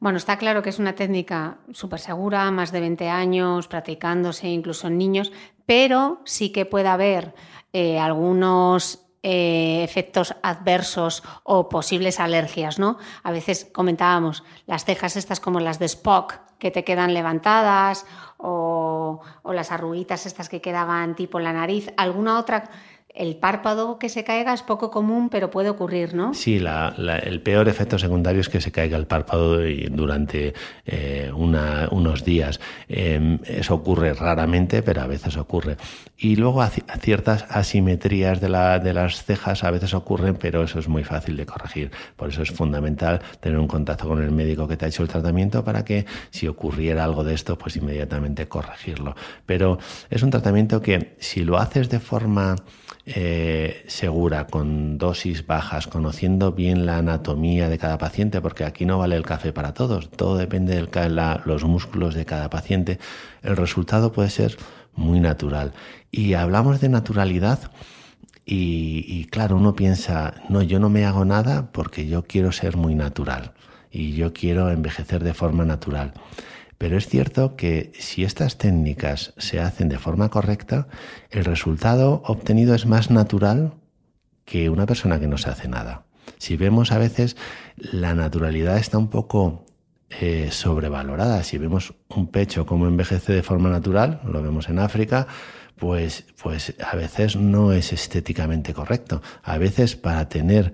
Bueno, 0.00 0.18
está 0.18 0.38
claro 0.38 0.62
que 0.62 0.70
es 0.70 0.78
una 0.78 0.94
técnica 0.94 1.58
súper 1.72 1.98
segura, 1.98 2.50
más 2.52 2.70
de 2.70 2.80
20 2.80 3.08
años 3.08 3.66
practicándose 3.66 4.48
incluso 4.48 4.86
en 4.86 4.98
niños, 4.98 5.32
pero 5.66 6.20
sí 6.24 6.50
que 6.50 6.66
puede 6.66 6.88
haber 6.88 7.34
eh, 7.72 7.98
algunos 7.98 9.08
eh, 9.24 9.82
efectos 9.82 10.36
adversos 10.42 11.24
o 11.42 11.68
posibles 11.68 12.20
alergias, 12.20 12.78
¿no? 12.78 12.98
A 13.24 13.32
veces 13.32 13.68
comentábamos 13.72 14.44
las 14.66 14.84
cejas 14.84 15.16
estas 15.16 15.40
como 15.40 15.58
las 15.58 15.80
de 15.80 15.86
Spock, 15.86 16.34
que 16.60 16.70
te 16.70 16.84
quedan 16.84 17.12
levantadas, 17.14 18.06
o, 18.36 19.20
las 19.44 19.72
arruguitas 19.72 20.26
estas 20.26 20.48
que 20.48 20.60
quedaban 20.60 21.16
tipo 21.16 21.38
en 21.38 21.44
la 21.44 21.52
nariz, 21.52 21.92
alguna 21.96 22.38
otra 22.38 22.70
el 23.14 23.36
párpado 23.36 23.98
que 23.98 24.08
se 24.08 24.22
caiga 24.22 24.52
es 24.52 24.62
poco 24.62 24.90
común, 24.90 25.28
pero 25.28 25.50
puede 25.50 25.70
ocurrir, 25.70 26.14
¿no? 26.14 26.34
Sí, 26.34 26.56
el 26.58 27.40
peor 27.40 27.68
efecto 27.68 27.98
secundario 27.98 28.40
es 28.40 28.48
que 28.48 28.60
se 28.60 28.70
caiga 28.70 28.96
el 28.96 29.06
párpado 29.06 29.58
durante 29.90 30.54
eh, 30.86 31.30
unos 31.34 32.24
días. 32.24 32.60
Em, 32.88 33.38
eso 33.44 33.74
ocurre 33.74 34.14
raramente, 34.14 34.82
pero 34.82 35.02
a 35.02 35.06
veces 35.06 35.36
ocurre. 35.36 35.76
Y 36.16 36.36
luego 36.36 36.64
ciertas 37.00 37.44
asimetrías 37.48 38.40
de 38.40 38.48
las 38.48 39.24
cejas 39.24 39.64
a 39.64 39.70
veces 39.70 39.94
ocurren, 39.94 40.36
pero 40.36 40.62
eso 40.62 40.78
es 40.78 40.88
muy 40.88 41.02
fácil 41.02 41.36
de 41.36 41.46
corregir. 41.46 41.90
Por 42.16 42.28
eso 42.28 42.42
es 42.42 42.50
fundamental 42.50 43.20
tener 43.40 43.58
un 43.58 43.68
contacto 43.68 44.06
con 44.06 44.22
el 44.22 44.30
médico 44.30 44.68
que 44.68 44.76
te 44.76 44.84
ha 44.84 44.88
hecho 44.88 45.02
el 45.02 45.08
tratamiento 45.08 45.64
para 45.64 45.84
que 45.84 46.06
si 46.30 46.46
ocurriera 46.46 47.04
algo 47.04 47.24
de 47.24 47.34
esto, 47.34 47.58
pues 47.58 47.76
inmediatamente 47.76 48.48
corregirlo. 48.48 49.16
Pero 49.46 49.78
es 50.10 50.22
un 50.22 50.30
tratamiento 50.30 50.80
que 50.82 51.16
si 51.18 51.42
lo 51.42 51.58
haces 51.58 51.88
de 51.88 52.00
forma 52.00 52.56
eh, 53.14 53.84
segura, 53.86 54.46
con 54.46 54.98
dosis 54.98 55.46
bajas, 55.46 55.86
conociendo 55.86 56.52
bien 56.52 56.84
la 56.84 56.98
anatomía 56.98 57.70
de 57.70 57.78
cada 57.78 57.96
paciente, 57.96 58.42
porque 58.42 58.64
aquí 58.64 58.84
no 58.84 58.98
vale 58.98 59.16
el 59.16 59.24
café 59.24 59.52
para 59.52 59.72
todos, 59.72 60.10
todo 60.10 60.36
depende 60.36 60.76
de 60.76 61.40
los 61.46 61.64
músculos 61.64 62.14
de 62.14 62.26
cada 62.26 62.50
paciente, 62.50 62.98
el 63.42 63.56
resultado 63.56 64.12
puede 64.12 64.28
ser 64.28 64.58
muy 64.94 65.20
natural. 65.20 65.72
Y 66.10 66.34
hablamos 66.34 66.82
de 66.82 66.90
naturalidad 66.90 67.70
y, 68.44 69.06
y 69.08 69.24
claro, 69.24 69.56
uno 69.56 69.74
piensa, 69.74 70.34
no, 70.50 70.60
yo 70.60 70.78
no 70.78 70.90
me 70.90 71.06
hago 71.06 71.24
nada 71.24 71.70
porque 71.72 72.06
yo 72.06 72.24
quiero 72.24 72.52
ser 72.52 72.76
muy 72.76 72.94
natural 72.94 73.54
y 73.90 74.12
yo 74.12 74.34
quiero 74.34 74.70
envejecer 74.70 75.24
de 75.24 75.32
forma 75.32 75.64
natural. 75.64 76.12
Pero 76.78 76.96
es 76.96 77.08
cierto 77.08 77.56
que 77.56 77.92
si 77.98 78.22
estas 78.22 78.56
técnicas 78.56 79.34
se 79.36 79.60
hacen 79.60 79.88
de 79.88 79.98
forma 79.98 80.28
correcta, 80.28 80.86
el 81.30 81.44
resultado 81.44 82.22
obtenido 82.24 82.74
es 82.74 82.86
más 82.86 83.10
natural 83.10 83.74
que 84.44 84.70
una 84.70 84.86
persona 84.86 85.18
que 85.18 85.26
no 85.26 85.38
se 85.38 85.50
hace 85.50 85.68
nada. 85.68 86.04
Si 86.38 86.56
vemos 86.56 86.92
a 86.92 86.98
veces 86.98 87.36
la 87.76 88.14
naturalidad 88.14 88.78
está 88.78 88.96
un 88.96 89.08
poco 89.08 89.66
eh, 90.10 90.48
sobrevalorada. 90.52 91.42
Si 91.42 91.58
vemos 91.58 91.94
un 92.08 92.28
pecho 92.28 92.64
como 92.64 92.86
envejece 92.86 93.32
de 93.32 93.42
forma 93.42 93.68
natural, 93.68 94.20
lo 94.24 94.42
vemos 94.42 94.68
en 94.68 94.78
África, 94.78 95.26
pues, 95.76 96.24
pues 96.42 96.74
a 96.80 96.96
veces 96.96 97.36
no 97.36 97.72
es 97.72 97.92
estéticamente 97.92 98.72
correcto. 98.72 99.20
A 99.42 99.58
veces 99.58 99.96
para 99.96 100.28
tener 100.28 100.72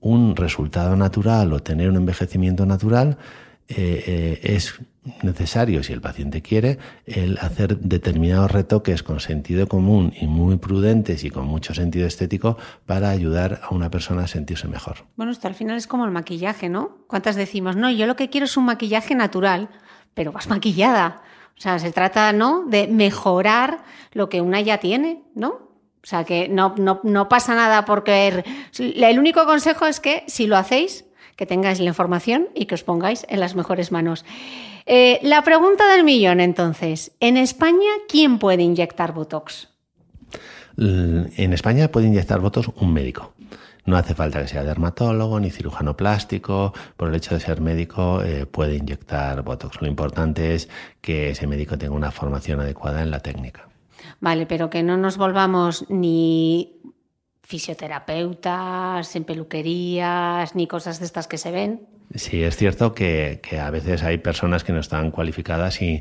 un 0.00 0.36
resultado 0.36 0.96
natural 0.96 1.52
o 1.52 1.60
tener 1.60 1.90
un 1.90 1.96
envejecimiento 1.96 2.64
natural, 2.64 3.18
eh, 3.68 4.04
eh, 4.06 4.40
es 4.42 4.74
necesario, 5.22 5.82
si 5.82 5.92
el 5.92 6.00
paciente 6.00 6.42
quiere, 6.42 6.78
el 7.06 7.38
hacer 7.38 7.78
determinados 7.78 8.50
retoques 8.50 9.02
con 9.02 9.20
sentido 9.20 9.66
común 9.66 10.12
y 10.20 10.26
muy 10.26 10.56
prudentes 10.56 11.24
y 11.24 11.30
con 11.30 11.46
mucho 11.46 11.74
sentido 11.74 12.06
estético 12.06 12.56
para 12.86 13.10
ayudar 13.10 13.60
a 13.62 13.74
una 13.74 13.90
persona 13.90 14.24
a 14.24 14.26
sentirse 14.26 14.68
mejor. 14.68 15.06
Bueno, 15.16 15.32
esto 15.32 15.48
al 15.48 15.54
final 15.54 15.76
es 15.76 15.86
como 15.86 16.04
el 16.04 16.12
maquillaje, 16.12 16.68
¿no? 16.68 16.98
¿Cuántas 17.08 17.36
decimos? 17.36 17.76
No, 17.76 17.90
yo 17.90 18.06
lo 18.06 18.16
que 18.16 18.30
quiero 18.30 18.44
es 18.44 18.56
un 18.56 18.66
maquillaje 18.66 19.14
natural, 19.14 19.70
pero 20.14 20.32
vas 20.32 20.48
maquillada. 20.48 21.22
O 21.56 21.60
sea, 21.60 21.78
se 21.78 21.92
trata, 21.92 22.32
¿no? 22.32 22.64
De 22.66 22.86
mejorar 22.88 23.84
lo 24.12 24.28
que 24.28 24.40
una 24.40 24.60
ya 24.60 24.78
tiene, 24.78 25.22
¿no? 25.34 25.48
O 25.48 26.06
sea, 26.06 26.24
que 26.24 26.48
no, 26.48 26.74
no, 26.78 27.00
no 27.04 27.28
pasa 27.28 27.54
nada 27.54 27.84
porque... 27.84 28.44
El 28.76 29.18
único 29.18 29.46
consejo 29.46 29.86
es 29.86 30.00
que 30.00 30.24
si 30.26 30.46
lo 30.46 30.56
hacéis, 30.56 31.04
que 31.36 31.46
tengáis 31.46 31.80
la 31.80 31.86
información 31.86 32.48
y 32.54 32.66
que 32.66 32.74
os 32.74 32.84
pongáis 32.84 33.26
en 33.28 33.40
las 33.40 33.54
mejores 33.54 33.92
manos. 33.92 34.24
Eh, 34.86 35.20
la 35.22 35.42
pregunta 35.42 35.90
del 35.92 36.04
millón, 36.04 36.40
entonces. 36.40 37.12
¿En 37.20 37.36
España 37.36 37.90
quién 38.08 38.38
puede 38.38 38.62
inyectar 38.62 39.12
Botox? 39.12 39.68
En 40.76 41.52
España 41.52 41.88
puede 41.88 42.06
inyectar 42.06 42.40
Botox 42.40 42.68
un 42.80 42.92
médico. 42.92 43.34
No 43.84 43.96
hace 43.96 44.14
falta 44.14 44.40
que 44.40 44.48
sea 44.48 44.62
dermatólogo 44.62 45.40
ni 45.40 45.50
cirujano 45.50 45.96
plástico. 45.96 46.72
Por 46.96 47.08
el 47.08 47.16
hecho 47.16 47.34
de 47.34 47.40
ser 47.40 47.60
médico 47.60 48.22
eh, 48.22 48.46
puede 48.46 48.76
inyectar 48.76 49.42
Botox. 49.42 49.80
Lo 49.80 49.88
importante 49.88 50.54
es 50.54 50.68
que 51.00 51.30
ese 51.30 51.46
médico 51.46 51.76
tenga 51.76 51.94
una 51.94 52.12
formación 52.12 52.60
adecuada 52.60 53.02
en 53.02 53.10
la 53.10 53.20
técnica. 53.20 53.68
Vale, 54.20 54.46
pero 54.46 54.70
que 54.70 54.82
no 54.82 54.96
nos 54.96 55.16
volvamos 55.16 55.86
ni 55.88 56.80
fisioterapeutas, 57.52 59.14
en 59.14 59.24
peluquerías, 59.24 60.54
ni 60.54 60.66
cosas 60.66 61.00
de 61.00 61.04
estas 61.04 61.28
que 61.28 61.36
se 61.36 61.50
ven. 61.50 61.82
Sí, 62.14 62.42
es 62.42 62.56
cierto 62.56 62.94
que, 62.94 63.40
a 63.60 63.70
veces 63.70 64.02
hay 64.02 64.16
personas 64.16 64.64
que 64.64 64.72
no 64.72 64.80
están 64.80 65.10
cualificadas 65.10 65.82
y, 65.82 66.00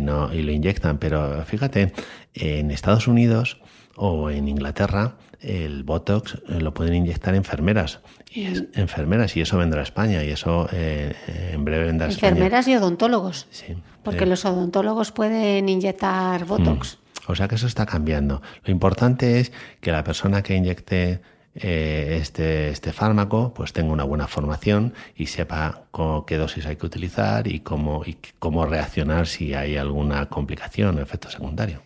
no, 0.00 0.32
y 0.32 0.40
lo 0.40 0.52
inyectan, 0.52 0.96
pero 0.96 1.44
fíjate, 1.44 1.92
en 2.32 2.70
Estados 2.70 3.08
Unidos 3.08 3.60
o 3.94 4.30
en 4.30 4.48
Inglaterra 4.48 5.16
el 5.40 5.84
Botox 5.84 6.38
eh, 6.48 6.60
lo 6.60 6.72
pueden 6.72 6.94
inyectar 6.94 7.34
enfermeras 7.34 8.00
y 8.30 8.46
es, 8.46 8.64
enfermeras 8.72 9.36
y 9.36 9.42
eso 9.42 9.58
vendrá 9.58 9.80
a 9.80 9.82
España 9.82 10.24
y 10.24 10.30
eso 10.30 10.66
eh, 10.72 11.14
en 11.52 11.62
breve 11.64 11.84
vendrá 11.84 12.06
a 12.06 12.10
España. 12.10 12.30
Enfermeras 12.30 12.68
y 12.68 12.74
odontólogos. 12.74 13.46
Sí. 13.50 13.76
Porque 14.02 14.24
eh. 14.24 14.26
los 14.26 14.44
odontólogos 14.46 15.12
pueden 15.12 15.68
inyectar 15.68 16.46
Botox. 16.46 16.96
Mm. 16.96 17.05
O 17.26 17.34
sea 17.34 17.48
que 17.48 17.56
eso 17.56 17.66
está 17.66 17.86
cambiando. 17.86 18.42
Lo 18.64 18.72
importante 18.72 19.40
es 19.40 19.52
que 19.80 19.92
la 19.92 20.04
persona 20.04 20.42
que 20.42 20.54
inyecte 20.54 21.20
eh, 21.58 22.18
este, 22.20 22.68
este 22.68 22.92
fármaco 22.92 23.54
pues 23.54 23.72
tenga 23.72 23.90
una 23.90 24.04
buena 24.04 24.26
formación 24.26 24.92
y 25.16 25.26
sepa 25.26 25.84
qué 26.26 26.36
dosis 26.36 26.66
hay 26.66 26.76
que 26.76 26.84
utilizar 26.84 27.48
y 27.48 27.60
cómo, 27.60 28.02
y 28.04 28.18
cómo 28.38 28.66
reaccionar 28.66 29.26
si 29.26 29.54
hay 29.54 29.78
alguna 29.78 30.28
complicación 30.28 30.98
o 30.98 31.00
efecto 31.00 31.30
secundario. 31.30 31.80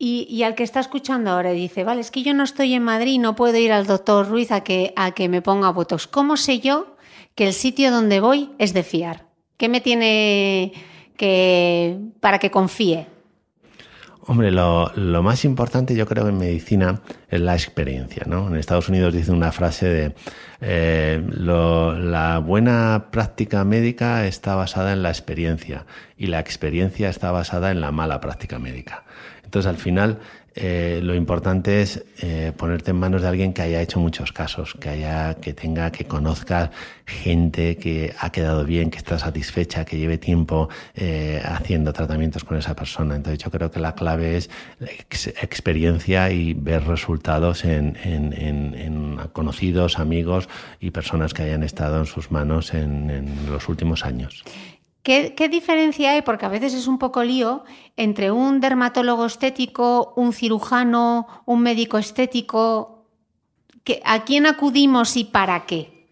Y, 0.00 0.44
al 0.44 0.54
que 0.54 0.62
está 0.62 0.78
escuchando 0.78 1.32
ahora 1.32 1.50
dice, 1.50 1.82
vale, 1.82 2.02
es 2.02 2.12
que 2.12 2.22
yo 2.22 2.32
no 2.32 2.44
estoy 2.44 2.74
en 2.74 2.84
Madrid, 2.84 3.18
no 3.18 3.34
puedo 3.34 3.56
ir 3.56 3.72
al 3.72 3.86
doctor 3.86 4.28
Ruiz 4.28 4.52
a 4.52 4.62
que, 4.62 4.92
a 4.94 5.10
que 5.10 5.28
me 5.28 5.42
ponga 5.42 5.70
Botox. 5.70 6.06
¿Cómo 6.06 6.36
sé 6.36 6.60
yo 6.60 6.94
que 7.34 7.48
el 7.48 7.52
sitio 7.52 7.90
donde 7.90 8.20
voy 8.20 8.52
es 8.58 8.74
de 8.74 8.84
fiar? 8.84 9.26
¿Qué 9.56 9.68
me 9.68 9.80
tiene 9.80 10.72
que 11.16 11.98
para 12.20 12.38
que 12.38 12.52
confíe? 12.52 13.08
Hombre, 14.30 14.50
lo, 14.50 14.92
más 15.22 15.46
importante 15.46 15.96
yo 15.96 16.06
creo 16.06 16.28
en 16.28 16.36
medicina 16.36 17.00
es 17.30 17.40
la 17.40 17.54
experiencia. 17.54 18.24
¿no? 18.26 18.48
En 18.48 18.56
Estados 18.56 18.90
Unidos 18.90 19.14
dice 19.14 19.32
una 19.32 19.52
frase 19.52 19.86
de 19.88 20.14
eh, 20.60 21.22
la 21.30 22.38
buena 22.38 23.06
práctica 23.10 23.64
médica 23.64 24.26
está 24.26 24.54
basada 24.54 24.92
en 24.92 25.02
la 25.02 25.08
experiencia 25.08 25.86
y 26.18 26.26
la 26.26 26.40
experiencia 26.40 27.08
está 27.08 27.30
basada 27.30 27.70
en 27.70 27.80
la 27.80 27.90
mala 27.90 28.20
práctica 28.20 28.58
médica. 28.58 29.04
Entonces, 29.44 29.66
al 29.66 29.78
final, 29.78 30.18
eh, 30.60 30.98
lo 31.04 31.14
importante 31.14 31.82
es 31.82 32.04
eh, 32.20 32.52
ponerte 32.56 32.90
en 32.90 32.96
manos 32.96 33.22
de 33.22 33.28
alguien 33.28 33.52
que 33.52 33.62
haya 33.62 33.80
hecho 33.80 34.00
muchos 34.00 34.32
casos, 34.32 34.74
que 34.80 34.88
haya, 34.88 35.34
que 35.34 35.52
tenga, 35.52 35.92
que 35.92 36.06
conozca 36.06 36.72
gente 37.06 37.76
que 37.76 38.12
ha 38.18 38.32
quedado 38.32 38.64
bien, 38.64 38.90
que 38.90 38.98
está 38.98 39.20
satisfecha, 39.20 39.84
que 39.84 39.98
lleve 39.98 40.18
tiempo 40.18 40.68
eh, 40.96 41.40
haciendo 41.44 41.92
tratamientos 41.92 42.42
con 42.42 42.56
esa 42.56 42.74
persona. 42.74 43.14
Entonces 43.14 43.38
yo 43.38 43.52
creo 43.52 43.70
que 43.70 43.78
la 43.78 43.94
clave 43.94 44.36
es 44.36 44.50
experiencia 45.40 46.32
y 46.32 46.54
ver 46.54 46.84
resultados 46.88 47.64
en, 47.64 49.16
conocidos, 49.32 50.00
amigos 50.00 50.48
y 50.80 50.90
personas 50.90 51.34
que 51.34 51.44
hayan 51.44 51.62
estado 51.62 52.00
en 52.00 52.06
sus 52.06 52.32
manos 52.32 52.74
en 52.74 53.28
los 53.48 53.68
últimos 53.68 54.04
años. 54.04 54.42
¿Qué, 55.08 55.48
diferencia 55.48 56.10
hay? 56.10 56.20
Porque 56.20 56.44
a 56.44 56.50
veces 56.50 56.74
es 56.74 56.86
un 56.86 56.98
poco 56.98 57.24
lío 57.24 57.64
entre 57.96 58.30
un 58.30 58.60
dermatólogo 58.60 59.24
estético, 59.24 60.12
un 60.16 60.34
cirujano, 60.34 61.26
un 61.46 61.62
médico 61.62 61.96
estético. 61.96 63.06
¿A 64.04 64.24
quién 64.24 64.44
acudimos 64.44 65.16
y 65.16 65.24
para 65.24 65.64
qué? 65.64 66.10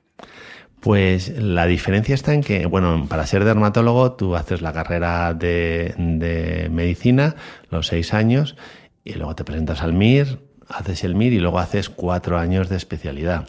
Pues 0.81 1.29
la 1.29 1.67
diferencia 1.67 2.15
está 2.15 2.33
en 2.33 2.43
que, 2.43 2.65
bueno, 2.65 3.05
para 3.07 3.27
ser 3.27 3.45
dermatólogo 3.45 4.13
tú 4.13 4.35
haces 4.35 4.63
la 4.63 4.73
carrera 4.73 5.35
de, 5.35 5.95
de 5.99 6.71
medicina, 6.71 7.37
los 7.69 7.89
seis 7.89 8.15
años, 8.15 8.57
y 9.05 9.13
luego 9.13 9.35
te 9.35 9.45
presentas 9.45 9.83
al 9.83 9.93
MIR, 9.93 10.41
haces 10.69 11.05
el 11.05 11.15
MIR 11.15 11.35
y 11.35 11.39
luego 11.39 11.59
haces 11.59 11.91
cuatro 11.91 12.39
años 12.39 12.71
de 12.71 12.77
especialidad 12.77 13.47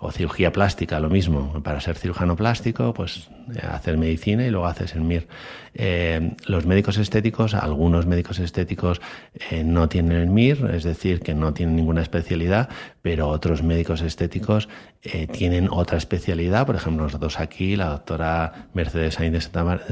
o 0.00 0.12
cirugía 0.12 0.52
plástica, 0.52 1.00
lo 1.00 1.08
mismo. 1.08 1.60
Para 1.62 1.80
ser 1.80 1.96
cirujano 1.96 2.36
plástico, 2.36 2.94
pues 2.94 3.28
eh, 3.54 3.66
hacer 3.68 3.98
medicina 3.98 4.46
y 4.46 4.50
luego 4.50 4.66
haces 4.66 4.94
el 4.94 5.02
MIR. 5.02 5.26
Eh, 5.74 6.34
los 6.46 6.66
médicos 6.66 6.98
estéticos, 6.98 7.54
algunos 7.54 8.06
médicos 8.06 8.38
estéticos 8.38 9.00
eh, 9.50 9.64
no 9.64 9.88
tienen 9.88 10.16
el 10.16 10.26
MIR, 10.28 10.70
es 10.74 10.84
decir, 10.84 11.20
que 11.20 11.34
no 11.34 11.54
tienen 11.54 11.76
ninguna 11.76 12.02
especialidad, 12.02 12.68
pero 13.02 13.28
otros 13.28 13.62
médicos 13.62 14.02
estéticos 14.02 14.68
tienen 15.32 15.68
otra 15.70 15.96
especialidad. 15.96 16.66
Por 16.66 16.74
ejemplo, 16.74 17.04
nosotros 17.04 17.38
aquí, 17.38 17.76
la 17.76 17.90
doctora 17.90 18.68
Mercedes 18.74 19.14
Sainz 19.14 19.32
de, 19.32 19.40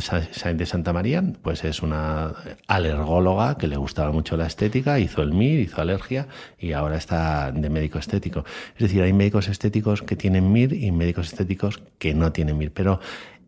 Santa 0.01 0.53
de 0.53 0.66
Santa 0.66 0.93
María, 0.93 1.22
pues 1.43 1.64
es 1.64 1.83
una 1.83 2.35
alergóloga 2.66 3.57
que 3.57 3.68
le 3.68 3.77
gustaba 3.77 4.12
mucho 4.12 4.37
la 4.37 4.47
estética, 4.47 4.99
hizo 4.99 5.22
el 5.22 5.33
MIR, 5.33 5.61
hizo 5.61 5.81
alergia 5.81 6.29
y 6.59 6.72
ahora 6.72 6.97
está 6.97 7.53
de 7.53 7.70
médico 7.70 7.99
estético. 7.99 8.45
Es 8.74 8.81
decir, 8.81 9.03
hay 9.03 9.12
médicos 9.12 9.49
estéticos 9.49 10.03
que 10.03 10.16
tienen 10.16 10.53
MIR 10.53 10.72
y 10.72 10.91
médicos 10.91 11.29
estéticos 11.29 11.83
que 11.99 12.14
no 12.14 12.33
tienen 12.33 12.59
MIR, 12.59 12.72
pero 12.72 13.01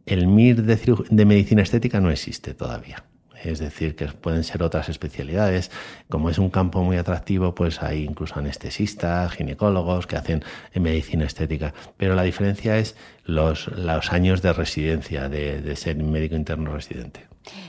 el 0.08 0.26
MIR 0.26 0.62
de, 0.62 1.24
medicina 1.24 1.62
estética 1.62 2.00
no 2.00 2.10
existe 2.10 2.54
todavía. 2.54 3.04
Es 3.42 3.60
decir, 3.60 3.94
que 3.94 4.06
pueden 4.06 4.42
ser 4.42 4.64
otras 4.64 4.88
especialidades. 4.88 5.70
Como 6.08 6.28
es 6.28 6.38
un 6.38 6.50
campo 6.50 6.82
muy 6.82 6.96
atractivo, 6.96 7.54
pues 7.54 7.82
hay 7.82 8.02
incluso 8.02 8.36
anestesistas, 8.36 9.32
ginecólogos 9.32 10.08
que 10.08 10.16
hacen 10.16 10.42
medicina 10.74 11.24
estética. 11.24 11.72
Pero 11.96 12.16
la 12.16 12.24
diferencia 12.24 12.78
es 12.78 12.96
los, 13.24 13.68
años 14.10 14.42
de 14.42 14.52
residencia, 14.52 15.28
de, 15.28 15.76
ser 15.76 15.96
médico 15.96 16.34
interno 16.34 16.72
residente. 16.72 17.28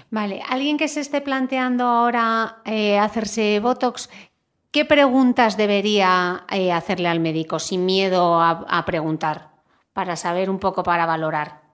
Vale, 0.10 0.42
alguien 0.50 0.78
que 0.78 0.88
se 0.88 1.02
esté 1.02 1.22
planteando 1.22 1.86
ahora 1.86 2.58
eh, 2.66 2.98
hacerse 2.98 3.60
Botox, 3.60 4.10
¿qué 4.72 4.86
preguntas 4.86 5.56
debería 5.56 6.46
eh, 6.52 6.72
hacerle 6.72 7.10
al 7.10 7.20
médico 7.20 7.60
sin 7.60 7.86
miedo 7.86 8.42
a 8.42 8.84
preguntar? 8.88 9.50
Para 9.94 10.16
saber 10.16 10.50
un 10.50 10.60
poco, 10.60 10.82
para 10.82 11.06
valorar. 11.06 11.69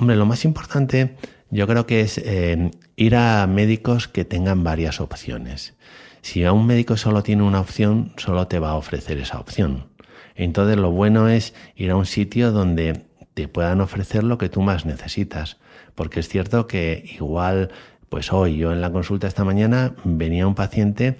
Hombre, 0.00 0.14
lo 0.14 0.26
más 0.26 0.44
importante 0.44 1.16
yo 1.50 1.66
creo 1.66 1.84
que 1.84 2.02
es 2.02 2.18
eh, 2.18 2.70
ir 2.94 3.16
a 3.16 3.44
médicos 3.48 4.06
que 4.06 4.24
tengan 4.24 4.62
varias 4.62 5.00
opciones. 5.00 5.74
Si 6.22 6.44
a 6.44 6.52
un 6.52 6.68
médico 6.68 6.96
solo 6.96 7.24
tiene 7.24 7.42
una 7.42 7.60
opción, 7.60 8.12
solo 8.16 8.46
te 8.46 8.60
va 8.60 8.70
a 8.70 8.76
ofrecer 8.76 9.18
esa 9.18 9.40
opción. 9.40 9.88
Entonces 10.36 10.76
lo 10.76 10.92
bueno 10.92 11.28
es 11.28 11.52
ir 11.74 11.90
a 11.90 11.96
un 11.96 12.06
sitio 12.06 12.52
donde 12.52 13.06
te 13.34 13.48
puedan 13.48 13.80
ofrecer 13.80 14.22
lo 14.22 14.38
que 14.38 14.48
tú 14.48 14.62
más 14.62 14.86
necesitas. 14.86 15.56
Porque 15.96 16.20
es 16.20 16.28
cierto 16.28 16.68
que 16.68 17.02
igual, 17.18 17.72
pues 18.08 18.32
hoy 18.32 18.56
yo 18.56 18.72
en 18.72 18.80
la 18.80 18.92
consulta 18.92 19.26
esta 19.26 19.42
mañana 19.42 19.96
venía 20.04 20.46
un 20.46 20.54
paciente 20.54 21.18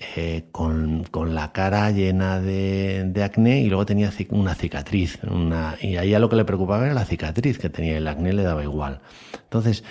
eh, 0.00 0.44
con, 0.52 1.04
la 1.34 1.50
cara 1.50 1.90
llena 1.90 2.38
de, 2.40 3.20
acné 3.24 3.62
y 3.62 3.68
luego 3.68 3.84
tenía 3.84 4.12
una 4.30 4.54
cicatriz. 4.54 5.18
Una, 5.24 5.76
y 5.80 5.96
a 5.96 6.04
ella 6.04 6.20
lo 6.20 6.28
que 6.28 6.36
le 6.36 6.44
preocupaba 6.44 6.84
era 6.84 6.94
la 6.94 7.04
cicatriz 7.04 7.58
que 7.58 7.68
tenía, 7.68 7.98
el 7.98 8.06
acné 8.06 8.32
le 8.32 8.44
daba 8.44 8.62
igual. 8.62 9.00
Entonces, 9.42 9.82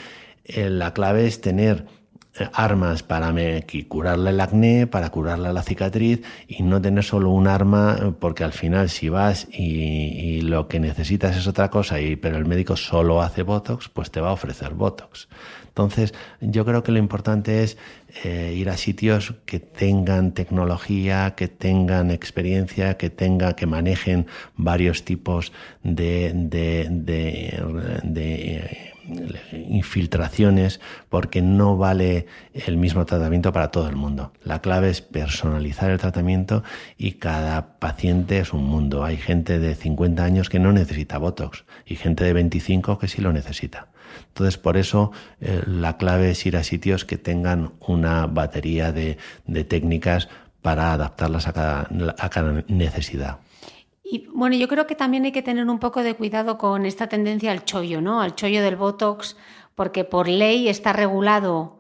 eh, 0.46 0.70
la 0.70 0.94
clave 0.94 1.28
es 1.28 1.42
tener 1.42 1.86
eh, 2.40 2.48
armas 2.54 3.04
para 3.04 3.34
curarle 3.90 4.30
el 4.30 4.40
acné, 4.40 4.88
para 4.88 5.10
curarle 5.10 5.52
la 5.52 5.64
cicatriz 5.64 6.22
y 6.48 6.64
no 6.64 6.82
tener 6.82 7.04
solo 7.04 7.32
un 7.32 7.48
arma 7.48 8.16
porque 8.20 8.46
al 8.46 8.54
final 8.54 8.90
si 8.90 9.10
vas 9.10 9.48
y, 9.52 9.64
y, 9.64 10.42
lo 10.42 10.70
que 10.70 10.80
necesitas 10.80 11.36
es 11.36 11.48
otra 11.48 11.70
cosa 11.70 12.00
y 12.00 12.16
pero 12.16 12.38
el 12.38 12.46
médico 12.46 12.78
solo 12.78 13.22
hace 13.22 13.44
botox, 13.44 13.90
pues 13.90 14.10
te 14.12 14.22
va 14.22 14.30
a 14.30 14.34
ofrecer 14.34 14.74
botox. 14.74 15.28
Entonces, 15.78 16.16
yo 16.42 16.66
creo 16.66 16.82
que 16.82 16.92
lo 16.92 16.98
importante 16.98 17.62
es 17.62 17.78
eh, 18.24 18.52
ir 18.58 18.68
a 18.72 18.78
sitios 18.78 19.36
que 19.46 19.60
tengan 19.60 20.32
tecnología, 20.32 21.36
que 21.36 21.48
tengan 21.48 22.10
experiencia, 22.10 22.98
que 22.98 23.12
tenga, 23.12 23.56
que 23.56 23.68
manejen 23.68 24.26
varios 24.56 25.06
tipos 25.06 25.54
de, 25.84 26.34
eh, 27.08 28.94
infiltraciones, 29.70 30.80
porque 31.10 31.44
no 31.44 31.78
vale 31.78 32.26
el 32.56 32.78
mismo 32.78 33.06
tratamiento 33.06 33.54
para 33.54 33.70
todo 33.70 33.88
el 33.88 33.96
mundo. 33.96 34.34
La 34.44 34.62
clave 34.62 34.90
es 34.90 35.02
personalizar 35.02 35.92
el 35.92 36.00
tratamiento 36.00 36.64
y 36.98 37.12
cada 37.14 37.78
paciente 37.78 38.40
es 38.40 38.52
un 38.52 38.64
mundo. 38.64 39.04
Hay 39.06 39.18
gente 39.18 39.60
de 39.60 39.76
50 39.76 40.24
años 40.24 40.50
que 40.50 40.58
no 40.58 40.74
necesita 40.74 41.20
Botox 41.20 41.66
y 41.86 41.98
gente 41.98 42.24
de 42.24 42.34
25 42.34 42.98
que 42.98 43.08
sí 43.08 43.22
lo 43.22 43.32
necesita. 43.32 43.90
Entonces, 44.28 44.58
por 44.58 44.78
eso 44.78 45.12
eh, 45.42 45.62
la 45.66 45.98
clave 45.98 46.32
es 46.32 46.46
ir 46.46 46.58
a 46.58 46.64
sitios 46.64 47.06
que 47.06 47.18
tengan 47.18 47.74
una 47.80 48.28
batería 48.28 48.92
de, 48.92 49.18
técnicas 49.68 50.30
para 50.62 50.94
adaptarlas 50.94 51.48
a 51.48 51.54
cada, 51.54 52.64
necesidad. 52.68 53.40
Y 54.04 54.28
bueno, 54.34 54.56
yo 54.56 54.68
creo 54.68 54.88
que 54.88 54.96
también 54.96 55.26
hay 55.26 55.32
que 55.32 55.42
tener 55.42 55.68
un 55.68 55.80
poco 55.80 56.02
de 56.02 56.16
cuidado 56.16 56.58
con 56.58 56.86
esta 56.86 57.08
tendencia 57.08 57.52
al 57.52 57.66
chollo, 57.66 58.02
¿no? 58.02 58.22
Al 58.22 58.36
chollo 58.36 58.62
del 58.62 58.76
Botox, 58.76 59.36
porque 59.76 60.04
por 60.04 60.28
ley 60.28 60.70
está 60.70 60.94
regulado 60.94 61.80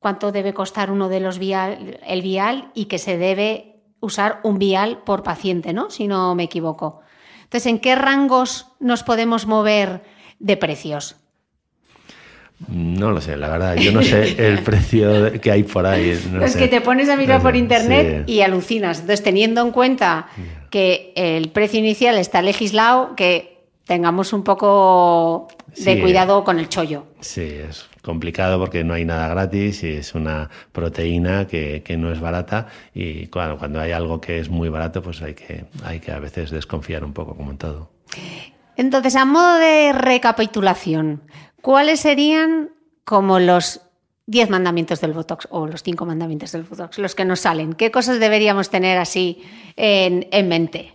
cuánto 0.00 0.32
debe 0.32 0.54
costar 0.54 0.90
uno 0.90 1.08
de 1.08 1.20
los 1.20 1.38
vial, 1.38 2.00
el 2.06 2.22
vial 2.22 2.70
y 2.74 2.86
que 2.86 2.98
se 2.98 3.16
debe 3.16 3.82
usar 4.00 4.40
un 4.42 4.58
vial 4.58 5.02
por 5.04 5.22
paciente, 5.22 5.72
¿no? 5.72 5.90
Si 5.90 6.08
no 6.08 6.34
me 6.34 6.44
equivoco. 6.44 7.00
Entonces, 7.44 7.66
¿en 7.66 7.78
qué 7.78 7.94
rangos 7.94 8.68
nos 8.78 9.02
podemos 9.02 9.46
mover 9.46 10.02
de 10.38 10.56
precios? 10.56 11.16
No 12.66 13.12
lo 13.12 13.20
sé, 13.20 13.36
la 13.36 13.50
verdad, 13.50 13.76
yo 13.76 13.92
no 13.92 14.02
sé 14.02 14.34
el 14.48 14.58
precio 14.64 15.32
que 15.40 15.52
hay 15.52 15.62
por 15.62 15.86
ahí. 15.86 16.10
es 16.42 16.56
que 16.56 16.66
te 16.66 16.80
pones 16.80 17.08
a 17.08 17.16
mirar 17.16 17.40
por 17.40 17.54
internet 17.54 18.24
y 18.26 18.40
alucinas. 18.40 19.00
Entonces, 19.00 19.22
teniendo 19.22 19.62
en 19.62 19.70
cuenta 19.70 20.26
que 20.70 21.12
el 21.14 21.50
precio 21.50 21.78
inicial 21.78 22.18
está 22.18 22.42
legislado, 22.42 23.14
que 23.14 23.58
tengamos 23.84 24.32
un 24.32 24.42
poco 24.42 25.48
de 25.76 26.00
cuidado 26.00 26.44
con 26.44 26.58
el 26.58 26.68
chollo. 26.68 27.06
Sí, 27.20 27.42
es 27.42 27.88
complicado 28.02 28.58
porque 28.58 28.84
no 28.84 28.94
hay 28.94 29.04
nada 29.04 29.28
gratis 29.28 29.82
y 29.82 29.88
es 29.88 30.14
una 30.14 30.50
proteína 30.72 31.46
que, 31.46 31.82
que 31.82 31.96
no 31.96 32.12
es 32.12 32.20
barata 32.20 32.66
y 32.94 33.26
cuando, 33.28 33.56
cuando 33.56 33.80
hay 33.80 33.92
algo 33.92 34.20
que 34.20 34.40
es 34.40 34.48
muy 34.48 34.68
barato, 34.68 35.02
pues 35.02 35.22
hay 35.22 35.34
que, 35.34 35.64
hay 35.84 36.00
que 36.00 36.12
a 36.12 36.18
veces 36.18 36.50
desconfiar 36.50 37.04
un 37.04 37.12
poco, 37.12 37.34
como 37.34 37.50
en 37.50 37.58
todo. 37.58 37.90
Entonces, 38.76 39.16
a 39.16 39.24
modo 39.24 39.58
de 39.58 39.92
recapitulación, 39.92 41.22
¿cuáles 41.62 42.00
serían 42.00 42.70
como 43.04 43.38
los 43.38 43.80
10 44.26 44.50
mandamientos 44.50 45.00
del 45.00 45.12
Botox 45.12 45.48
o 45.50 45.66
los 45.66 45.82
5 45.82 46.04
mandamientos 46.04 46.52
del 46.52 46.62
Botox, 46.62 46.98
los 46.98 47.14
que 47.14 47.24
nos 47.24 47.40
salen? 47.40 47.72
¿Qué 47.72 47.90
cosas 47.90 48.20
deberíamos 48.20 48.70
tener 48.70 48.98
así 48.98 49.42
en, 49.76 50.48
mente? 50.48 50.92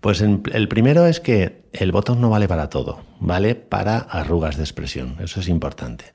Pues 0.00 0.20
el 0.20 0.68
primero 0.68 1.06
es 1.06 1.20
que 1.20 1.64
el 1.72 1.92
Botox 1.92 2.18
no 2.18 2.30
vale 2.30 2.48
para 2.48 2.68
todo, 2.70 3.00
vale 3.18 3.54
para 3.54 3.98
arrugas 3.98 4.56
de 4.56 4.62
expresión, 4.62 5.16
eso 5.20 5.40
es 5.40 5.48
importante. 5.48 6.12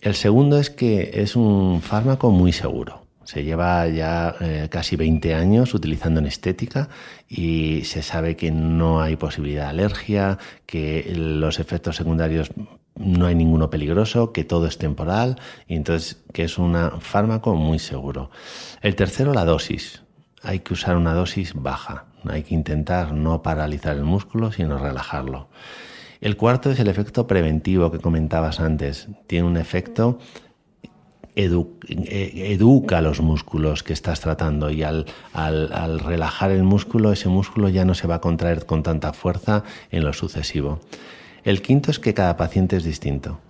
El 0.00 0.14
segundo 0.14 0.58
es 0.58 0.68
que 0.68 1.12
es 1.14 1.34
un 1.34 1.80
fármaco 1.80 2.30
muy 2.30 2.52
seguro. 2.52 3.03
Se 3.24 3.42
lleva 3.42 3.88
ya 3.88 4.34
eh, 4.40 4.68
casi 4.70 4.96
20 4.96 5.34
años 5.34 5.74
utilizando 5.74 6.20
en 6.20 6.26
estética 6.26 6.88
y 7.28 7.82
se 7.84 8.02
sabe 8.02 8.36
que 8.36 8.50
no 8.50 9.00
hay 9.00 9.16
posibilidad 9.16 9.64
de 9.64 9.70
alergia, 9.70 10.38
que 10.66 11.12
los 11.16 11.58
efectos 11.58 11.96
secundarios 11.96 12.50
no 12.96 13.26
hay 13.26 13.34
ninguno 13.34 13.70
peligroso, 13.70 14.32
que 14.32 14.44
todo 14.44 14.66
es 14.66 14.78
temporal 14.78 15.36
y 15.66 15.76
entonces 15.76 16.22
que 16.32 16.44
es 16.44 16.58
un 16.58 16.76
fármaco 17.00 17.54
muy 17.54 17.78
seguro. 17.78 18.30
El 18.82 18.94
tercero, 18.94 19.34
la 19.34 19.44
dosis. 19.44 20.02
Hay 20.42 20.60
que 20.60 20.74
usar 20.74 20.96
una 20.96 21.14
dosis 21.14 21.54
baja. 21.54 22.04
Hay 22.28 22.42
que 22.42 22.54
intentar 22.54 23.12
no 23.12 23.42
paralizar 23.42 23.96
el 23.96 24.04
músculo, 24.04 24.52
sino 24.52 24.78
relajarlo. 24.78 25.48
El 26.20 26.36
cuarto 26.36 26.70
es 26.70 26.78
el 26.78 26.88
efecto 26.88 27.26
preventivo 27.26 27.90
que 27.90 27.98
comentabas 27.98 28.60
antes. 28.60 29.08
Tiene 29.26 29.46
un 29.46 29.56
efecto 29.56 30.18
educa 31.36 33.00
los 33.00 33.20
músculos 33.20 33.82
que 33.82 33.92
estás 33.92 34.20
tratando 34.20 34.70
y 34.70 34.82
al, 34.82 35.06
al, 35.32 35.98
relajar 35.98 36.50
el 36.50 36.62
músculo, 36.62 37.12
ese 37.12 37.28
músculo 37.28 37.68
ya 37.68 37.84
no 37.84 37.94
se 37.94 38.06
va 38.06 38.16
a 38.16 38.20
contraer 38.20 38.66
con 38.66 38.82
tanta 38.82 39.12
fuerza 39.12 39.64
en 39.90 40.04
lo 40.04 40.12
sucesivo. 40.12 40.80
El 41.42 41.60
quinto 41.60 41.90
es 41.90 41.98
que 41.98 42.14
cada 42.14 42.36
paciente 42.36 42.76
es 42.76 42.84
distinto 42.84 43.40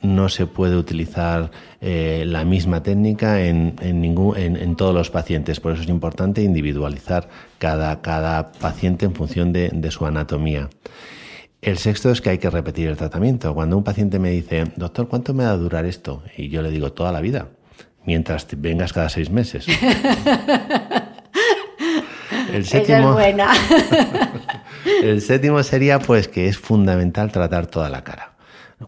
no 0.00 0.28
se 0.28 0.46
puede 0.46 0.76
utilizar 0.76 1.50
eh, 1.80 2.24
la 2.26 2.44
misma 2.44 2.82
técnica 2.82 3.42
en, 3.42 3.74
ningún, 3.82 4.36
en, 4.36 4.76
todos 4.76 4.94
los 4.94 5.10
pacientes. 5.10 5.58
Por 5.60 5.72
eso 5.72 5.82
es 5.82 5.88
importante 5.88 6.42
individualizar 6.42 7.28
cada, 7.58 8.00
cada 8.00 8.52
paciente 8.52 9.06
en 9.06 9.14
función 9.14 9.52
de, 9.52 9.70
de, 9.70 9.90
su 9.90 10.06
anatomía. 10.06 10.68
El 11.60 11.78
sexto 11.78 12.10
es 12.10 12.20
que 12.20 12.30
hay 12.30 12.38
que 12.38 12.50
repetir 12.50 12.88
el 12.88 12.96
tratamiento. 12.96 13.52
Cuando 13.54 13.76
un 13.76 13.84
paciente 13.84 14.18
me 14.18 14.30
dice, 14.30 14.64
doctor, 14.76 15.08
¿cuánto 15.08 15.34
me 15.34 15.44
va 15.44 15.50
a 15.50 15.56
durar 15.56 15.84
esto? 15.86 16.22
Y 16.36 16.48
yo 16.48 16.62
le 16.62 16.70
digo, 16.70 16.92
toda 16.92 17.10
la 17.10 17.20
vida, 17.20 17.48
mientras 18.04 18.46
vengas 18.56 18.92
cada 18.92 19.08
seis 19.08 19.30
meses. 19.30 19.66
El 22.52 22.64
séptimo, 22.64 23.12
buena. 23.12 23.52
el 25.02 25.20
séptimo 25.20 25.62
sería 25.62 25.98
pues 25.98 26.28
que 26.28 26.48
es 26.48 26.56
fundamental 26.56 27.30
tratar 27.30 27.66
toda 27.66 27.90
la 27.90 28.02
cara. 28.02 28.32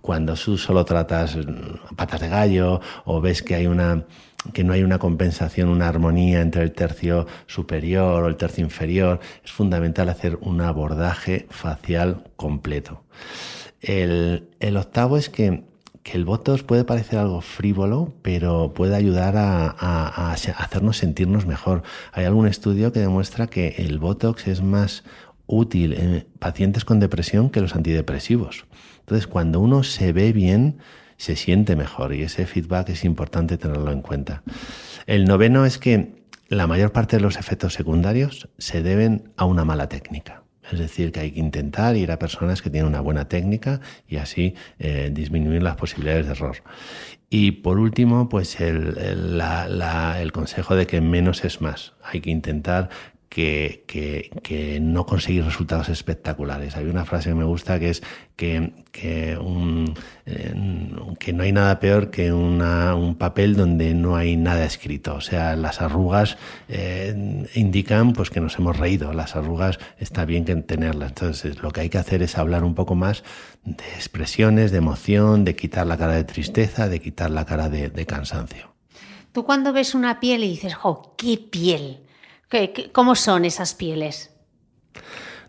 Cuando 0.00 0.34
tú 0.34 0.56
solo 0.56 0.84
tratas 0.84 1.36
patas 1.94 2.20
de 2.20 2.28
gallo 2.28 2.80
o 3.04 3.20
ves 3.20 3.42
que 3.42 3.54
hay 3.54 3.66
una 3.66 4.04
que 4.52 4.64
no 4.64 4.72
hay 4.72 4.82
una 4.82 4.98
compensación, 4.98 5.68
una 5.68 5.88
armonía 5.88 6.40
entre 6.40 6.62
el 6.62 6.72
tercio 6.72 7.26
superior 7.46 8.24
o 8.24 8.28
el 8.28 8.36
tercio 8.36 8.64
inferior, 8.64 9.20
es 9.44 9.52
fundamental 9.52 10.08
hacer 10.08 10.38
un 10.40 10.60
abordaje 10.60 11.46
facial 11.50 12.24
completo. 12.36 13.04
El, 13.80 14.48
octavo 14.76 15.16
es 15.16 15.28
que, 15.28 15.64
el 16.12 16.24
Botox 16.24 16.64
puede 16.64 16.82
parecer 16.82 17.20
algo 17.20 17.40
frívolo, 17.40 18.12
pero 18.22 18.72
puede 18.74 18.96
ayudar 18.96 19.36
a, 19.36 19.68
a, 19.70 20.32
hacernos 20.32 20.96
sentirnos 20.96 21.46
mejor. 21.46 21.84
Hay 22.10 22.24
algún 22.24 22.48
estudio 22.48 22.92
que 22.92 22.98
demuestra 22.98 23.46
que 23.46 23.76
el 23.78 24.00
Botox 24.00 24.48
es 24.48 24.60
más 24.60 25.04
útil 25.46 25.92
en 25.92 26.26
pacientes 26.40 26.84
con 26.84 26.98
depresión 26.98 27.48
que 27.48 27.60
los 27.60 27.76
antidepresivos. 27.76 28.64
Entonces, 29.00 29.28
cuando 29.28 29.60
uno 29.60 29.84
se 29.84 30.12
ve 30.12 30.32
bien, 30.32 30.78
se 31.20 31.36
siente 31.36 31.76
mejor 31.76 32.14
y 32.14 32.22
ese 32.22 32.46
feedback 32.46 32.88
es 32.88 33.04
importante 33.04 33.58
tenerlo 33.58 33.92
en 33.92 34.00
cuenta. 34.00 34.42
El 35.06 35.26
noveno 35.26 35.66
es 35.66 35.76
que 35.76 36.14
la 36.48 36.66
mayor 36.66 36.92
parte 36.92 37.16
de 37.16 37.22
los 37.22 37.36
efectos 37.36 37.74
secundarios 37.74 38.48
se 38.56 38.82
deben 38.82 39.30
a 39.36 39.44
una 39.44 39.66
mala 39.66 39.90
técnica. 39.90 40.44
Es 40.72 40.78
decir, 40.78 41.12
que 41.12 41.20
hay 41.20 41.32
que 41.32 41.40
intentar 41.40 41.94
ir 41.96 42.10
a 42.10 42.18
personas 42.18 42.62
que 42.62 42.70
tienen 42.70 42.88
una 42.88 43.02
buena 43.02 43.28
técnica 43.28 43.82
y 44.08 44.16
así 44.16 44.54
eh, 44.78 45.10
disminuir 45.12 45.62
las 45.62 45.76
posibilidades 45.76 46.24
de 46.24 46.32
error. 46.32 46.56
Y 47.28 47.50
por 47.52 47.78
último, 47.78 48.30
pues 48.30 48.58
el, 48.58 48.96
el, 48.96 50.32
consejo 50.32 50.74
de 50.74 50.86
que 50.86 51.02
menos 51.02 51.44
es 51.44 51.60
más. 51.60 51.92
Hay 52.02 52.22
que 52.22 52.30
intentar 52.30 52.88
que, 53.30 53.84
que, 54.42 54.80
no 54.82 55.06
conseguir 55.06 55.44
resultados 55.44 55.88
espectaculares. 55.88 56.76
Hay 56.76 56.86
una 56.86 57.04
frase 57.04 57.28
que 57.28 57.36
me 57.36 57.44
gusta 57.44 57.78
que 57.78 57.90
es 57.90 58.02
que, 58.34 58.72
que, 58.90 59.38
que 61.20 61.32
no 61.32 61.42
hay 61.44 61.52
nada 61.52 61.78
peor 61.78 62.10
que 62.10 62.32
un 62.32 63.14
papel 63.16 63.54
donde 63.54 63.94
no 63.94 64.16
hay 64.16 64.36
nada 64.36 64.64
escrito. 64.64 65.14
O 65.14 65.20
sea, 65.20 65.54
las 65.54 65.80
arrugas 65.80 66.38
eh, 66.68 67.46
indican 67.54 68.14
pues 68.14 68.30
que 68.30 68.40
nos 68.40 68.58
hemos 68.58 68.76
reído. 68.76 69.12
Las 69.12 69.36
arrugas 69.36 69.78
está 69.98 70.24
bien 70.24 70.44
que 70.44 70.56
tenerlas. 70.56 71.10
Entonces, 71.10 71.62
lo 71.62 71.70
que 71.70 71.82
hay 71.82 71.88
que 71.88 71.98
hacer 71.98 72.22
es 72.22 72.36
hablar 72.36 72.64
un 72.64 72.74
poco 72.74 72.96
más 72.96 73.22
de 73.62 73.84
expresiones, 73.94 74.72
de 74.72 74.78
emoción, 74.78 75.44
de 75.44 75.54
quitar 75.54 75.86
la 75.86 75.96
cara 75.96 76.14
de 76.14 76.24
tristeza, 76.24 76.88
de 76.88 77.00
quitar 77.00 77.30
la 77.30 77.46
cara 77.46 77.68
de, 77.68 77.90
de 77.90 78.06
cansancio. 78.06 78.74
Tú 79.30 79.44
cuando 79.44 79.72
ves 79.72 79.94
una 79.94 80.18
piel 80.18 80.42
y 80.42 80.48
dices, 80.48 80.74
¡jo, 80.74 81.14
qué 81.16 81.38
piel! 81.38 82.00
Cómo 82.92 83.14
son 83.14 83.44
esas 83.44 83.74
pieles? 83.74 84.30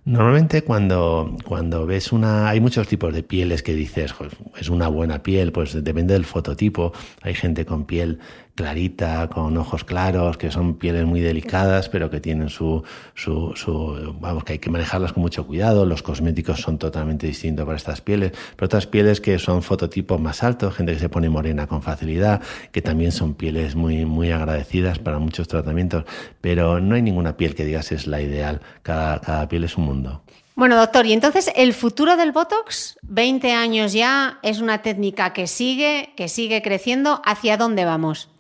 Normalmente 0.03 0.63
cuando, 0.63 1.37
cuando 1.45 1.85
ves 1.85 2.11
una... 2.11 2.49
Hay 2.49 2.59
muchos 2.59 2.87
tipos 2.87 3.13
de 3.13 3.21
pieles 3.21 3.61
que 3.61 3.73
dices, 3.73 4.13
es 4.59 4.69
una 4.69 4.87
buena 4.87 5.21
piel, 5.21 5.51
pues 5.51 5.83
depende 5.83 6.13
del 6.13 6.25
fototipo. 6.25 6.91
Hay 7.21 7.35
gente 7.35 7.65
con 7.65 7.85
piel 7.85 8.19
clarita, 8.61 9.27
con 9.27 9.57
ojos 9.57 9.83
claros, 9.83 10.37
que 10.37 10.51
son 10.51 10.75
pieles 10.75 11.05
muy 11.05 11.19
delicadas, 11.19 11.89
pero 11.89 12.11
que 12.11 12.19
tienen 12.19 12.49
su, 12.49 12.83
su, 13.15 14.13
vamos, 14.19 14.43
que 14.43 14.53
hay 14.53 14.59
que 14.59 14.69
manejarlas 14.69 15.13
con 15.13 15.21
mucho 15.21 15.47
cuidado. 15.47 15.83
Los 15.83 16.03
cosméticos 16.03 16.61
son 16.61 16.77
totalmente 16.77 17.25
distintos 17.25 17.65
para 17.65 17.75
estas 17.75 18.01
pieles, 18.01 18.33
pero 18.55 18.67
otras 18.67 18.85
pieles 18.85 19.19
que 19.19 19.39
son 19.39 19.63
fototipos 19.63 20.21
más 20.21 20.43
altos, 20.43 20.75
gente 20.75 20.93
que 20.93 20.99
se 20.99 21.09
pone 21.09 21.27
morena 21.27 21.65
con 21.65 21.81
facilidad, 21.81 22.41
que 22.71 22.83
también 22.83 23.11
son 23.11 23.33
pieles 23.33 23.75
muy, 23.75 24.05
muy 24.05 24.31
agradecidas 24.31 24.99
para 24.99 25.17
muchos 25.17 25.47
tratamientos, 25.47 26.05
pero 26.39 26.79
no 26.79 26.93
hay 26.93 27.01
ninguna 27.01 27.37
piel 27.37 27.55
que 27.55 27.65
digas 27.65 27.91
es 27.91 28.05
la 28.05 28.21
ideal. 28.21 28.61
Cada, 28.83 29.19
cada 29.21 29.47
piel 29.47 29.63
es 29.63 29.75
un 29.75 29.85
mundo. 29.85 30.21
Bueno, 30.53 30.75
doctor, 30.75 31.07
y 31.07 31.13
entonces 31.13 31.49
el 31.55 31.73
futuro 31.73 32.17
del 32.17 32.31
Botox, 32.31 32.99
20 33.01 33.53
años 33.53 33.93
ya, 33.93 34.37
es 34.43 34.59
una 34.59 34.83
técnica 34.83 35.33
que 35.33 35.47
sigue, 35.47 36.13
que 36.15 36.27
sigue 36.27 36.61
creciendo. 36.61 37.21
¿Hacia 37.25 37.57
dónde 37.57 37.85
vamos? 37.85 38.30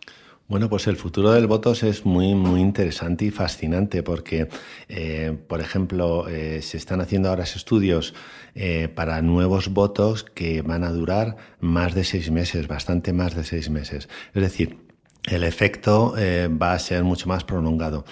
Bueno, 0.51 0.67
pues 0.67 0.85
el 0.87 0.97
futuro 0.97 1.31
del 1.31 1.47
Botox 1.47 1.83
es 1.83 2.05
muy, 2.05 2.35
muy 2.35 2.59
interesante 2.59 3.23
y 3.23 3.31
fascinante 3.31 4.03
porque, 4.03 4.49
eh, 4.89 5.37
por 5.47 5.61
ejemplo, 5.61 6.27
eh, 6.27 6.61
se 6.61 6.75
están 6.75 6.99
haciendo 6.99 7.29
ahora 7.29 7.45
estudios 7.45 8.13
eh, 8.53 8.89
para 8.93 9.21
nuevos 9.21 9.69
Botox 9.69 10.25
que 10.25 10.61
van 10.61 10.83
a 10.83 10.91
durar 10.91 11.37
más 11.61 11.95
de 11.95 12.03
seis 12.03 12.31
meses, 12.31 12.67
bastante 12.67 13.13
más 13.13 13.33
de 13.33 13.45
seis 13.45 13.69
meses. 13.69 14.09
Es 14.33 14.41
decir, 14.41 14.77
el 15.23 15.45
efecto 15.45 16.15
va 16.61 16.73
a 16.73 16.79
ser 16.79 17.05
mucho 17.05 17.29
más 17.29 17.45
prolongado. 17.45 18.03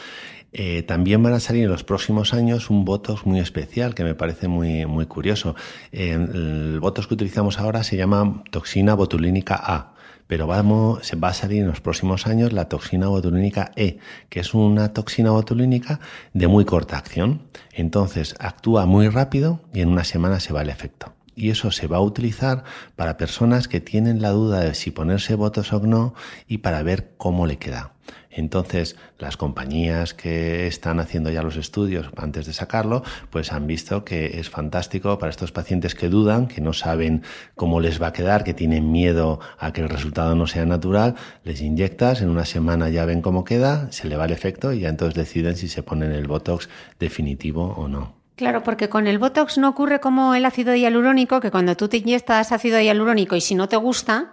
también 0.88 1.22
van 1.22 1.34
a 1.34 1.42
salir 1.42 1.66
en 1.66 1.70
los 1.70 1.84
próximos 1.84 2.34
años 2.34 2.70
un 2.70 2.86
Botox 2.86 3.26
muy 3.26 3.42
especial 3.42 3.94
que 3.94 4.06
me 4.06 4.16
parece 4.16 4.48
muy, 4.48 4.86
muy 4.86 5.08
curioso. 5.08 5.56
el 5.92 6.80
Botox 6.80 7.06
que 7.06 7.16
utilizamos 7.16 7.60
ahora 7.60 7.84
se 7.84 7.98
llama 7.98 8.44
toxina 8.50 8.94
botulínica 8.94 9.60
A 9.62 9.99
pero 10.30 10.46
vamos, 10.46 11.08
se 11.08 11.16
va 11.16 11.30
a 11.30 11.34
salir 11.34 11.64
en 11.64 11.70
los 11.70 11.82
próximos 11.82 12.28
años 12.28 12.54
la 12.54 12.70
toxina 12.70 13.08
botulínica 13.08 13.72
E, 13.76 13.98
que 14.30 14.42
es 14.42 14.54
una 14.54 14.94
toxina 14.94 15.32
botulínica 15.32 16.00
de 16.36 16.48
muy 16.48 16.66
corta 16.66 17.00
acción. 17.00 17.48
Entonces 17.74 18.36
actúa 18.38 18.86
muy 18.86 19.10
rápido 19.10 19.60
y 19.74 19.82
en 19.82 19.90
una 19.90 20.04
semana 20.04 20.40
se 20.40 20.54
va 20.54 20.62
el 20.62 20.70
efecto. 20.70 21.16
Y 21.34 21.50
eso 21.50 21.72
se 21.72 21.88
va 21.88 21.98
a 21.98 22.02
utilizar 22.02 22.64
para 22.96 23.18
personas 23.18 23.68
que 23.68 23.82
tienen 23.82 24.22
la 24.22 24.30
duda 24.30 24.60
de 24.60 24.76
si 24.76 24.92
ponerse 24.92 25.34
votos 25.34 25.74
o 25.74 25.80
no 25.80 26.14
y 26.48 26.60
para 26.60 26.84
ver 26.84 27.16
cómo 27.18 27.48
le 27.48 27.58
queda. 27.58 27.94
Entonces, 28.32 28.96
las 29.18 29.38
compañías 29.38 30.14
que 30.14 30.68
están 30.68 31.00
haciendo 31.00 31.32
ya 31.32 31.42
los 31.42 31.58
estudios 31.58 32.10
antes 32.16 32.46
de 32.46 32.54
sacarlo, 32.54 33.04
pues 33.32 33.52
han 33.52 33.66
visto 33.66 34.06
que 34.06 34.40
es 34.40 34.50
fantástico 34.50 35.18
para 35.18 35.32
estos 35.32 35.52
pacientes 35.52 35.96
que 35.96 36.10
dudan, 36.10 36.48
que 36.48 36.62
no 36.62 36.74
saben 36.74 37.24
cómo 37.56 37.80
les 37.80 38.02
va 38.02 38.08
a 38.08 38.14
quedar, 38.14 38.44
que 38.44 38.54
tienen 38.54 38.92
miedo 38.92 39.40
a 39.58 39.74
que 39.74 39.82
el 39.82 39.90
resultado 39.90 40.36
no 40.36 40.48
sea 40.48 40.66
natural, 40.66 41.16
les 41.44 41.62
inyectas, 41.62 42.22
en 42.22 42.30
una 42.30 42.46
semana 42.46 42.90
ya 42.90 43.06
ven 43.06 43.22
cómo 43.22 43.44
queda, 43.44 43.92
se 43.92 44.08
le 44.08 44.16
va 44.16 44.26
el 44.26 44.32
efecto 44.32 44.74
y 44.74 44.82
ya 44.82 44.90
entonces 44.90 45.16
deciden 45.16 45.56
si 45.56 45.68
se 45.68 45.84
ponen 45.84 46.12
el 46.12 46.28
Botox 46.28 46.70
definitivo 47.00 47.74
o 47.78 47.88
no. 47.88 48.20
Claro, 48.36 48.64
porque 48.64 48.88
con 48.88 49.06
el 49.08 49.20
Botox 49.20 49.58
no 49.58 49.68
ocurre 49.68 50.00
como 50.00 50.34
el 50.34 50.46
ácido 50.46 50.74
hialurónico, 50.74 51.42
que 51.42 51.52
cuando 51.52 51.76
tú 51.76 51.90
te 51.90 51.98
inyectas 51.98 52.54
ácido 52.54 52.80
hialurónico 52.80 53.36
y 53.36 53.42
si 53.42 53.54
no 53.54 53.68
te 53.68 53.76
gusta, 53.76 54.32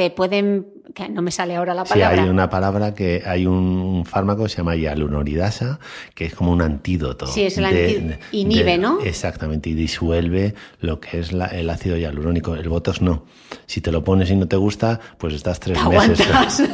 te 0.00 0.08
pueden, 0.08 0.66
que 0.94 1.10
no 1.10 1.20
me 1.20 1.30
sale 1.30 1.56
ahora 1.56 1.74
la 1.74 1.84
palabra. 1.84 2.16
Sí, 2.16 2.22
hay 2.22 2.30
una 2.30 2.48
palabra 2.48 2.94
que 2.94 3.22
hay 3.26 3.44
un 3.44 4.06
fármaco 4.06 4.44
que 4.44 4.48
se 4.48 4.56
llama 4.56 4.74
hialuronidasa, 4.74 5.78
que 6.14 6.24
es 6.24 6.34
como 6.34 6.52
un 6.52 6.62
antídoto. 6.62 7.26
Sí, 7.26 7.42
es 7.42 7.58
el 7.58 7.66
antídoto. 7.66 8.18
Inhibe, 8.32 8.78
¿no? 8.78 8.98
Exactamente, 9.02 9.68
y 9.68 9.74
disuelve 9.74 10.54
lo 10.80 11.00
que 11.00 11.20
es 11.20 11.32
el 11.32 11.68
ácido 11.68 11.98
hialurónico. 11.98 12.54
El 12.54 12.70
Botox 12.70 13.02
no. 13.02 13.26
Si 13.66 13.82
te 13.82 13.92
lo 13.92 14.02
pones 14.02 14.30
y 14.30 14.36
no 14.36 14.48
te 14.48 14.56
gusta, 14.56 14.98
pues 15.18 15.34
estás 15.34 15.60
tres 15.60 15.78
meses. 15.86 16.26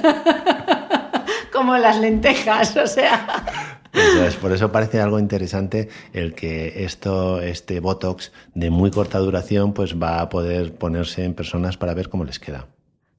como 1.52 1.76
las 1.76 1.98
lentejas, 1.98 2.76
o 2.76 2.86
sea. 2.86 3.26
por 4.40 4.52
eso 4.52 4.70
parece 4.70 5.00
algo 5.00 5.18
interesante 5.18 5.88
el 6.12 6.32
que 6.32 6.84
esto, 6.84 7.40
este 7.40 7.80
Botox 7.80 8.30
de 8.54 8.70
muy 8.70 8.92
corta 8.92 9.18
duración, 9.18 9.72
pues 9.72 10.00
va 10.00 10.20
a 10.20 10.28
poder 10.28 10.74
ponerse 10.74 11.24
en 11.24 11.34
personas 11.34 11.76
para 11.76 11.92
ver 11.92 12.08
cómo 12.08 12.22
les 12.22 12.38
queda. 12.38 12.68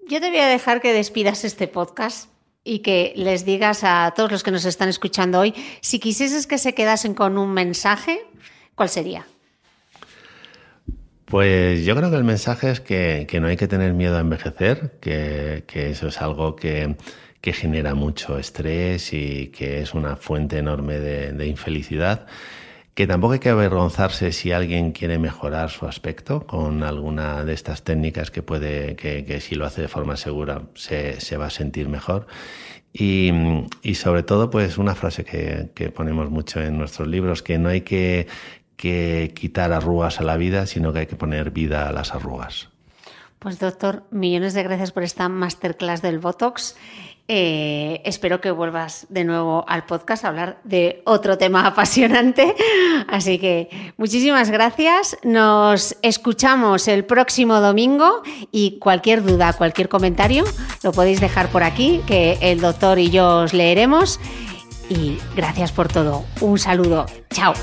Yo 0.10 0.22
te 0.22 0.30
voy 0.30 0.39
a 0.39 0.47
dejar 0.47 0.80
que 0.80 0.93
despidas 0.93 1.43
este 1.43 1.68
podcast 1.68 2.30
y 2.64 2.80
que 2.80 3.12
les 3.18 3.43
digas 3.43 3.84
a 3.84 4.14
todos 4.16 4.32
los 4.32 4.41
que 4.41 4.51
nos 4.51 4.64
están 4.64 4.88
escuchando 4.88 5.39
hoy, 5.39 5.53
si 5.82 5.99
quisieses 5.99 6.47
que 6.47 6.58
se 6.58 6.74
quedasen 6.74 7.14
con 7.14 7.38
un 7.38 7.51
mensaje, 7.53 8.22
¿cuál 8.76 8.88
sería? 8.88 9.28
Pues 11.26 11.84
yo 11.84 11.93
creo 11.97 12.10
que 12.10 12.16
el 12.16 12.24
mensaje 12.24 12.72
es 12.72 12.80
que, 12.80 13.28
no 13.41 13.47
hay 13.47 13.58
que 13.58 13.68
tener 13.68 13.91
miedo 13.91 14.16
a 14.16 14.22
envejecer, 14.22 14.97
que, 15.01 15.66
eso 15.74 16.08
es 16.08 16.22
algo 16.22 16.55
que, 16.55 16.95
genera 17.41 17.93
mucho 17.93 18.38
estrés 18.38 19.14
y 19.14 19.47
que 19.47 19.82
es 19.82 19.93
una 19.93 20.18
fuente 20.18 20.58
enorme 20.58 20.99
de 20.99 21.47
infelicidad 21.47 22.28
que 22.98 23.06
tampoco 23.06 23.34
hay 23.34 23.39
que 23.39 23.50
avergonzarse 23.50 24.32
si 24.32 24.52
alguien 24.52 24.91
quiere 24.91 25.20
mejorar 25.20 25.70
su 25.70 25.86
aspecto 25.86 26.48
con 26.48 26.82
alguna 26.82 27.45
de 27.45 27.54
estas 27.54 27.84
técnicas 27.84 28.32
que 28.32 28.41
puede, 28.41 28.95
que, 28.95 29.39
si 29.39 29.54
lo 29.54 29.68
hace 29.68 29.84
de 29.84 29.88
forma 29.88 30.18
segura 30.18 30.64
se, 30.74 31.38
va 31.38 31.45
a 31.45 31.50
sentir 31.52 31.89
mejor. 31.89 32.26
Y, 32.91 33.32
sobre 33.93 34.24
todo, 34.24 34.50
pues 34.50 34.80
una 34.80 34.95
frase 34.95 35.24
que, 35.24 35.70
que, 35.76 35.91
ponemos 35.91 36.32
mucho 36.32 36.60
en 36.60 36.80
nuestros 36.80 37.08
libros, 37.08 37.43
que 37.43 37.60
no 37.60 37.70
hay 37.70 37.82
que, 37.82 38.26
que 38.78 39.32
quitar 39.36 39.74
arrugas 39.74 40.20
a 40.20 40.24
la 40.24 40.36
vida, 40.36 40.66
sino 40.66 40.91
que 40.91 41.00
hay 41.02 41.06
que 41.06 41.16
poner 41.16 41.52
vida 41.52 41.88
a 41.88 41.91
las 41.91 42.16
arrugas. 42.16 42.70
Pues 43.38 43.60
doctor, 43.60 44.06
millones 44.10 44.56
de 44.56 44.64
gracias 44.64 44.91
por 44.91 45.04
esta 45.04 45.30
masterclass 45.30 46.02
del 46.02 46.18
Botox 46.18 46.76
eh, 47.28 48.02
espero 48.06 48.40
que 48.40 48.52
vuelvas 48.52 49.06
de 49.10 49.24
nuevo 49.24 49.66
al 49.68 49.86
podcast 49.86 50.24
a 50.24 50.30
hablar 50.30 50.60
de 50.64 51.02
otro 51.06 51.38
tema 51.38 51.66
apasionante. 51.68 52.56
Así 53.08 53.38
que 53.40 53.94
muchísimas 53.98 54.50
gracias. 54.50 55.18
Nos 55.24 55.98
escuchamos 56.02 56.88
el 56.88 57.06
próximo 57.06 57.60
domingo 57.60 58.22
y 58.52 58.80
cualquier 58.80 59.24
duda, 59.24 59.54
cualquier 59.54 59.90
comentario 59.90 60.46
lo 60.84 60.92
podéis 60.92 61.20
dejar 61.20 61.50
por 61.50 61.64
aquí, 61.64 62.02
que 62.08 62.38
el 62.42 62.62
doctor 62.62 63.00
y 63.00 63.10
yo 63.10 63.40
os 63.40 63.54
leeremos. 63.54 64.20
Y 64.90 65.18
gracias 65.36 65.72
por 65.72 65.90
todo. 65.90 66.24
Un 66.40 66.58
saludo. 66.60 67.06
Chao. 67.34 67.54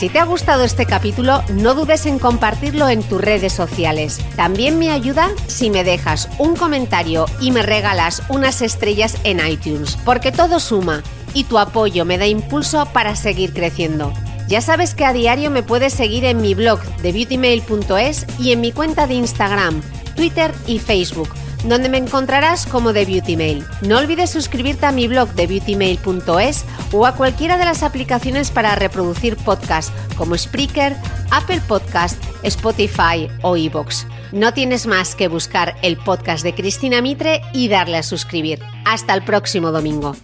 Si 0.00 0.08
te 0.08 0.18
ha 0.18 0.24
gustado 0.24 0.64
este 0.64 0.86
capítulo, 0.86 1.42
no 1.52 1.74
dudes 1.74 2.06
en 2.06 2.18
compartirlo 2.18 2.88
en 2.88 3.02
tus 3.02 3.20
redes 3.20 3.52
sociales. 3.52 4.18
También 4.34 4.78
me 4.78 4.90
ayuda 4.90 5.28
si 5.46 5.68
me 5.68 5.84
dejas 5.84 6.30
un 6.38 6.56
comentario 6.56 7.26
y 7.38 7.50
me 7.50 7.60
regalas 7.60 8.22
unas 8.30 8.62
estrellas 8.62 9.18
en 9.24 9.46
iTunes, 9.46 9.98
porque 10.06 10.32
todo 10.32 10.58
suma 10.58 11.02
y 11.34 11.44
tu 11.44 11.58
apoyo 11.58 12.06
me 12.06 12.16
da 12.16 12.26
impulso 12.26 12.86
para 12.94 13.14
seguir 13.14 13.52
creciendo. 13.52 14.14
Ya 14.48 14.62
sabes 14.62 14.94
que 14.94 15.04
a 15.04 15.12
diario 15.12 15.50
me 15.50 15.62
puedes 15.62 15.92
seguir 15.92 16.24
en 16.24 16.40
mi 16.40 16.54
blog 16.54 16.80
de 17.02 17.12
beautymail.es 17.12 18.26
y 18.38 18.52
en 18.52 18.62
mi 18.62 18.72
cuenta 18.72 19.06
de 19.06 19.12
Instagram, 19.12 19.82
Twitter 20.16 20.50
y 20.66 20.78
Facebook 20.78 21.28
donde 21.64 21.88
me 21.88 21.98
encontrarás 21.98 22.66
como 22.66 22.92
The 22.92 23.04
Beauty 23.04 23.36
Mail. 23.36 23.64
No 23.82 23.98
olvides 23.98 24.30
suscribirte 24.30 24.86
a 24.86 24.92
mi 24.92 25.08
blog 25.08 25.30
de 25.34 25.46
beautymail.es 25.46 26.64
o 26.92 27.06
a 27.06 27.14
cualquiera 27.14 27.58
de 27.58 27.64
las 27.64 27.82
aplicaciones 27.82 28.50
para 28.50 28.74
reproducir 28.74 29.36
podcasts 29.36 29.92
como 30.16 30.36
Spreaker, 30.36 30.96
Apple 31.30 31.60
Podcast, 31.66 32.22
Spotify 32.42 33.28
o 33.42 33.56
iVoox. 33.56 34.06
No 34.32 34.54
tienes 34.54 34.86
más 34.86 35.14
que 35.14 35.28
buscar 35.28 35.74
el 35.82 35.96
podcast 35.96 36.44
de 36.44 36.54
Cristina 36.54 37.02
Mitre 37.02 37.40
y 37.52 37.68
darle 37.68 37.98
a 37.98 38.02
suscribir. 38.02 38.60
Hasta 38.84 39.14
el 39.14 39.24
próximo 39.24 39.72
domingo. 39.72 40.14